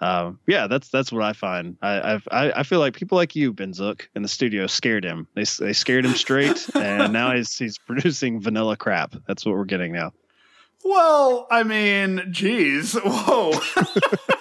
um, 0.00 0.40
yeah, 0.46 0.66
that's 0.66 0.90
that's 0.90 1.10
what 1.10 1.22
I 1.22 1.32
find. 1.32 1.76
I 1.80 2.14
I've, 2.14 2.28
i 2.30 2.52
I 2.52 2.62
feel 2.64 2.80
like 2.80 2.96
people 2.96 3.16
like 3.16 3.34
you, 3.34 3.52
Ben 3.52 3.72
Zook, 3.72 4.08
in 4.14 4.22
the 4.22 4.28
studio 4.28 4.66
scared 4.66 5.04
him. 5.04 5.26
They 5.34 5.44
they 5.44 5.72
scared 5.72 6.04
him 6.04 6.14
straight, 6.14 6.68
and 6.74 7.12
now 7.12 7.34
he's 7.34 7.56
he's 7.56 7.78
producing 7.78 8.40
vanilla 8.40 8.76
crap. 8.76 9.14
That's 9.26 9.46
what 9.46 9.54
we're 9.54 9.64
getting 9.64 9.92
now. 9.92 10.12
Well, 10.84 11.46
I 11.50 11.62
mean, 11.62 12.28
geez, 12.30 12.94
whoa. 12.94 13.52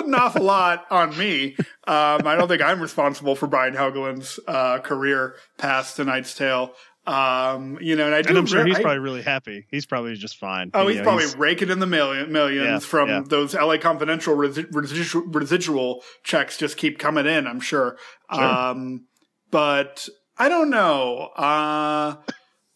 Put 0.00 0.08
an 0.08 0.14
awful 0.14 0.44
lot 0.44 0.86
on 0.90 1.16
me. 1.18 1.56
Um, 1.86 2.26
I 2.26 2.34
don't 2.38 2.48
think 2.48 2.62
I'm 2.62 2.80
responsible 2.80 3.36
for 3.36 3.46
Brian 3.46 3.74
Helgeland's 3.74 4.40
uh, 4.48 4.78
career 4.78 5.34
past 5.58 5.96
Tonight's 5.96 6.34
Tale. 6.34 6.72
Um, 7.06 7.76
you 7.82 7.96
know, 7.96 8.06
and 8.06 8.14
I 8.14 8.22
do. 8.22 8.30
And 8.30 8.38
I'm 8.38 8.46
sure 8.46 8.64
he's 8.64 8.76
I, 8.76 8.82
probably 8.82 9.00
really 9.00 9.20
happy. 9.20 9.66
He's 9.70 9.84
probably 9.84 10.14
just 10.14 10.38
fine. 10.38 10.70
Oh, 10.72 10.88
he's 10.88 10.98
know, 10.98 11.02
probably 11.02 11.24
he's, 11.24 11.36
raking 11.36 11.68
in 11.68 11.78
the 11.80 11.86
million, 11.86 12.32
millions 12.32 12.66
yeah, 12.66 12.78
from 12.78 13.08
yeah. 13.10 13.22
those 13.26 13.52
LA 13.52 13.76
Confidential 13.76 14.34
residual, 14.34 15.26
residual 15.26 16.02
checks. 16.22 16.56
Just 16.56 16.78
keep 16.78 16.98
coming 16.98 17.26
in. 17.26 17.46
I'm 17.46 17.60
sure. 17.60 17.98
sure. 18.32 18.42
Um, 18.42 19.06
but 19.50 20.08
I 20.38 20.48
don't 20.48 20.70
know. 20.70 21.28
Uh, 21.36 22.16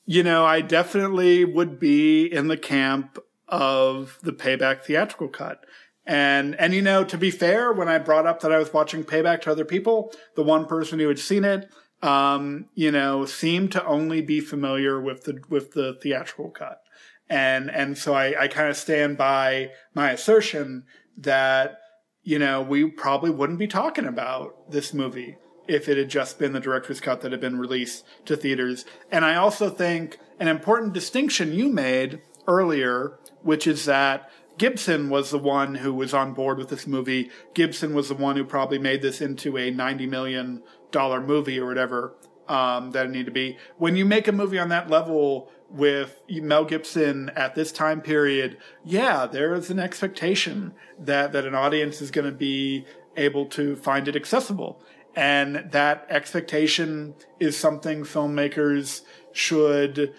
you 0.04 0.22
know, 0.22 0.44
I 0.44 0.60
definitely 0.60 1.46
would 1.46 1.80
be 1.80 2.26
in 2.26 2.48
the 2.48 2.58
camp 2.58 3.18
of 3.48 4.18
the 4.22 4.32
payback 4.32 4.82
theatrical 4.82 5.28
cut. 5.28 5.64
And, 6.06 6.54
and 6.56 6.74
you 6.74 6.82
know, 6.82 7.02
to 7.04 7.16
be 7.16 7.30
fair, 7.30 7.72
when 7.72 7.88
I 7.88 7.98
brought 7.98 8.26
up 8.26 8.40
that 8.40 8.52
I 8.52 8.58
was 8.58 8.72
watching 8.72 9.04
Payback 9.04 9.40
to 9.42 9.50
other 9.50 9.64
people, 9.64 10.12
the 10.36 10.42
one 10.42 10.66
person 10.66 10.98
who 10.98 11.08
had 11.08 11.18
seen 11.18 11.44
it 11.44 11.70
um, 12.04 12.66
you 12.74 12.90
know, 12.90 13.24
seemed 13.24 13.72
to 13.72 13.84
only 13.86 14.20
be 14.20 14.40
familiar 14.40 15.00
with 15.00 15.24
the 15.24 15.40
with 15.48 15.72
the 15.72 15.98
theatrical 16.02 16.50
cut, 16.50 16.82
and 17.30 17.70
and 17.70 17.96
so 17.96 18.12
I, 18.12 18.44
I 18.44 18.48
kind 18.48 18.68
of 18.68 18.76
stand 18.76 19.16
by 19.16 19.70
my 19.94 20.10
assertion 20.10 20.84
that 21.16 21.78
you 22.22 22.38
know 22.38 22.60
we 22.60 22.90
probably 22.90 23.30
wouldn't 23.30 23.58
be 23.58 23.66
talking 23.66 24.04
about 24.04 24.70
this 24.70 24.92
movie 24.92 25.38
if 25.66 25.88
it 25.88 25.96
had 25.96 26.10
just 26.10 26.38
been 26.38 26.52
the 26.52 26.60
director's 26.60 27.00
cut 27.00 27.22
that 27.22 27.32
had 27.32 27.40
been 27.40 27.58
released 27.58 28.04
to 28.26 28.36
theaters. 28.36 28.84
And 29.10 29.24
I 29.24 29.36
also 29.36 29.70
think 29.70 30.18
an 30.38 30.46
important 30.46 30.92
distinction 30.92 31.54
you 31.54 31.70
made 31.70 32.20
earlier, 32.46 33.18
which 33.40 33.66
is 33.66 33.86
that 33.86 34.30
Gibson 34.58 35.10
was 35.10 35.30
the 35.30 35.38
one 35.38 35.76
who 35.76 35.92
was 35.92 36.14
on 36.14 36.32
board 36.32 36.58
with 36.58 36.68
this 36.68 36.86
movie. 36.86 37.30
Gibson 37.54 37.94
was 37.94 38.08
the 38.08 38.14
one 38.14 38.36
who 38.36 38.44
probably 38.44 38.78
made 38.78 39.02
this 39.02 39.20
into 39.20 39.56
a 39.58 39.70
90 39.70 40.06
million 40.06 40.62
dollar 40.90 41.20
movie 41.20 41.58
or 41.58 41.66
whatever 41.66 42.14
um, 42.48 42.90
that 42.92 43.06
it 43.06 43.10
needed 43.10 43.26
to 43.26 43.30
be. 43.32 43.58
When 43.78 43.96
you 43.96 44.04
make 44.04 44.28
a 44.28 44.32
movie 44.32 44.58
on 44.58 44.68
that 44.68 44.88
level 44.88 45.50
with 45.70 46.22
Mel 46.28 46.64
Gibson 46.64 47.30
at 47.30 47.54
this 47.54 47.72
time 47.72 48.00
period, 48.00 48.58
yeah, 48.84 49.26
there 49.26 49.54
is 49.54 49.70
an 49.70 49.78
expectation 49.78 50.74
that 50.98 51.32
that 51.32 51.46
an 51.46 51.54
audience 51.54 52.00
is 52.00 52.10
going 52.10 52.26
to 52.26 52.36
be 52.36 52.84
able 53.16 53.46
to 53.46 53.76
find 53.76 54.08
it 54.08 54.16
accessible, 54.16 54.82
and 55.16 55.70
that 55.72 56.06
expectation 56.08 57.14
is 57.40 57.56
something 57.56 58.02
filmmakers 58.02 59.02
should, 59.32 60.14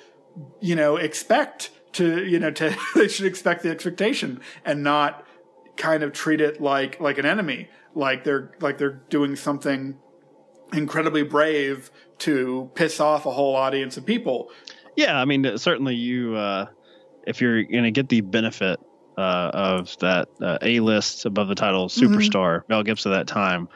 you 0.60 0.76
know, 0.76 0.98
expect 0.98 1.72
to 1.96 2.26
you 2.26 2.40
know 2.40 2.52
to 2.52 2.76
they 2.96 3.08
should 3.08 3.26
expect 3.26 3.64
the 3.64 3.70
expectation 3.70 4.40
and 4.64 4.84
not 4.84 5.26
kind 5.76 6.04
of 6.04 6.14
treat 6.14 6.40
it 6.40 6.62
like 6.62 7.00
like 7.02 7.18
an 7.18 7.26
enemy 7.26 7.68
like 7.96 8.24
they're 8.24 8.52
like 8.60 8.78
they're 8.78 9.02
doing 9.10 9.36
something 9.36 9.98
incredibly 10.74 11.24
brave 11.24 11.90
to 12.20 12.70
piss 12.76 13.00
off 13.00 13.26
a 13.26 13.32
whole 13.32 13.56
audience 13.56 13.98
of 13.98 14.06
people. 14.06 14.52
Yeah, 14.96 15.20
I 15.20 15.26
mean, 15.26 15.58
certainly 15.58 15.96
you, 15.96 16.36
uh, 16.36 16.68
if 17.28 17.42
you're 17.42 17.64
going 17.64 17.84
to 17.84 17.92
get 17.92 18.10
the 18.10 18.22
benefit 18.22 18.80
uh, 19.18 19.52
of 19.54 19.98
that 20.00 20.30
uh, 20.42 20.58
A 20.62 20.80
list 20.80 21.26
above 21.26 21.48
the 21.48 21.56
title 21.56 21.88
mm-hmm. 21.88 22.14
superstar 22.14 22.60
mm-hmm. 22.60 22.66
Mel 22.70 22.84
Gibson 22.84 23.12
at 23.12 23.28
that 23.28 23.28
time, 23.28 23.68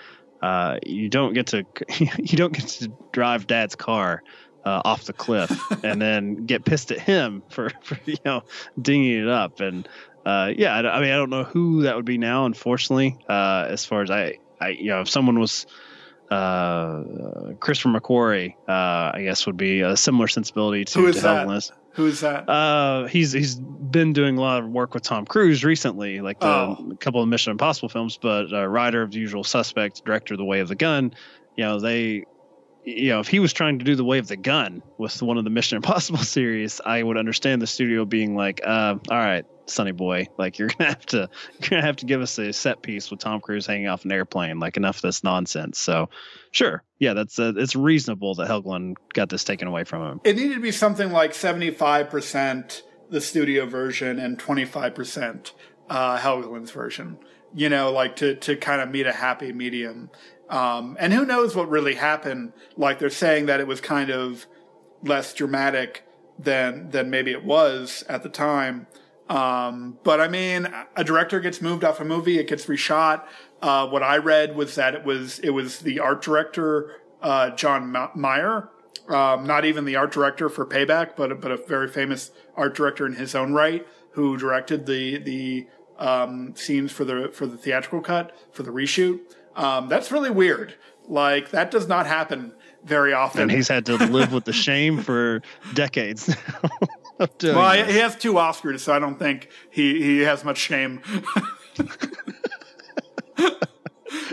uh, 0.42 0.78
you 0.86 1.10
don't 1.10 1.34
get 1.34 1.48
to 1.48 1.66
you 1.98 2.38
don't 2.38 2.54
get 2.54 2.68
to 2.68 2.92
drive 3.12 3.48
Dad's 3.48 3.76
car. 3.76 4.24
Uh, 4.66 4.82
off 4.84 5.06
the 5.06 5.14
cliff 5.14 5.50
and 5.86 6.02
then 6.02 6.46
get 6.46 6.66
pissed 6.66 6.92
at 6.92 7.00
him 7.00 7.42
for, 7.50 7.70
for 7.82 7.98
you 8.06 8.18
know 8.26 8.44
dinging 8.80 9.22
it 9.22 9.28
up 9.28 9.62
and 9.62 9.88
uh, 10.26 10.52
yeah 10.56 10.76
I, 10.76 10.98
I, 10.98 11.00
mean 11.00 11.12
I 11.12 11.16
don't 11.16 11.30
know 11.30 11.46
who 11.46 11.84
that 11.84 11.96
would 11.96 12.04
be 12.04 12.18
now 12.18 12.46
unfortunately 12.46 13.18
as 13.30 13.86
far 13.86 14.02
as 14.02 14.12
I 14.12 14.38
I 14.60 14.70
you 14.70 14.90
know 14.90 15.00
if 15.00 15.10
someone 15.10 15.40
was 15.40 15.66
uh, 16.30 17.04
Christopher 17.60 17.90
McQuarrie, 17.90 18.56
uh, 18.68 19.12
I 19.16 19.22
guess, 19.24 19.46
would 19.46 19.58
be 19.58 19.82
a 19.82 19.98
similar 19.98 20.28
sensibility 20.28 20.86
to, 20.86 21.00
Who 21.00 21.08
is 21.08 21.16
to 21.18 21.22
that? 21.24 21.72
Who 21.94 22.06
is 22.06 22.22
that? 22.22 22.48
Uh, 22.48 23.08
he's 23.08 23.32
he's 23.32 23.56
been 23.56 24.14
doing 24.14 24.38
a 24.38 24.42
lot 24.42 24.64
of 24.64 24.70
work 24.70 24.94
with 24.94 25.04
Tom 25.04 25.26
Cruise 25.26 25.66
recently, 25.66 26.22
like 26.22 26.40
the, 26.40 26.48
oh. 26.48 26.92
a 26.92 26.96
couple 26.98 27.22
of 27.22 27.28
Mission 27.28 27.52
Impossible 27.52 27.90
films. 27.90 28.18
But 28.22 28.54
uh, 28.54 28.68
writer 28.68 29.02
of 29.02 29.12
The 29.12 29.20
Usual 29.20 29.44
Suspect, 29.44 30.06
director 30.06 30.36
of 30.36 30.38
The 30.38 30.46
Way 30.46 30.60
of 30.60 30.68
the 30.68 30.76
Gun, 30.76 31.14
you 31.58 31.64
know 31.64 31.80
they 31.80 32.26
you 32.98 33.10
know, 33.10 33.20
if 33.20 33.28
he 33.28 33.40
was 33.40 33.54
trying 33.54 33.80
to 33.80 33.86
do 33.86 33.96
the 33.96 34.04
way 34.04 34.18
of 34.18 34.28
the 34.28 34.38
gun 34.38 34.82
with 34.98 35.22
one 35.22 35.38
of 35.38 35.44
the 35.44 35.50
Mission 35.50 35.76
Impossible 35.78 36.20
series, 36.20 36.82
I 36.84 37.02
would 37.02 37.18
understand 37.18 37.62
the 37.62 37.68
studio 37.68 38.06
being 38.06 38.36
like, 38.36 38.62
uh, 38.64 38.96
all 39.10 39.18
right, 39.18 39.46
Sonny 39.70 39.92
boy, 39.92 40.28
like 40.38 40.58
you're 40.58 40.70
gonna 40.70 40.90
have 40.90 41.06
to 41.08 41.30
you're 41.60 41.70
gonna 41.70 41.82
have 41.82 41.98
to 41.98 42.06
give 42.06 42.22
us 42.22 42.38
a 42.40 42.52
set 42.52 42.82
piece 42.82 43.12
with 43.12 43.20
Tom 43.20 43.40
Cruise 43.42 43.66
hanging 43.66 43.88
off 43.88 44.06
an 44.06 44.12
airplane, 44.12 44.60
like 44.60 44.78
enough 44.78 44.98
of 44.98 45.02
this 45.04 45.24
nonsense. 45.24 45.80
So, 45.80 46.10
sure, 46.52 46.84
yeah, 46.98 47.14
that's 47.14 47.40
uh, 47.40 47.54
it's 47.56 47.76
reasonable 47.76 48.36
that 48.36 48.48
Helgeland 48.48 48.96
got 49.14 49.30
this 49.30 49.44
taken 49.44 49.68
away 49.68 49.84
from 49.84 50.04
him. 50.04 50.22
It 50.24 50.36
needed 50.36 50.56
to 50.56 50.62
be 50.62 50.72
something 50.72 51.12
like 51.12 51.34
seventy 51.34 51.72
five 51.72 52.10
percent 52.10 52.84
the 53.10 53.22
studio 53.22 53.66
version 53.66 54.20
and 54.20 54.40
twenty 54.40 54.66
five 54.66 54.96
percent 54.96 55.54
uh, 55.90 56.18
Helgeland's 56.18 56.72
version. 56.72 57.18
You 57.54 57.70
know, 57.70 57.92
like 57.92 58.16
to 58.18 58.36
to 58.36 58.56
kind 58.56 58.82
of 58.82 58.90
meet 58.90 59.06
a 59.06 59.14
happy 59.14 59.54
medium. 59.54 60.10
Um, 60.50 60.98
and 61.00 61.14
who 61.14 61.26
knows 61.26 61.56
what 61.56 61.70
really 61.70 61.96
happened? 61.96 62.54
Like 62.76 63.00
they're 63.00 63.10
saying 63.10 63.46
that 63.46 63.60
it 63.60 63.68
was 63.68 63.82
kind 63.82 64.10
of 64.10 64.48
less 65.04 65.34
dramatic 65.34 66.04
than 66.38 66.90
than 66.90 67.10
maybe 67.10 67.32
it 67.32 67.44
was 67.44 68.04
at 68.10 68.24
the 68.24 68.30
time. 68.30 68.88
Um, 69.30 70.00
but 70.04 70.20
I 70.20 70.28
mean, 70.28 70.68
a 70.96 71.04
director 71.04 71.40
gets 71.40 71.62
moved 71.62 71.84
off 71.84 72.00
a 72.00 72.06
movie, 72.06 72.40
it 72.40 72.48
gets 72.48 72.66
reshot. 72.66 73.24
Uh, 73.62 73.88
what 73.88 74.02
I 74.02 74.18
read 74.18 74.56
was 74.56 74.76
that 74.76 74.96
it 74.96 75.04
was 75.04 75.40
it 75.40 75.52
was 75.52 75.80
the 75.80 76.00
art 76.00 76.22
director 76.22 76.96
uh, 77.22 77.52
John 77.52 77.94
Myhre, 77.94 78.70
um, 79.10 79.46
not 79.46 79.66
even 79.66 79.86
the 79.86 79.96
art 79.98 80.12
director 80.12 80.50
for 80.50 80.66
Payback, 80.66 81.16
but 81.16 81.40
but 81.42 81.52
a 81.52 81.58
very 81.58 81.88
famous 81.88 82.32
art 82.56 82.76
director 82.76 83.06
in 83.06 83.14
his 83.14 83.36
own 83.36 83.54
right 83.54 83.86
who 84.12 84.38
directed 84.38 84.86
the 84.86 85.18
the 85.20 85.68
um, 85.98 86.56
scenes 86.56 86.92
for 86.92 87.04
the 87.04 87.30
for 87.34 87.46
the 87.46 87.58
theatrical 87.58 88.02
cut 88.02 88.36
for 88.52 88.64
the 88.64 88.72
reshoot. 88.72 89.20
Um, 89.60 89.88
that's 89.90 90.12
really 90.12 90.30
weird. 90.30 90.76
Like 91.08 91.52
that 91.52 91.72
does 91.72 91.88
not 91.88 92.06
happen 92.08 92.54
very 92.84 93.14
often. 93.14 93.44
And 93.44 93.52
he's 93.52 93.68
had 93.68 93.86
to 93.88 93.96
live 93.98 94.32
with 94.32 94.46
the 94.46 94.54
shame 94.54 95.02
for 95.02 95.42
decades 95.74 96.34
well, 97.44 97.60
I, 97.60 97.84
he 97.84 97.98
has 97.98 98.16
two 98.16 98.34
Oscars, 98.34 98.80
so 98.80 98.94
I 98.94 99.00
don't 99.00 99.20
think 99.20 99.50
he, 99.70 100.02
he 100.02 100.20
has 100.20 100.44
much 100.44 100.58
shame. 100.58 101.02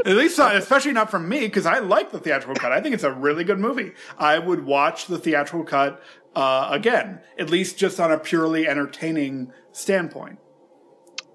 At 0.04 0.16
least, 0.16 0.38
not, 0.38 0.54
especially 0.54 0.92
not 0.92 1.10
from 1.10 1.28
me, 1.28 1.40
because 1.40 1.66
I 1.66 1.80
like 1.80 2.12
the 2.12 2.20
theatrical 2.20 2.54
cut. 2.54 2.70
I 2.70 2.80
think 2.80 2.94
it's 2.94 3.02
a 3.02 3.12
really 3.12 3.42
good 3.42 3.58
movie. 3.58 3.92
I 4.18 4.38
would 4.38 4.64
watch 4.64 5.06
the 5.06 5.18
theatrical 5.18 5.64
cut 5.64 6.00
uh, 6.36 6.68
again, 6.70 7.20
at 7.38 7.50
least 7.50 7.76
just 7.76 7.98
on 7.98 8.12
a 8.12 8.18
purely 8.18 8.68
entertaining 8.68 9.52
standpoint. 9.72 10.38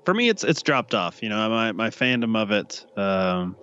For 0.06 0.14
me, 0.14 0.30
it's 0.30 0.44
it's 0.44 0.62
dropped 0.62 0.96
off. 0.96 1.22
You 1.22 1.30
know, 1.30 1.50
my 1.50 1.72
my 1.74 1.90
fandom 1.90 2.42
of 2.42 2.52
it 2.52 2.86
um, 2.98 3.58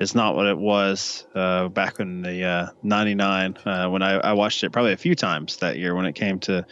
is 0.00 0.14
not 0.14 0.34
what 0.34 0.46
it 0.46 0.58
was 0.58 1.26
uh, 1.34 1.68
back 1.68 2.00
in 2.00 2.22
the 2.22 2.72
'99 2.82 3.58
uh, 3.64 3.68
uh, 3.68 3.88
when 3.88 4.02
I, 4.02 4.12
I 4.14 4.32
watched 4.32 4.64
it 4.64 4.70
probably 4.70 4.92
a 4.92 4.96
few 4.96 5.14
times 5.14 5.58
that 5.58 5.78
year 5.78 5.94
when 5.94 6.06
it 6.06 6.14
came 6.14 6.40
to 6.40 6.66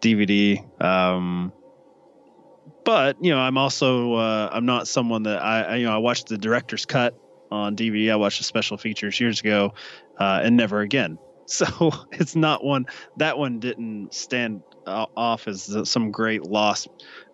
DVD. 0.00 0.62
Um, 0.82 1.52
but 2.84 3.16
you 3.22 3.30
know, 3.30 3.38
I'm 3.38 3.56
also 3.56 4.14
uh, 4.14 4.50
I'm 4.52 4.66
not 4.66 4.86
someone 4.86 5.24
that 5.24 5.42
I, 5.42 5.62
I, 5.62 5.76
you 5.76 5.86
know 5.86 5.94
I 5.94 5.98
watched 5.98 6.28
the 6.28 6.38
director's 6.38 6.84
cut 6.84 7.18
on 7.50 7.74
DVD. 7.74 8.12
I 8.12 8.16
watched 8.16 8.38
the 8.38 8.44
special 8.44 8.76
features 8.76 9.18
years 9.18 9.40
ago, 9.40 9.72
uh, 10.18 10.40
and 10.44 10.56
never 10.56 10.80
again. 10.80 11.18
so 11.46 11.92
it's 12.12 12.34
not 12.34 12.64
one 12.64 12.86
that 13.18 13.36
one 13.36 13.58
didn't 13.60 14.14
stand 14.14 14.62
off 14.86 15.46
as 15.46 15.76
some 15.84 16.10
great 16.10 16.42
lost 16.42 16.88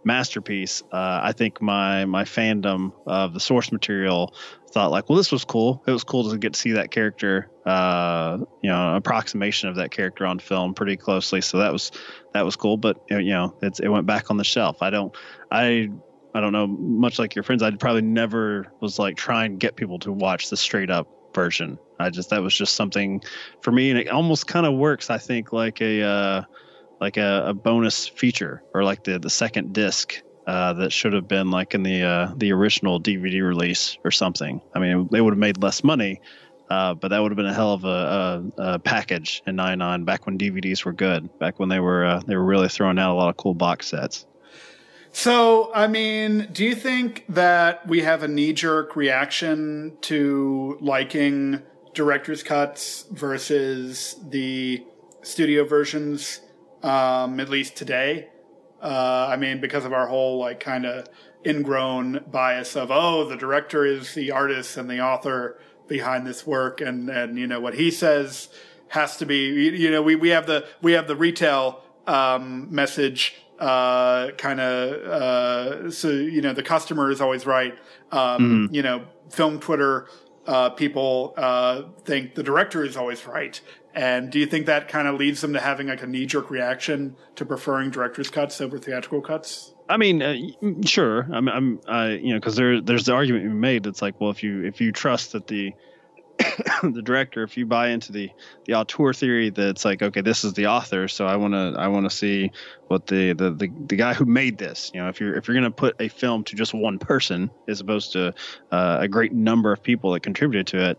masterpiece. 0.05 0.83
Uh, 0.93 1.21
I 1.23 1.33
think 1.33 1.61
my 1.61 2.05
my 2.05 2.25
fandom 2.25 2.93
of 3.07 3.35
the 3.35 3.41
source 3.41 3.71
material 3.73 4.35
thought 4.73 4.91
like, 4.91 5.09
well, 5.09 5.17
this 5.17 5.33
was 5.33 5.45
cool. 5.45 5.83
It 5.87 5.91
was 5.91 6.05
cool 6.05 6.31
to 6.31 6.39
get 6.39 6.55
to 6.55 6.59
see 6.59 6.73
that 6.73 6.91
character, 6.91 7.51
uh, 7.65 8.39
you 8.63 8.71
know, 8.71 8.97
approximation 8.97 9.69
of 9.69 9.77
that 9.77 9.91
character 9.91 10.27
on 10.27 10.39
film 10.39 10.75
pretty 10.75 10.97
closely. 10.97 11.41
So 11.41 11.59
that 11.59 11.73
was 11.73 11.91
that 12.33 12.45
was 12.45 12.57
cool. 12.57 12.77
But 12.77 13.03
you 13.09 13.23
know, 13.31 13.57
it's 13.63 13.81
it 13.81 13.89
went 13.89 14.07
back 14.07 14.31
on 14.31 14.37
the 14.37 14.45
shelf. 14.45 14.83
I 14.83 14.91
don't, 14.91 15.15
I 15.51 15.91
I 16.35 16.41
don't 16.41 16.53
know. 16.53 16.67
Much 16.67 17.19
like 17.19 17.35
your 17.35 17.43
friends, 17.43 17.63
I 17.63 17.71
probably 17.73 18.03
never 18.03 18.73
was 18.81 18.99
like 18.99 19.17
try 19.17 19.45
and 19.45 19.59
get 19.59 19.77
people 19.77 19.99
to 20.01 20.13
watch 20.13 20.51
the 20.51 20.57
straight 20.57 20.91
up 20.91 21.09
version. 21.35 21.79
I 21.99 22.11
just 22.11 22.31
that 22.31 22.43
was 22.43 22.55
just 22.55 22.75
something 22.75 23.23
for 23.63 23.73
me, 23.73 23.91
and 23.91 23.99
it 23.99 24.09
almost 24.09 24.47
kind 24.47 24.67
of 24.67 24.75
works. 24.75 25.11
I 25.11 25.19
think 25.19 25.53
like 25.53 25.81
a 25.81 26.03
uh, 26.03 26.43
like 27.01 27.17
a, 27.17 27.45
a 27.49 27.55
bonus 27.55 28.07
feature 28.07 28.63
or 28.73 28.85
like 28.85 29.05
the 29.05 29.19
the 29.19 29.31
second 29.31 29.73
disc 29.73 30.23
uh, 30.47 30.73
that 30.75 30.93
should 30.93 31.13
have 31.13 31.29
been 31.29 31.51
like 31.51 31.75
in 31.75 31.83
the 31.83 32.03
uh, 32.03 32.33
the 32.37 32.53
original 32.53 33.01
DVD 33.01 33.47
release 33.47 33.99
or 34.05 34.11
something. 34.11 34.61
I 34.75 34.79
mean, 34.79 35.09
they 35.11 35.21
would 35.21 35.33
have 35.33 35.39
made 35.39 35.63
less 35.63 35.85
money, 35.85 36.21
uh, 36.69 36.95
but 36.95 37.09
that 37.09 37.21
would 37.21 37.31
have 37.31 37.37
been 37.37 37.47
a 37.47 37.55
hell 37.55 37.73
of 37.73 37.85
a, 37.85 38.53
a, 38.57 38.75
a 38.75 38.79
package 38.79 39.43
in 39.47 39.57
'99 39.57 40.05
back 40.05 40.27
when 40.27 40.39
DVDs 40.39 40.85
were 40.85 40.93
good, 40.93 41.39
back 41.39 41.59
when 41.59 41.69
they 41.69 41.81
were 41.81 42.05
uh, 42.05 42.21
they 42.27 42.37
were 42.37 42.45
really 42.45 42.69
throwing 42.69 42.99
out 42.99 43.13
a 43.13 43.15
lot 43.15 43.29
of 43.29 43.37
cool 43.37 43.55
box 43.55 43.89
sets. 43.89 44.27
So, 45.13 45.73
I 45.75 45.89
mean, 45.89 46.49
do 46.53 46.65
you 46.65 46.75
think 46.75 47.25
that 47.29 47.87
we 47.87 48.03
have 48.03 48.23
a 48.23 48.29
knee 48.29 48.53
jerk 48.53 48.95
reaction 48.95 49.97
to 50.03 50.79
liking 50.81 51.63
director's 51.95 52.43
cuts 52.45 53.07
versus 53.11 54.17
the 54.29 54.85
studio 55.23 55.65
versions, 55.65 56.41
um, 56.83 57.41
at 57.41 57.49
least 57.49 57.77
today? 57.77 58.29
Uh, 58.81 59.29
I 59.31 59.37
mean, 59.37 59.61
because 59.61 59.85
of 59.85 59.93
our 59.93 60.07
whole, 60.07 60.39
like, 60.39 60.61
kind 60.61 60.87
of 60.87 61.09
ingrown 61.47 62.25
bias 62.31 62.77
of, 62.77 62.91
oh, 62.91 63.29
the 63.29 63.37
director 63.37 63.85
is 63.85 64.15
the 64.15 64.31
artist 64.31 64.77
and 64.77 64.89
the 64.89 65.01
author 65.01 65.59
behind 65.89 66.27
this 66.27 66.47
work, 66.47 66.81
and, 66.81 67.09
and 67.09 67.39
you 67.39 67.47
know, 67.47 67.61
what 67.61 67.75
he 67.75 67.91
says 67.91 68.49
has 68.89 69.17
to 69.19 69.27
be, 69.27 69.49
you 69.77 69.91
know, 69.91 70.03
we, 70.03 70.17
we 70.17 70.31
have 70.31 70.47
the, 70.47 70.67
we 70.83 70.93
have 70.93 71.07
the 71.07 71.17
retail 71.17 71.83
um, 72.07 72.73
message 72.75 73.37
uh, 73.61 74.31
kind 74.39 74.59
of 74.59 74.93
uh, 75.07 75.91
so 75.91 76.09
you 76.09 76.41
know 76.41 76.55
the 76.55 76.63
customer 76.63 77.11
is 77.11 77.21
always 77.21 77.45
right. 77.47 77.75
Um, 78.11 78.19
mm-hmm. 78.19 78.75
You 78.75 78.83
know, 78.83 79.05
film 79.29 79.61
Twitter 79.61 80.09
uh, 80.47 80.71
people 80.71 81.35
uh, 81.37 81.83
think 82.05 82.35
the 82.35 82.43
director 82.43 82.83
is 82.85 82.97
always 82.97 83.27
right. 83.27 83.61
And 83.95 84.31
do 84.31 84.39
you 84.39 84.47
think 84.47 84.67
that 84.67 84.89
kind 84.89 85.09
of 85.09 85.17
leads 85.17 85.41
them 85.41 85.53
to 85.55 85.61
having 85.61 85.89
like 85.89 86.03
a 86.03 86.07
knee 86.07 86.27
jerk 86.27 86.51
reaction 86.51 87.17
to 87.37 87.45
preferring 87.45 87.91
director's 87.91 88.31
cuts 88.31 88.61
over 88.61 88.79
theatrical 88.79 89.21
cuts? 89.21 89.75
I 89.89 89.97
mean, 89.97 90.23
uh, 90.23 90.37
sure. 90.87 91.27
I'm, 91.33 91.49
I'm, 91.49 91.81
I, 91.89 92.11
you 92.11 92.33
know, 92.33 92.39
because 92.39 92.55
there, 92.55 92.81
there's 92.81 93.07
the 93.07 93.13
argument 93.13 93.45
you 93.45 93.51
made. 93.51 93.83
That's 93.83 94.01
like, 94.01 94.21
well, 94.21 94.31
if 94.31 94.43
you, 94.45 94.65
if 94.65 94.81
you 94.81 94.93
trust 94.93 95.33
that 95.33 95.49
the 95.49 95.75
the 96.83 97.03
director, 97.03 97.43
if 97.43 97.57
you 97.57 97.67
buy 97.67 97.89
into 97.89 98.13
the 98.13 98.31
the 98.65 98.75
auteur 98.75 99.13
theory 99.13 99.51
that's 99.51 99.85
like, 99.85 100.03
okay, 100.03 100.21
this 100.21 100.45
is 100.45 100.55
the 100.55 100.67
author, 100.67 101.09
so 101.09 101.27
I 101.27 101.37
want 101.37 101.55
to 101.55 101.75
I 101.79 101.89
want 101.89 102.09
to 102.09 102.17
see 102.17 102.51
what 102.89 103.07
the, 103.07 103.33
the 103.33 103.51
the 103.51 103.69
the 103.87 103.97
guy 103.97 104.15
who 104.15 104.25
made 104.25 104.59
this. 104.59 104.91
You 104.95 105.01
know, 105.01 105.09
if 105.09 105.21
you're 105.21 105.37
if 105.37 105.49
you're 105.49 105.61
to 105.61 105.71
put 105.71 106.01
a 106.01 106.09
film 106.09 106.45
to 106.45 106.57
just 106.57 106.73
one 106.75 106.99
person 106.99 107.51
as 107.69 107.81
opposed 107.81 108.13
to 108.13 108.35
uh, 108.71 108.99
a 109.01 109.09
great 109.09 109.33
number 109.33 109.73
of 109.73 109.83
people 109.83 110.13
that 110.13 110.21
contributed 110.21 110.67
to 110.69 110.91
it, 110.91 110.99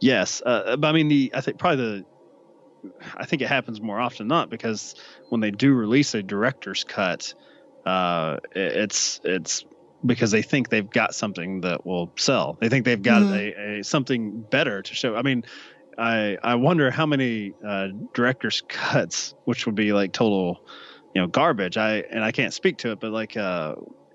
yes. 0.00 0.42
Uh, 0.44 0.76
but 0.76 0.88
I 0.88 0.92
mean, 0.92 1.08
the 1.08 1.30
I 1.34 1.40
think 1.40 1.58
probably 1.58 1.84
the 1.84 2.04
I 3.16 3.26
think 3.26 3.42
it 3.42 3.48
happens 3.48 3.80
more 3.80 4.00
often 4.00 4.28
not 4.28 4.50
because 4.50 4.94
when 5.28 5.40
they 5.40 5.50
do 5.50 5.72
release 5.72 6.14
a 6.14 6.22
director's 6.22 6.84
cut, 6.84 7.34
uh, 7.84 8.38
it's 8.54 9.20
it's 9.24 9.64
because 10.04 10.30
they 10.30 10.42
think 10.42 10.68
they've 10.68 10.88
got 10.88 11.14
something 11.14 11.60
that 11.62 11.84
will 11.84 12.10
sell. 12.16 12.56
They 12.60 12.68
think 12.68 12.84
they've 12.84 13.00
got 13.00 13.22
mm-hmm. 13.22 13.60
a, 13.60 13.80
a, 13.80 13.84
something 13.84 14.40
better 14.40 14.82
to 14.82 14.94
show. 14.94 15.14
I 15.14 15.22
mean, 15.22 15.44
I 15.98 16.38
I 16.42 16.54
wonder 16.54 16.90
how 16.90 17.06
many 17.06 17.52
uh, 17.66 17.88
director's 18.14 18.62
cuts, 18.66 19.34
which 19.44 19.66
would 19.66 19.74
be 19.74 19.92
like 19.92 20.12
total, 20.12 20.60
you 21.14 21.20
know, 21.20 21.26
garbage. 21.26 21.76
I 21.76 21.96
and 21.98 22.24
I 22.24 22.32
can't 22.32 22.54
speak 22.54 22.78
to 22.78 22.92
it, 22.92 23.00
but 23.00 23.12
like 23.12 23.36
uh, 23.36 23.74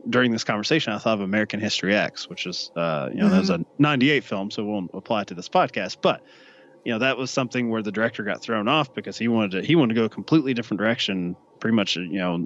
during 0.10 0.32
this 0.32 0.44
conversation, 0.44 0.94
I 0.94 0.98
thought 0.98 1.16
of 1.16 1.22
American 1.22 1.60
History 1.60 1.96
X, 1.96 2.30
which 2.30 2.48
is 2.48 2.72
uh, 2.76 3.10
you 3.12 3.18
know 3.18 3.26
mm-hmm. 3.26 3.34
that 3.34 3.40
was 3.40 3.50
a 3.52 3.66
'98 3.78 4.24
film, 4.24 4.52
so 4.52 4.64
it 4.64 4.66
won't 4.66 4.92
apply 4.94 5.26
to 5.26 5.34
this 5.34 5.50
podcast, 5.50 5.98
but 6.02 6.22
you 6.86 6.92
know 6.94 7.00
that 7.00 7.18
was 7.18 7.32
something 7.32 7.70
where 7.70 7.82
the 7.82 7.92
director 7.92 8.24
got 8.24 8.42
thrown 8.42 8.68
off 8.68 8.94
because 8.94 9.18
he 9.18 9.28
wanted 9.28 9.52
to 9.52 9.62
he 9.64 9.76
wanted 9.76 9.96
to 9.96 10.00
go 10.00 10.06
a 10.06 10.10
completely 10.10 10.54
different 10.54 10.80
direction 10.80 11.36
pretty 11.60 11.76
much 11.76 11.98
you 11.98 12.20
know 12.20 12.46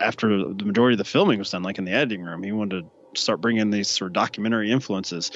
after 0.00 0.52
the 0.52 0.64
majority 0.64 0.94
of 0.94 0.98
the 0.98 1.04
filming 1.04 1.38
was 1.38 1.50
done 1.50 1.62
like 1.62 1.78
in 1.78 1.84
the 1.84 1.92
editing 1.92 2.22
room 2.22 2.42
he 2.42 2.50
wanted 2.50 2.84
to 3.14 3.20
start 3.20 3.40
bringing 3.40 3.70
these 3.70 3.88
sort 3.88 4.08
of 4.08 4.12
documentary 4.14 4.72
influences 4.72 5.30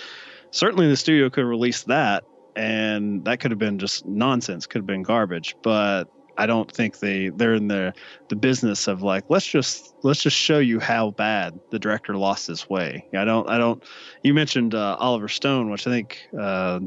certainly 0.50 0.88
the 0.88 0.96
studio 0.96 1.30
could 1.30 1.44
release 1.44 1.84
that 1.84 2.24
and 2.56 3.24
that 3.26 3.38
could 3.38 3.50
have 3.50 3.60
been 3.60 3.78
just 3.78 4.06
nonsense 4.06 4.66
could 4.66 4.80
have 4.80 4.86
been 4.86 5.02
garbage 5.02 5.54
but 5.62 6.10
I 6.38 6.46
don't 6.46 6.72
think 6.72 7.00
they 7.00 7.28
they're 7.28 7.52
in 7.52 7.68
the 7.68 7.92
the 8.28 8.36
business 8.36 8.88
of 8.88 9.02
like 9.02 9.24
let's 9.28 9.46
just 9.46 9.94
let's 10.02 10.22
just 10.22 10.36
show 10.36 10.58
you 10.58 10.80
how 10.80 11.10
bad 11.10 11.60
the 11.68 11.78
director 11.78 12.16
lost 12.16 12.46
his 12.46 12.70
way. 12.70 13.06
I 13.14 13.26
don't 13.26 13.46
I 13.50 13.58
don't. 13.58 13.82
You 14.22 14.32
mentioned 14.32 14.74
uh, 14.74 14.96
Oliver 14.98 15.28
Stone, 15.28 15.70
which 15.70 15.86
I 15.86 15.90
think 15.90 16.26
uh, 16.38 16.80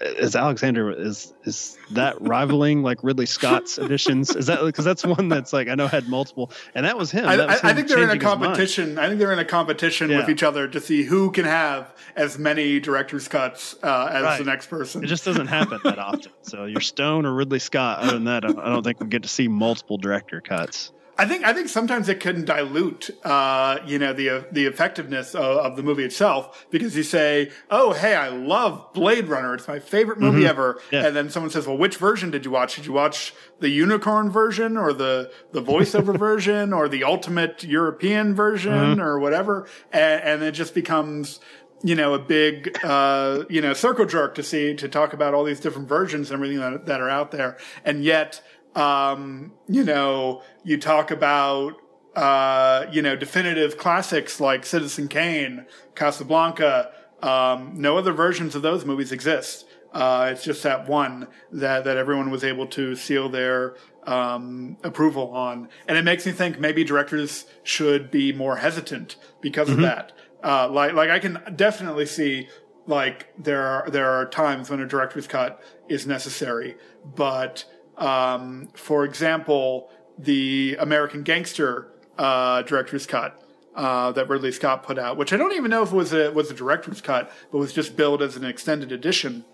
is 0.00 0.34
Alexander 0.36 0.90
is 0.90 1.32
is 1.44 1.78
that 1.92 2.20
rivaling 2.20 2.82
like 2.82 3.02
Ridley 3.02 3.26
Scott's 3.26 3.78
editions? 3.78 4.34
Is 4.34 4.46
that 4.46 4.62
because 4.62 4.84
that's 4.84 5.04
one 5.04 5.28
that's 5.28 5.52
like 5.52 5.68
I 5.68 5.74
know 5.74 5.86
had 5.86 6.08
multiple, 6.08 6.50
and 6.74 6.84
that 6.84 6.98
was 6.98 7.10
him. 7.10 7.26
I, 7.26 7.36
was 7.36 7.46
I, 7.46 7.52
him 7.52 7.60
I 7.62 7.74
think 7.74 7.88
they're 7.88 8.02
in 8.02 8.10
a 8.10 8.18
competition. 8.18 8.98
I 8.98 9.06
think 9.06 9.18
they're 9.18 9.32
in 9.32 9.38
a 9.38 9.44
competition 9.44 10.10
yeah. 10.10 10.18
with 10.18 10.28
each 10.28 10.42
other 10.42 10.66
to 10.68 10.80
see 10.80 11.04
who 11.04 11.30
can 11.30 11.44
have 11.44 11.94
as 12.16 12.38
many 12.38 12.80
director's 12.80 13.28
cuts 13.28 13.76
uh, 13.82 14.10
as 14.10 14.22
right. 14.22 14.38
the 14.38 14.44
next 14.44 14.68
person. 14.68 15.04
It 15.04 15.08
just 15.08 15.24
doesn't 15.24 15.46
happen 15.46 15.80
that 15.84 15.98
often. 15.98 16.32
So 16.42 16.64
you're 16.64 16.80
Stone 16.80 17.26
or 17.26 17.34
Ridley 17.34 17.58
Scott. 17.58 18.00
Other 18.00 18.12
than 18.12 18.24
that, 18.24 18.44
I 18.44 18.48
don't 18.48 18.82
think 18.82 19.00
we 19.00 19.06
get 19.06 19.22
to 19.22 19.28
see 19.28 19.48
multiple 19.48 19.98
director 19.98 20.40
cuts. 20.40 20.92
I 21.16 21.26
think 21.26 21.44
I 21.44 21.52
think 21.52 21.68
sometimes 21.68 22.08
it 22.08 22.18
can 22.18 22.44
dilute, 22.44 23.10
uh, 23.24 23.78
you 23.86 23.98
know, 23.98 24.12
the 24.12 24.46
the 24.50 24.66
effectiveness 24.66 25.34
of, 25.34 25.58
of, 25.58 25.76
the 25.76 25.82
movie 25.82 26.04
itself 26.04 26.66
because 26.70 26.96
you 26.96 27.04
say, 27.04 27.52
"Oh, 27.70 27.92
hey, 27.92 28.16
I 28.16 28.28
love 28.28 28.92
Blade 28.92 29.28
Runner; 29.28 29.54
it's 29.54 29.68
my 29.68 29.78
favorite 29.78 30.18
movie 30.18 30.40
mm-hmm. 30.40 30.48
ever," 30.48 30.80
yeah. 30.90 31.06
and 31.06 31.14
then 31.14 31.30
someone 31.30 31.50
says, 31.50 31.66
"Well, 31.66 31.78
which 31.78 31.98
version 31.98 32.30
did 32.30 32.44
you 32.44 32.50
watch? 32.50 32.76
Did 32.76 32.86
you 32.86 32.92
watch 32.92 33.32
the 33.60 33.68
unicorn 33.68 34.30
version, 34.30 34.76
or 34.76 34.92
the 34.92 35.30
the 35.52 35.62
voiceover 35.62 36.18
version, 36.18 36.72
or 36.72 36.88
the 36.88 37.04
ultimate 37.04 37.62
European 37.62 38.34
version, 38.34 38.72
mm-hmm. 38.72 39.00
or 39.00 39.20
whatever?" 39.20 39.68
And, 39.92 40.22
and 40.22 40.42
it 40.42 40.52
just 40.52 40.74
becomes 40.74 41.38
you 41.84 41.94
know, 41.94 42.14
a 42.14 42.18
big, 42.18 42.78
uh, 42.82 43.44
you 43.50 43.60
know, 43.60 43.74
circle 43.74 44.06
jerk 44.06 44.34
to 44.36 44.42
see, 44.42 44.74
to 44.74 44.88
talk 44.88 45.12
about 45.12 45.34
all 45.34 45.44
these 45.44 45.60
different 45.60 45.86
versions 45.86 46.30
and 46.30 46.36
everything 46.36 46.58
that, 46.58 46.86
that 46.86 46.98
are 47.02 47.10
out 47.10 47.30
there. 47.30 47.58
And 47.84 48.02
yet, 48.02 48.40
um, 48.74 49.52
you 49.68 49.84
know, 49.84 50.42
you 50.64 50.78
talk 50.78 51.10
about, 51.10 51.74
uh, 52.16 52.86
you 52.90 53.02
know, 53.02 53.16
definitive 53.16 53.78
classics 53.78 54.40
like 54.40 54.64
Citizen 54.64 55.08
Kane, 55.08 55.66
Casablanca. 55.94 56.92
Um, 57.22 57.72
no 57.74 57.96
other 57.96 58.12
versions 58.12 58.54
of 58.54 58.62
those 58.62 58.84
movies 58.84 59.12
exist. 59.12 59.66
Uh, 59.92 60.30
it's 60.32 60.42
just 60.42 60.62
that 60.64 60.88
one 60.88 61.28
that, 61.52 61.84
that 61.84 61.96
everyone 61.96 62.30
was 62.30 62.42
able 62.42 62.66
to 62.66 62.96
seal 62.96 63.28
their 63.28 63.76
um, 64.06 64.76
approval 64.82 65.30
on. 65.30 65.68
And 65.86 65.96
it 65.96 66.02
makes 66.02 66.26
me 66.26 66.32
think 66.32 66.58
maybe 66.58 66.82
directors 66.82 67.46
should 67.62 68.10
be 68.10 68.32
more 68.32 68.56
hesitant 68.56 69.16
because 69.40 69.68
mm-hmm. 69.68 69.78
of 69.78 69.82
that. 69.82 70.12
Uh, 70.42 70.68
like, 70.68 70.92
like 70.94 71.10
I 71.10 71.20
can 71.20 71.40
definitely 71.56 72.06
see 72.06 72.48
like 72.86 73.32
there 73.42 73.64
are, 73.64 73.88
there 73.88 74.10
are 74.10 74.26
times 74.26 74.68
when 74.68 74.80
a 74.80 74.86
director's 74.86 75.26
cut 75.26 75.62
is 75.88 76.06
necessary, 76.06 76.76
but 77.04 77.64
um, 77.98 78.68
for 78.74 79.04
example, 79.04 79.90
the 80.18 80.76
American 80.78 81.22
Gangster 81.22 81.88
uh, 82.18 82.62
director's 82.62 83.06
cut 83.06 83.40
uh, 83.74 84.12
that 84.12 84.28
Ridley 84.28 84.52
Scott 84.52 84.82
put 84.82 84.98
out, 84.98 85.16
which 85.16 85.32
I 85.32 85.36
don't 85.36 85.52
even 85.52 85.70
know 85.70 85.82
if 85.82 85.92
it 85.92 85.96
was 85.96 86.12
a 86.12 86.30
was 86.30 86.50
a 86.50 86.54
director's 86.54 87.00
cut, 87.00 87.32
but 87.50 87.58
was 87.58 87.72
just 87.72 87.96
billed 87.96 88.22
as 88.22 88.36
an 88.36 88.44
extended 88.44 88.92
edition. 88.92 89.44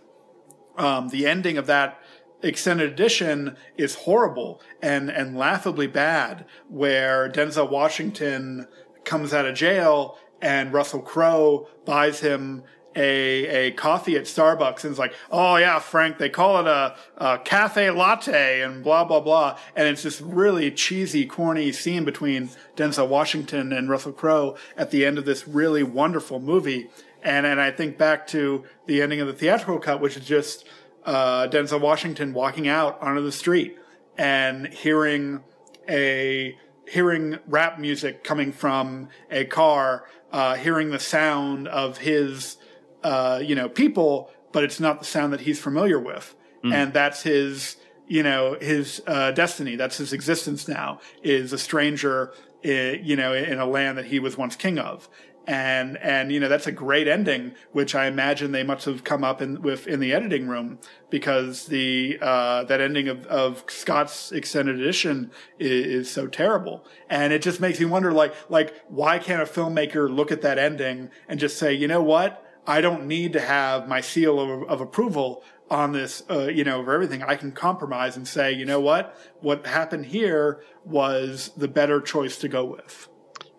Um, 0.77 1.09
the 1.09 1.27
ending 1.27 1.59
of 1.59 1.67
that 1.67 2.01
extended 2.43 2.91
edition 2.91 3.57
is 3.77 3.95
horrible 3.95 4.61
and 4.83 5.11
and 5.11 5.37
laughably 5.37 5.87
bad, 5.87 6.45
where 6.69 7.31
Denzel 7.31 7.71
Washington 7.71 8.67
comes 9.05 9.33
out 9.33 9.47
of 9.47 9.55
jail 9.55 10.19
and 10.43 10.73
Russell 10.73 11.01
Crowe 11.01 11.69
buys 11.85 12.21
him 12.21 12.63
a 12.97 13.69
a 13.69 13.71
coffee 13.73 14.17
at 14.17 14.25
Starbucks 14.25 14.85
and 14.85 14.91
it's 14.91 14.99
like, 14.99 15.15
oh 15.31 15.57
yeah, 15.57 15.79
Frank, 15.79 16.19
they 16.19 16.29
call 16.29 16.61
it 16.61 16.67
a, 16.67 16.97
a 17.17 17.39
cafe 17.39 17.91
latte 17.91 18.63
and 18.63 18.83
blah 18.83 19.05
blah 19.05 19.21
blah, 19.21 19.59
and 19.77 19.87
it's 19.89 20.03
this 20.03 20.21
really 20.21 20.71
cheesy, 20.71 21.27
corny 21.27 21.73
scene 21.73 22.05
between 22.05 22.51
Denzel 22.77 23.09
Washington 23.09 23.73
and 23.73 23.89
Russell 23.89 24.13
Crowe 24.13 24.57
at 24.77 24.91
the 24.91 25.07
end 25.07 25.19
of 25.19 25.25
this 25.25 25.47
really 25.47 25.83
wonderful 25.83 26.41
movie, 26.41 26.91
and 27.23 27.47
and 27.47 27.61
I 27.61 27.71
think 27.71 27.97
back 27.97 28.27
to 28.29 28.65
the 28.87 29.03
ending 29.03 29.21
of 29.21 29.27
the 29.27 29.35
theatrical 29.35 29.79
cut, 29.79 30.01
which 30.01 30.17
is 30.17 30.25
just 30.25 30.67
uh, 31.05 31.49
Denzel 31.49 31.81
Washington 31.81 32.33
walking 32.33 32.69
out 32.69 33.01
onto 33.01 33.23
the 33.23 33.33
street 33.33 33.77
and 34.19 34.67
hearing 34.67 35.43
a 35.89 36.57
hearing 36.89 37.39
rap 37.47 37.79
music 37.79 38.25
coming 38.25 38.53
from 38.53 39.09
a 39.31 39.45
car, 39.45 40.05
uh, 40.33 40.57
hearing 40.57 40.91
the 40.91 40.99
sound 40.99 41.69
of 41.69 41.99
his 41.99 42.57
uh, 43.03 43.41
you 43.43 43.55
know 43.55 43.69
people, 43.69 44.31
but 44.53 44.65
it's 44.65 44.81
not 44.81 44.99
the 44.99 45.05
sound 45.05 45.33
that 45.33 45.41
he's 45.41 45.61
familiar 45.61 45.99
with, 45.99 46.35
mm. 46.65 46.73
and 46.73 46.93
that's 46.93 47.23
his 47.23 47.77
you 48.07 48.23
know 48.23 48.57
his 48.61 49.03
uh, 49.07 49.31
destiny. 49.33 49.77
That's 49.77 49.97
his 49.97 50.13
existence 50.13 50.69
now 50.69 51.01
is 51.23 51.53
a 51.53 51.59
stranger, 51.59 52.33
you 52.63 53.17
know, 53.17 53.33
in 53.33 53.59
a 53.59 53.67
land 53.67 53.99
that 53.99 54.07
he 54.07 54.19
was 54.19 54.37
once 54.37 54.57
king 54.57 54.79
of 54.79 55.09
and 55.47 55.97
and 55.99 56.31
you 56.31 56.39
know 56.39 56.49
that's 56.49 56.67
a 56.67 56.73
great 56.73 57.09
ending, 57.09 57.55
which 57.73 57.95
I 57.95 58.07
imagine 58.07 58.53
they 58.53 58.63
must 58.63 58.85
have 58.85 59.05
come 59.05 59.25
up 59.25 59.41
in 59.41 59.63
with 59.63 59.87
in 59.87 59.99
the 59.99 60.13
editing 60.13 60.47
room 60.47 60.79
because 61.09 61.67
the 61.67 62.19
uh, 62.21 62.65
that 62.65 62.81
ending 62.81 63.09
of, 63.09 63.27
of 63.27 63.65
Scott's 63.69 64.33
extended 64.33 64.79
edition 64.79 65.31
is, 65.59 65.87
is, 65.87 66.11
so 66.11 66.27
terrible, 66.27 66.85
and 67.09 67.33
it 67.33 67.43
just 67.43 67.61
makes 67.61 67.81
me 67.81 67.87
wonder 67.87 68.13
like 68.13 68.35
like 68.49 68.75
why 68.89 69.19
can't 69.19 69.43
a 69.43 69.45
filmmaker 69.45 70.15
look 70.15 70.31
at 70.31 70.43
that 70.43 70.59
ending 70.59 71.11
and 71.29 71.41
just 71.41 71.59
say, 71.59 71.73
you 71.73 71.89
know 71.89 72.03
what, 72.03 72.45
I 72.67 72.81
don't 72.81 73.07
need 73.07 73.33
to 73.35 73.41
have 73.41 73.89
my 73.89 74.01
seal 74.01 74.39
of, 74.41 74.69
of 74.69 74.81
approval 74.81 75.43
on 75.71 75.93
this, 75.93 76.23
uh, 76.29 76.49
you 76.49 76.65
know, 76.65 76.85
for 76.85 76.93
everything. 76.93 77.23
I 77.23 77.37
can 77.37 77.53
compromise 77.53 78.17
and 78.17 78.27
say, 78.27 78.53
you 78.53 78.65
know 78.65 78.81
what, 78.81 79.17
what 79.41 79.67
happened 79.67 80.07
here 80.07 80.63
was 80.85 81.51
the 81.57 81.69
better 81.69 82.01
choice 82.01 82.37
to 82.39 82.49
go 82.49 82.65
with. 82.65 83.09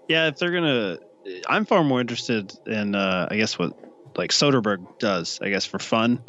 Yeah, 0.07 0.27
if 0.27 0.37
they're 0.37 0.51
gonna 0.51 0.99
I'm 1.47 1.65
far 1.65 1.83
more 1.83 2.01
interested 2.01 2.53
in, 2.65 2.95
uh, 2.95 3.27
I 3.29 3.37
guess, 3.37 3.57
what 3.57 3.77
like 4.17 4.31
Soderbergh 4.31 4.99
does, 4.99 5.39
I 5.41 5.49
guess, 5.49 5.65
for 5.65 5.79
fun, 5.79 6.23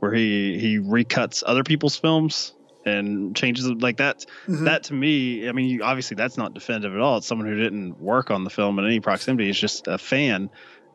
where 0.00 0.12
he 0.12 0.58
he 0.58 0.78
recuts 0.78 1.42
other 1.44 1.64
people's 1.64 1.96
films 1.96 2.54
and 2.84 3.34
changes 3.34 3.68
like 3.68 3.96
that. 3.96 4.24
Mm-hmm. 4.46 4.64
That 4.64 4.84
to 4.84 4.94
me, 4.94 5.48
I 5.48 5.52
mean, 5.52 5.82
obviously 5.82 6.14
that's 6.14 6.36
not 6.36 6.54
definitive 6.54 6.94
at 6.94 7.00
all. 7.00 7.18
It's 7.18 7.26
someone 7.26 7.48
who 7.48 7.56
didn't 7.56 8.00
work 8.00 8.30
on 8.30 8.44
the 8.44 8.50
film 8.50 8.78
in 8.78 8.84
any 8.84 9.00
proximity. 9.00 9.46
He's 9.46 9.58
just 9.58 9.88
a 9.88 9.98
fan. 9.98 10.50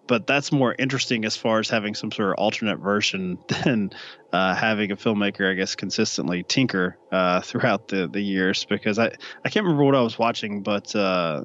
But 0.07 0.27
that's 0.27 0.51
more 0.51 0.75
interesting 0.77 1.25
as 1.25 1.37
far 1.37 1.59
as 1.59 1.69
having 1.69 1.95
some 1.95 2.11
sort 2.11 2.31
of 2.31 2.35
alternate 2.35 2.77
version 2.77 3.37
than 3.47 3.91
uh, 4.33 4.55
having 4.55 4.91
a 4.91 4.97
filmmaker, 4.97 5.49
I 5.49 5.53
guess, 5.53 5.75
consistently 5.75 6.43
tinker 6.43 6.97
uh, 7.11 7.41
throughout 7.41 7.87
the, 7.87 8.07
the 8.07 8.21
years. 8.21 8.65
Because 8.65 8.99
I, 8.99 9.11
I 9.45 9.49
can't 9.49 9.65
remember 9.65 9.83
what 9.85 9.95
I 9.95 10.01
was 10.01 10.19
watching, 10.19 10.63
but 10.63 10.95
uh, 10.95 11.43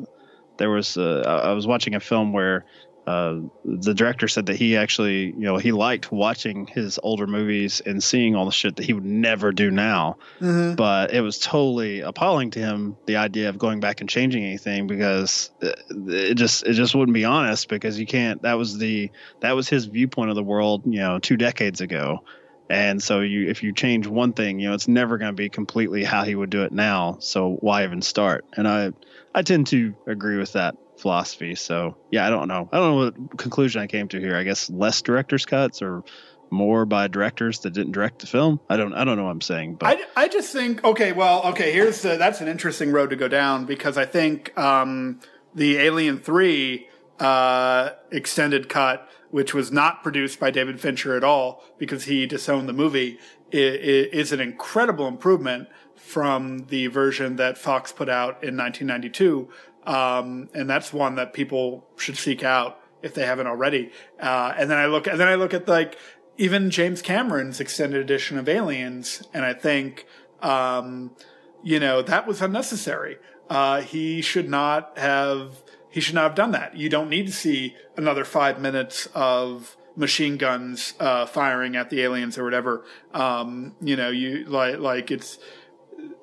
there 0.57 0.70
was 0.70 0.96
uh, 0.96 1.42
I 1.44 1.52
was 1.52 1.66
watching 1.66 1.94
a 1.94 2.00
film 2.00 2.32
where 2.32 2.64
uh, 3.07 3.38
the 3.64 3.94
director 3.94 4.26
said 4.26 4.46
that 4.46 4.57
he 4.57 4.76
actually, 4.76 5.26
you 5.26 5.40
know, 5.40 5.59
he 5.59 5.70
liked 5.70 6.11
watching 6.11 6.66
his 6.66 6.98
older 7.00 7.28
movies 7.28 7.80
and 7.86 8.02
seeing 8.02 8.34
all 8.34 8.44
the 8.44 8.50
shit 8.50 8.76
that 8.76 8.84
he 8.84 8.92
would 8.92 9.04
never 9.04 9.52
do 9.52 9.70
now. 9.70 10.18
Mm-hmm. 10.40 10.74
But 10.74 11.14
it 11.14 11.20
was 11.20 11.38
totally 11.38 12.00
appalling 12.00 12.50
to 12.52 12.59
him 12.59 12.96
the 13.07 13.16
idea 13.16 13.48
of 13.48 13.59
going 13.59 13.78
back 13.78 14.00
and 14.00 14.11
changing 14.11 14.44
anything 14.44 14.88
because 14.88 15.50
it 15.61 16.34
just 16.34 16.66
it 16.66 16.72
just 16.72 16.96
wouldn't 16.96 17.14
be 17.14 17.24
honest 17.24 17.68
because 17.68 17.96
you 17.96 18.07
can't. 18.07 18.42
That 18.42 18.54
was 18.54 18.76
the 18.76 19.12
that 19.38 19.52
was 19.52 19.68
his 19.68 19.86
viewpoint 19.86 20.30
of 20.30 20.36
the 20.36 20.42
world, 20.42 20.82
you 20.84 20.98
know, 20.98 21.20
two 21.20 21.36
decades 21.36 21.80
ago. 21.80 22.24
And 22.68 23.00
so 23.00 23.20
you 23.20 23.48
if 23.48 23.62
you 23.62 23.72
change 23.72 24.09
one 24.09 24.32
thing, 24.32 24.59
you 24.59 24.68
know, 24.68 24.74
it's 24.74 24.88
never 24.88 25.16
going 25.16 25.30
to 25.30 25.36
be 25.36 25.48
completely 25.48 26.02
how 26.02 26.24
he 26.24 26.34
would 26.34 26.50
do 26.50 26.64
it 26.64 26.72
now. 26.72 27.18
So 27.20 27.57
why 27.61 27.84
even 27.84 28.02
start? 28.02 28.44
And 28.57 28.66
I 28.66 28.92
I 29.32 29.42
tend 29.42 29.68
to 29.68 29.94
agree 30.07 30.38
with 30.38 30.54
that 30.54 30.76
philosophy. 30.99 31.55
So 31.55 31.97
yeah, 32.11 32.26
I 32.26 32.30
don't 32.30 32.49
know. 32.49 32.68
I 32.72 32.78
don't 32.78 32.90
know 32.90 33.05
what 33.05 33.38
conclusion 33.38 33.82
I 33.82 33.86
came 33.86 34.09
to 34.09 34.20
here. 34.20 34.36
I 34.36 34.42
guess 34.42 34.70
less 34.70 35.03
director's 35.03 35.44
cuts 35.44 35.82
or 35.82 36.03
more 36.51 36.86
by 36.86 37.09
directors 37.09 37.61
that 37.61 37.72
didn't 37.72 37.92
direct 37.92 38.20
the 38.20 38.26
film. 38.26 38.61
I 38.68 38.76
don't 38.76 38.94
I 38.94 39.05
don't 39.05 39.16
know 39.16 39.24
what 39.24 39.30
I'm 39.30 39.40
saying, 39.40 39.76
but 39.76 39.99
I, 40.16 40.24
I 40.24 40.28
just 40.28 40.53
think 40.53 40.84
okay, 40.84 41.12
well, 41.12 41.42
okay, 41.47 41.72
here's 41.72 42.03
the, 42.03 42.16
that's 42.16 42.40
an 42.40 42.49
interesting 42.49 42.92
road 42.92 43.11
to 43.11 43.16
go 43.16 43.28
down 43.28 43.66
because 43.66 43.97
I 43.99 44.07
think 44.07 44.57
um, 44.59 45.20
the 45.55 45.78
Alien 45.78 46.18
3 46.18 46.88
uh, 47.18 47.90
extended 48.11 48.68
cut 48.68 49.09
which 49.30 49.53
was 49.53 49.72
not 49.72 50.03
produced 50.03 50.38
by 50.38 50.51
David 50.51 50.80
Fincher 50.80 51.16
at 51.16 51.24
all 51.24 51.62
because 51.78 52.05
he 52.05 52.26
disowned 52.26 52.68
the 52.68 52.72
movie 52.72 53.18
is 53.53 54.32
an 54.32 54.40
incredible 54.40 55.07
improvement 55.07 55.68
from 55.94 56.66
the 56.68 56.86
version 56.86 57.36
that 57.36 57.59
Fox 57.59 57.92
put 57.92 58.09
out 58.09 58.42
in 58.42 58.57
1992. 58.57 59.49
Um, 59.87 60.49
and 60.53 60.68
that's 60.68 60.93
one 60.93 61.14
that 61.14 61.32
people 61.32 61.87
should 61.97 62.16
seek 62.18 62.43
out 62.43 62.80
if 63.03 63.14
they 63.14 63.24
haven't 63.24 63.47
already. 63.47 63.93
Uh, 64.20 64.53
and 64.57 64.70
then 64.70 64.78
I 64.78 64.87
look, 64.87 65.07
and 65.07 65.18
then 65.18 65.28
I 65.28 65.37
look 65.37 65.55
at 65.55 65.68
like 65.68 65.97
even 66.37 66.70
James 66.70 67.03
Cameron's 67.03 67.61
extended 67.61 68.01
edition 68.01 68.37
of 68.37 68.49
Aliens, 68.49 69.22
and 69.32 69.45
I 69.45 69.55
think, 69.55 70.07
um, 70.43 71.12
you 71.62 71.78
know, 71.80 72.03
that 72.03 72.26
was 72.26 72.43
unnecessary. 72.43 73.16
Uh, 73.49 73.80
he 73.80 74.20
should 74.20 74.49
not 74.49 74.99
have, 74.99 75.62
he 75.89 76.01
should 76.01 76.16
not 76.16 76.24
have 76.24 76.34
done 76.34 76.51
that. 76.51 76.76
You 76.76 76.89
don't 76.89 77.09
need 77.09 77.26
to 77.26 77.32
see 77.32 77.76
another 77.97 78.24
five 78.24 78.61
minutes 78.61 79.09
of, 79.14 79.76
machine 79.97 80.37
guns 80.37 80.95
uh, 81.01 81.26
firing 81.26 81.74
at 81.74 81.91
the 81.91 82.03
aliens 82.03 82.39
or 82.39 82.45
whatever. 82.45 82.84
Um, 83.14 83.74
you 83.80 83.97
know, 83.97 84.11
you 84.11 84.45
like 84.45 84.78
like 84.78 85.11
it's 85.11 85.39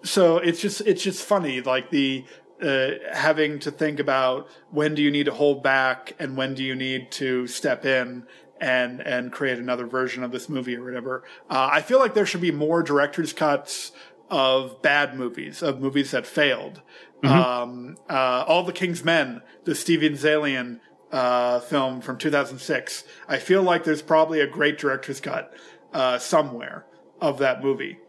so 0.03 0.37
it's 0.37 0.61
just 0.61 0.81
it's 0.81 1.03
just 1.03 1.23
funny 1.23 1.61
like 1.61 1.89
the 1.89 2.25
uh, 2.63 2.91
having 3.11 3.59
to 3.59 3.71
think 3.71 3.99
about 3.99 4.47
when 4.71 4.95
do 4.95 5.01
you 5.01 5.11
need 5.11 5.25
to 5.25 5.33
hold 5.33 5.61
back 5.61 6.15
and 6.19 6.37
when 6.37 6.53
do 6.53 6.63
you 6.63 6.75
need 6.75 7.11
to 7.11 7.45
step 7.47 7.85
in 7.85 8.25
and 8.61 9.01
and 9.01 9.31
create 9.31 9.59
another 9.59 9.85
version 9.85 10.23
of 10.23 10.31
this 10.31 10.47
movie 10.47 10.77
or 10.77 10.83
whatever. 10.85 11.23
Uh, 11.49 11.69
I 11.71 11.81
feel 11.81 11.99
like 11.99 12.13
there 12.13 12.25
should 12.25 12.41
be 12.41 12.51
more 12.51 12.81
director's 12.81 13.33
cuts 13.33 13.91
of 14.29 14.81
bad 14.81 15.15
movies, 15.15 15.61
of 15.61 15.81
movies 15.81 16.11
that 16.11 16.25
failed. 16.25 16.81
Mm-hmm. 17.21 17.27
Um, 17.27 17.97
uh, 18.09 18.45
All 18.47 18.63
the 18.63 18.71
King's 18.71 19.03
Men, 19.03 19.41
the 19.65 19.75
Steven 19.75 20.13
Zaillian 20.13 20.79
uh, 21.11 21.59
film 21.59 22.01
from 22.01 22.17
2006. 22.17 23.03
I 23.27 23.37
feel 23.37 23.61
like 23.61 23.83
there's 23.83 24.01
probably 24.01 24.39
a 24.39 24.47
great 24.47 24.77
director's 24.77 25.19
cut 25.19 25.53
uh, 25.93 26.17
somewhere 26.17 26.85
of 27.21 27.37
that 27.39 27.61
movie 27.61 27.99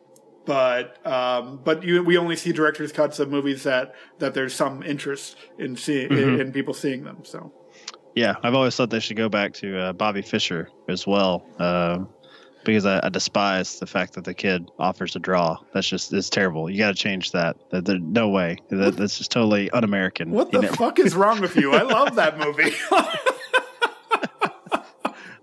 but 0.45 1.05
um, 1.07 1.61
but 1.65 1.83
you, 1.83 2.03
we 2.03 2.17
only 2.17 2.37
see 2.37 2.53
director's 2.53 2.93
cuts 2.93 3.19
of 3.19 3.31
movies 3.31 3.63
that 3.63 3.95
that 4.19 4.35
there's 4.35 4.55
some 4.55 4.83
interest 4.83 5.37
in 5.59 5.77
seeing 5.77 6.09
mm-hmm. 6.09 6.35
in, 6.35 6.41
in, 6.41 6.53
people 6.53 6.75
seeing 6.75 7.05
them. 7.05 7.25
So 7.25 7.53
yeah, 8.15 8.35
I've 8.43 8.55
always 8.55 8.77
thought 8.77 8.91
they 8.91 9.01
should 9.01 9.17
go 9.17 9.29
back 9.29 9.55
to 9.55 9.79
uh, 9.79 9.93
Bobby 9.93 10.23
Fischer 10.23 10.69
as 10.89 11.07
well. 11.07 11.47
Uh, 11.59 12.05
because 12.65 12.87
I, 12.87 13.01
I, 13.05 13.11
despise 13.11 13.79
the 13.79 13.87
fact 13.87 14.15
that 14.15 14.25
the 14.25 14.33
kid 14.33 14.71
offers 14.79 15.15
a 15.17 15.19
draw. 15.19 15.59
That's 15.75 15.87
just 15.87 16.13
it's 16.15 16.31
terrible. 16.31 16.71
You 16.71 16.79
got 16.79 16.89
to 16.89 16.95
change 16.95 17.33
that. 17.33 17.57
That 17.71 17.87
no 18.01 18.31
way. 18.31 18.57
That, 18.71 18.97
that's 18.97 19.19
just 19.19 19.31
totally 19.31 19.71
un-American. 19.71 20.31
What 20.31 20.51
the 20.51 20.63
fuck 20.69 20.99
is 20.99 21.15
wrong 21.15 21.43
with 21.43 21.57
you? 21.57 21.75
I 21.75 21.83
love 21.83 22.15
that 22.15 22.39
movie. 22.45 22.75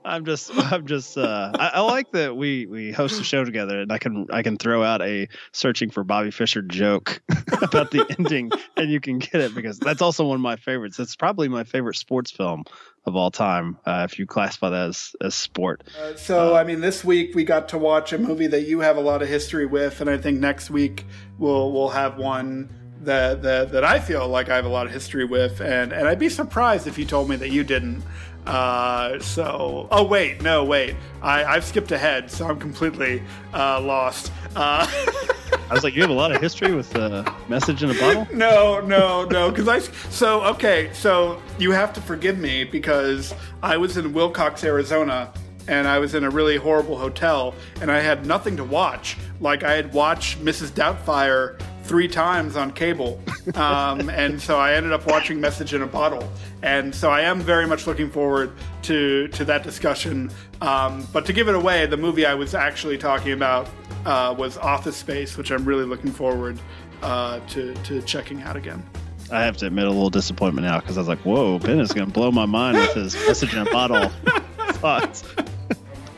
I'm 0.03 0.25
just, 0.25 0.51
I'm 0.55 0.87
just, 0.87 1.17
uh, 1.17 1.51
I, 1.55 1.67
I, 1.75 1.79
like 1.81 2.11
that 2.11 2.35
we 2.35 2.65
we 2.65 2.91
host 2.91 3.19
a 3.19 3.23
show 3.23 3.43
together, 3.43 3.81
and 3.81 3.91
I 3.91 3.97
can 3.97 4.27
I 4.31 4.41
can 4.43 4.57
throw 4.57 4.83
out 4.83 5.01
a 5.01 5.27
searching 5.51 5.89
for 5.89 6.03
Bobby 6.03 6.31
Fischer 6.31 6.61
joke 6.61 7.21
about 7.61 7.91
the 7.91 8.05
ending, 8.17 8.51
and 8.77 8.91
you 8.91 8.99
can 8.99 9.19
get 9.19 9.35
it 9.35 9.55
because 9.55 9.79
that's 9.79 10.01
also 10.01 10.25
one 10.25 10.35
of 10.35 10.41
my 10.41 10.55
favorites. 10.55 10.99
It's 10.99 11.15
probably 11.15 11.47
my 11.47 11.63
favorite 11.63 11.95
sports 11.95 12.31
film 12.31 12.63
of 13.05 13.15
all 13.15 13.31
time, 13.31 13.77
uh, 13.85 14.07
if 14.09 14.19
you 14.19 14.25
classify 14.25 14.69
that 14.69 14.89
as 14.89 15.15
as 15.21 15.35
sport. 15.35 15.83
Uh, 15.99 16.15
so, 16.15 16.55
uh, 16.55 16.59
I 16.59 16.63
mean, 16.63 16.81
this 16.81 17.03
week 17.03 17.35
we 17.35 17.43
got 17.43 17.69
to 17.69 17.77
watch 17.77 18.13
a 18.13 18.17
movie 18.17 18.47
that 18.47 18.61
you 18.61 18.79
have 18.81 18.97
a 18.97 19.01
lot 19.01 19.21
of 19.21 19.27
history 19.27 19.65
with, 19.65 20.01
and 20.01 20.09
I 20.09 20.17
think 20.17 20.39
next 20.39 20.69
week 20.69 21.05
we'll 21.37 21.71
we'll 21.71 21.89
have 21.89 22.17
one 22.17 22.69
that 23.03 23.41
that 23.41 23.71
that 23.71 23.83
I 23.83 23.99
feel 23.99 24.27
like 24.27 24.49
I 24.49 24.55
have 24.55 24.65
a 24.65 24.69
lot 24.69 24.85
of 24.85 24.91
history 24.91 25.25
with, 25.25 25.61
and 25.61 25.91
and 25.91 26.07
I'd 26.07 26.19
be 26.19 26.29
surprised 26.29 26.87
if 26.87 26.97
you 26.97 27.05
told 27.05 27.29
me 27.29 27.35
that 27.37 27.49
you 27.49 27.63
didn't. 27.63 28.03
Uh, 28.45 29.19
so, 29.19 29.87
oh 29.91 30.03
wait, 30.03 30.41
no, 30.41 30.63
wait, 30.63 30.95
I, 31.21 31.43
I've 31.43 31.63
skipped 31.63 31.91
ahead, 31.91 32.31
so 32.31 32.47
I'm 32.47 32.59
completely 32.59 33.21
uh, 33.53 33.79
lost. 33.81 34.31
Uh, 34.55 34.87
I 35.69 35.73
was 35.73 35.83
like, 35.83 35.95
you 35.95 36.01
have 36.01 36.09
a 36.09 36.13
lot 36.13 36.31
of 36.31 36.41
history 36.41 36.73
with 36.73 36.89
the 36.89 37.31
message 37.47 37.83
in 37.83 37.91
a 37.91 37.93
bottle. 37.93 38.27
No, 38.33 38.79
no, 38.81 39.25
no, 39.25 39.51
because 39.51 39.67
I. 39.67 39.79
So 40.09 40.41
okay, 40.41 40.89
so 40.93 41.41
you 41.59 41.71
have 41.71 41.93
to 41.93 42.01
forgive 42.01 42.39
me 42.39 42.63
because 42.63 43.33
I 43.61 43.77
was 43.77 43.97
in 43.97 44.13
Willcox, 44.13 44.63
Arizona, 44.63 45.31
and 45.67 45.87
I 45.87 45.99
was 45.99 46.15
in 46.15 46.23
a 46.23 46.29
really 46.29 46.57
horrible 46.57 46.97
hotel, 46.97 47.53
and 47.79 47.91
I 47.91 47.99
had 47.99 48.25
nothing 48.25 48.57
to 48.57 48.63
watch. 48.63 49.17
Like 49.39 49.63
I 49.63 49.73
had 49.73 49.93
watched 49.93 50.43
Mrs. 50.43 50.71
Doubtfire 50.71 51.61
three 51.91 52.07
times 52.07 52.55
on 52.55 52.71
cable. 52.71 53.19
Um, 53.53 54.09
and 54.11 54.41
so 54.41 54.57
I 54.57 54.75
ended 54.75 54.93
up 54.93 55.05
watching 55.07 55.41
Message 55.41 55.73
in 55.73 55.81
a 55.81 55.85
Bottle. 55.85 56.23
And 56.63 56.95
so 56.95 57.11
I 57.11 57.19
am 57.19 57.41
very 57.41 57.67
much 57.67 57.85
looking 57.85 58.09
forward 58.09 58.53
to, 58.83 59.27
to 59.27 59.43
that 59.43 59.63
discussion. 59.63 60.31
Um, 60.61 61.05
but 61.11 61.25
to 61.25 61.33
give 61.33 61.49
it 61.49 61.55
away, 61.55 61.85
the 61.87 61.97
movie 61.97 62.25
I 62.25 62.33
was 62.33 62.55
actually 62.55 62.97
talking 62.97 63.33
about 63.33 63.67
uh, 64.05 64.33
was 64.37 64.57
Office 64.57 64.95
Space, 64.95 65.35
which 65.35 65.51
I'm 65.51 65.65
really 65.65 65.83
looking 65.83 66.11
forward 66.11 66.61
uh, 67.01 67.41
to, 67.49 67.73
to 67.73 68.01
checking 68.03 68.41
out 68.41 68.55
again. 68.55 68.81
I 69.29 69.43
have 69.43 69.57
to 69.57 69.67
admit 69.67 69.85
a 69.85 69.89
little 69.89 70.09
disappointment 70.09 70.65
now 70.65 70.79
because 70.79 70.97
I 70.97 71.01
was 71.01 71.09
like, 71.09 71.19
whoa, 71.25 71.59
Ben 71.59 71.81
is 71.81 71.91
going 71.91 72.07
to 72.07 72.13
blow 72.13 72.31
my 72.31 72.45
mind 72.45 72.77
with 72.77 72.93
his 72.93 73.15
Message 73.27 73.53
in 73.53 73.67
a 73.67 73.69
Bottle 73.69 74.07
thoughts. 74.75 75.25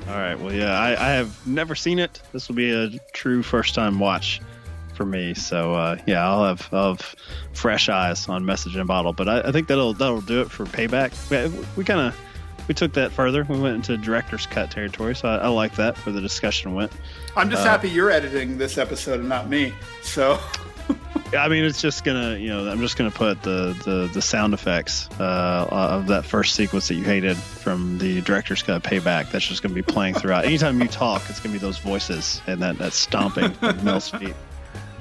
All 0.07 0.19
right. 0.19 0.39
Well, 0.39 0.53
yeah, 0.53 0.79
I, 0.79 0.89
I 0.91 1.09
have 1.13 1.47
never 1.47 1.73
seen 1.73 1.97
it. 1.97 2.21
This 2.31 2.47
will 2.47 2.55
be 2.55 2.69
a 2.69 2.91
true 3.13 3.41
first 3.41 3.73
time 3.73 3.97
watch 3.97 4.39
for 4.93 5.05
me. 5.05 5.33
So 5.33 5.73
uh, 5.73 5.97
yeah, 6.05 6.27
I'll 6.27 6.45
have, 6.45 6.69
I'll 6.71 6.87
have 6.95 7.15
fresh 7.53 7.89
eyes 7.89 8.27
on 8.29 8.45
Message 8.45 8.75
in 8.75 8.85
Bottle. 8.85 9.13
But 9.13 9.27
I, 9.29 9.41
I 9.41 9.51
think 9.51 9.67
that'll 9.67 9.93
that'll 9.93 10.21
do 10.21 10.41
it 10.41 10.51
for 10.51 10.65
Payback. 10.65 11.11
We, 11.29 11.65
we 11.75 11.83
kind 11.83 11.99
of 12.01 12.19
we 12.67 12.73
took 12.73 12.93
that 12.93 13.11
further. 13.11 13.45
We 13.49 13.59
went 13.59 13.75
into 13.75 13.97
director's 13.97 14.45
cut 14.45 14.71
territory, 14.71 15.15
so 15.15 15.27
I, 15.27 15.35
I 15.37 15.47
like 15.49 15.75
that 15.75 15.97
where 16.05 16.13
the 16.13 16.21
discussion 16.21 16.73
went. 16.73 16.91
I'm 17.35 17.49
just 17.49 17.63
Uh, 17.65 17.69
happy 17.69 17.89
you're 17.89 18.11
editing 18.11 18.57
this 18.57 18.77
episode 18.77 19.19
and 19.19 19.27
not 19.29 19.49
me. 19.49 19.73
So 20.01 20.39
I 21.37 21.47
mean, 21.47 21.63
it's 21.63 21.81
just 21.81 22.03
gonna, 22.03 22.35
you 22.37 22.49
know, 22.49 22.69
I'm 22.69 22.79
just 22.79 22.95
gonna 22.95 23.09
put 23.11 23.41
the 23.41 23.75
the, 23.85 24.09
the 24.13 24.21
sound 24.21 24.53
effects 24.53 25.09
uh, 25.19 25.67
of 25.69 26.07
that 26.07 26.25
first 26.25 26.55
sequence 26.55 26.87
that 26.89 26.95
you 26.95 27.03
hated 27.03 27.37
from 27.37 27.97
the 27.97 28.21
director's 28.21 28.61
cut 28.63 28.83
payback. 28.83 29.31
That's 29.31 29.45
just 29.47 29.63
gonna 29.63 29.73
be 29.73 29.81
playing 29.81 30.13
throughout. 30.15 30.45
Anytime 30.45 30.79
you 30.81 30.87
talk, 30.87 31.23
it's 31.29 31.39
gonna 31.39 31.53
be 31.53 31.59
those 31.59 31.79
voices 31.79 32.41
and 32.47 32.61
that 32.61 32.77
that 32.77 32.93
stomping 32.93 33.53
of 33.61 33.83
Mel's 33.83 34.09
feet. 34.09 34.35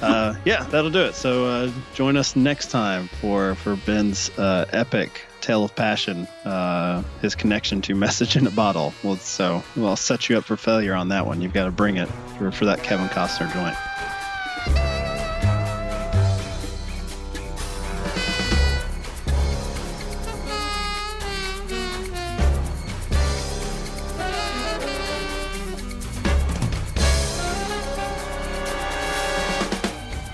Uh, 0.03 0.34
yeah, 0.44 0.64
that'll 0.64 0.90
do 0.90 1.05
it. 1.05 1.14
So 1.14 1.46
uh, 1.46 1.70
join 1.94 2.16
us 2.16 2.34
next 2.36 2.70
time 2.70 3.09
for 3.20 3.55
for 3.57 3.76
Ben's 3.76 4.30
uh, 4.38 4.66
epic 4.72 5.26
tale 5.40 5.64
of 5.64 5.74
passion, 5.74 6.26
uh, 6.44 7.03
his 7.20 7.34
connection 7.34 7.82
to 7.82 7.94
Message 7.94 8.36
in 8.36 8.46
a 8.46 8.50
Bottle. 8.50 8.92
Well, 9.03 9.16
so 9.16 9.62
we'll 9.76 9.96
set 9.96 10.28
you 10.28 10.38
up 10.38 10.44
for 10.44 10.57
failure 10.57 10.94
on 10.94 11.09
that 11.09 11.26
one. 11.26 11.40
You've 11.40 11.53
got 11.53 11.66
to 11.66 11.70
bring 11.70 11.96
it 11.96 12.09
for 12.38 12.50
for 12.50 12.64
that 12.64 12.82
Kevin 12.82 13.09
Costner 13.09 13.53
joint. 13.53 13.76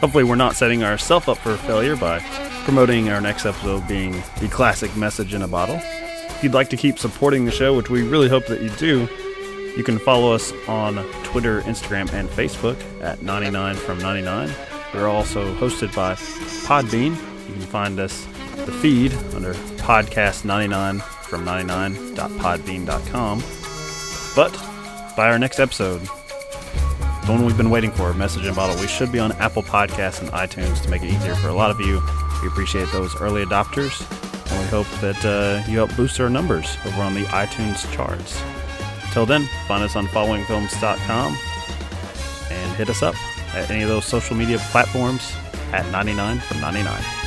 Hopefully, 0.09 0.24
we're 0.24 0.36
not 0.36 0.56
setting 0.56 0.82
ourselves 0.84 1.28
up 1.28 1.36
for 1.36 1.54
failure 1.59 1.94
by 1.94 2.20
promoting 2.64 3.11
our 3.11 3.20
next 3.20 3.44
episode 3.44 3.86
being 3.86 4.12
the 4.40 4.48
classic 4.48 4.96
message 4.96 5.34
in 5.34 5.42
a 5.42 5.46
bottle. 5.46 5.78
If 5.82 6.42
you'd 6.42 6.54
like 6.54 6.70
to 6.70 6.78
keep 6.78 6.98
supporting 6.98 7.44
the 7.44 7.50
show, 7.50 7.76
which 7.76 7.90
we 7.90 8.09
really 8.09 8.30
hope 8.30 8.46
that 8.46 8.62
you 8.62 8.70
do, 8.70 9.06
you 9.76 9.84
can 9.84 9.98
follow 9.98 10.32
us 10.32 10.50
on 10.66 10.94
Twitter, 11.24 11.61
Instagram, 11.61 12.11
and 12.14 12.26
Facebook 12.30 12.82
at 13.02 13.20
99 13.20 13.76
from 13.76 13.98
99. 13.98 14.50
We're 14.94 15.09
also 15.09 15.54
hosted 15.56 15.94
by 15.94 16.14
Podbean. 16.64 17.11
You 17.46 17.52
can 17.52 17.61
find 17.66 18.00
us 18.00 18.24
the 18.64 18.72
feed 18.72 19.12
under 19.34 19.52
podcast 19.76 20.46
99 20.46 21.00
from 21.00 21.44
99.podbean.com. 21.44 23.42
But 24.34 24.52
by 25.14 25.28
our 25.28 25.38
next 25.38 25.61
episode, 25.61 26.00
the 27.28 27.34
one 27.34 27.44
we've 27.44 27.58
been 27.58 27.68
waiting 27.68 27.90
for, 27.90 28.14
Message 28.14 28.46
in 28.46 28.54
Bottle, 28.54 28.80
we 28.80 28.86
should 28.86 29.12
be 29.12 29.18
on 29.18 29.32
Apple 29.32 29.62
Podcasts 29.62 30.22
and 30.22 30.30
iTunes 30.30 30.80
to 30.80 30.88
make 30.88 31.02
it 31.02 31.12
easier 31.12 31.34
for 31.34 31.48
a 31.48 31.52
lot 31.52 31.70
of 31.70 31.78
you. 31.78 32.00
We 32.40 32.48
appreciate 32.48 32.90
those 32.90 33.14
early 33.20 33.44
adopters, 33.44 34.00
and 34.50 34.58
we 34.58 34.66
hope 34.68 34.86
that 35.02 35.22
uh, 35.26 35.62
you 35.70 35.76
help 35.76 35.94
boost 35.94 36.18
our 36.20 36.30
numbers 36.30 36.78
over 36.86 37.02
on 37.02 37.12
the 37.12 37.24
iTunes 37.24 37.92
charts. 37.92 38.42
Till 39.12 39.26
then, 39.26 39.46
find 39.66 39.84
us 39.84 39.94
on 39.94 40.06
followingfilms.com 40.06 41.36
and 42.50 42.76
hit 42.76 42.88
us 42.88 43.02
up 43.02 43.14
at 43.54 43.70
any 43.70 43.82
of 43.82 43.90
those 43.90 44.06
social 44.06 44.34
media 44.34 44.56
platforms 44.70 45.34
at 45.74 45.86
99 45.92 46.38
from 46.38 46.62
99. 46.62 47.17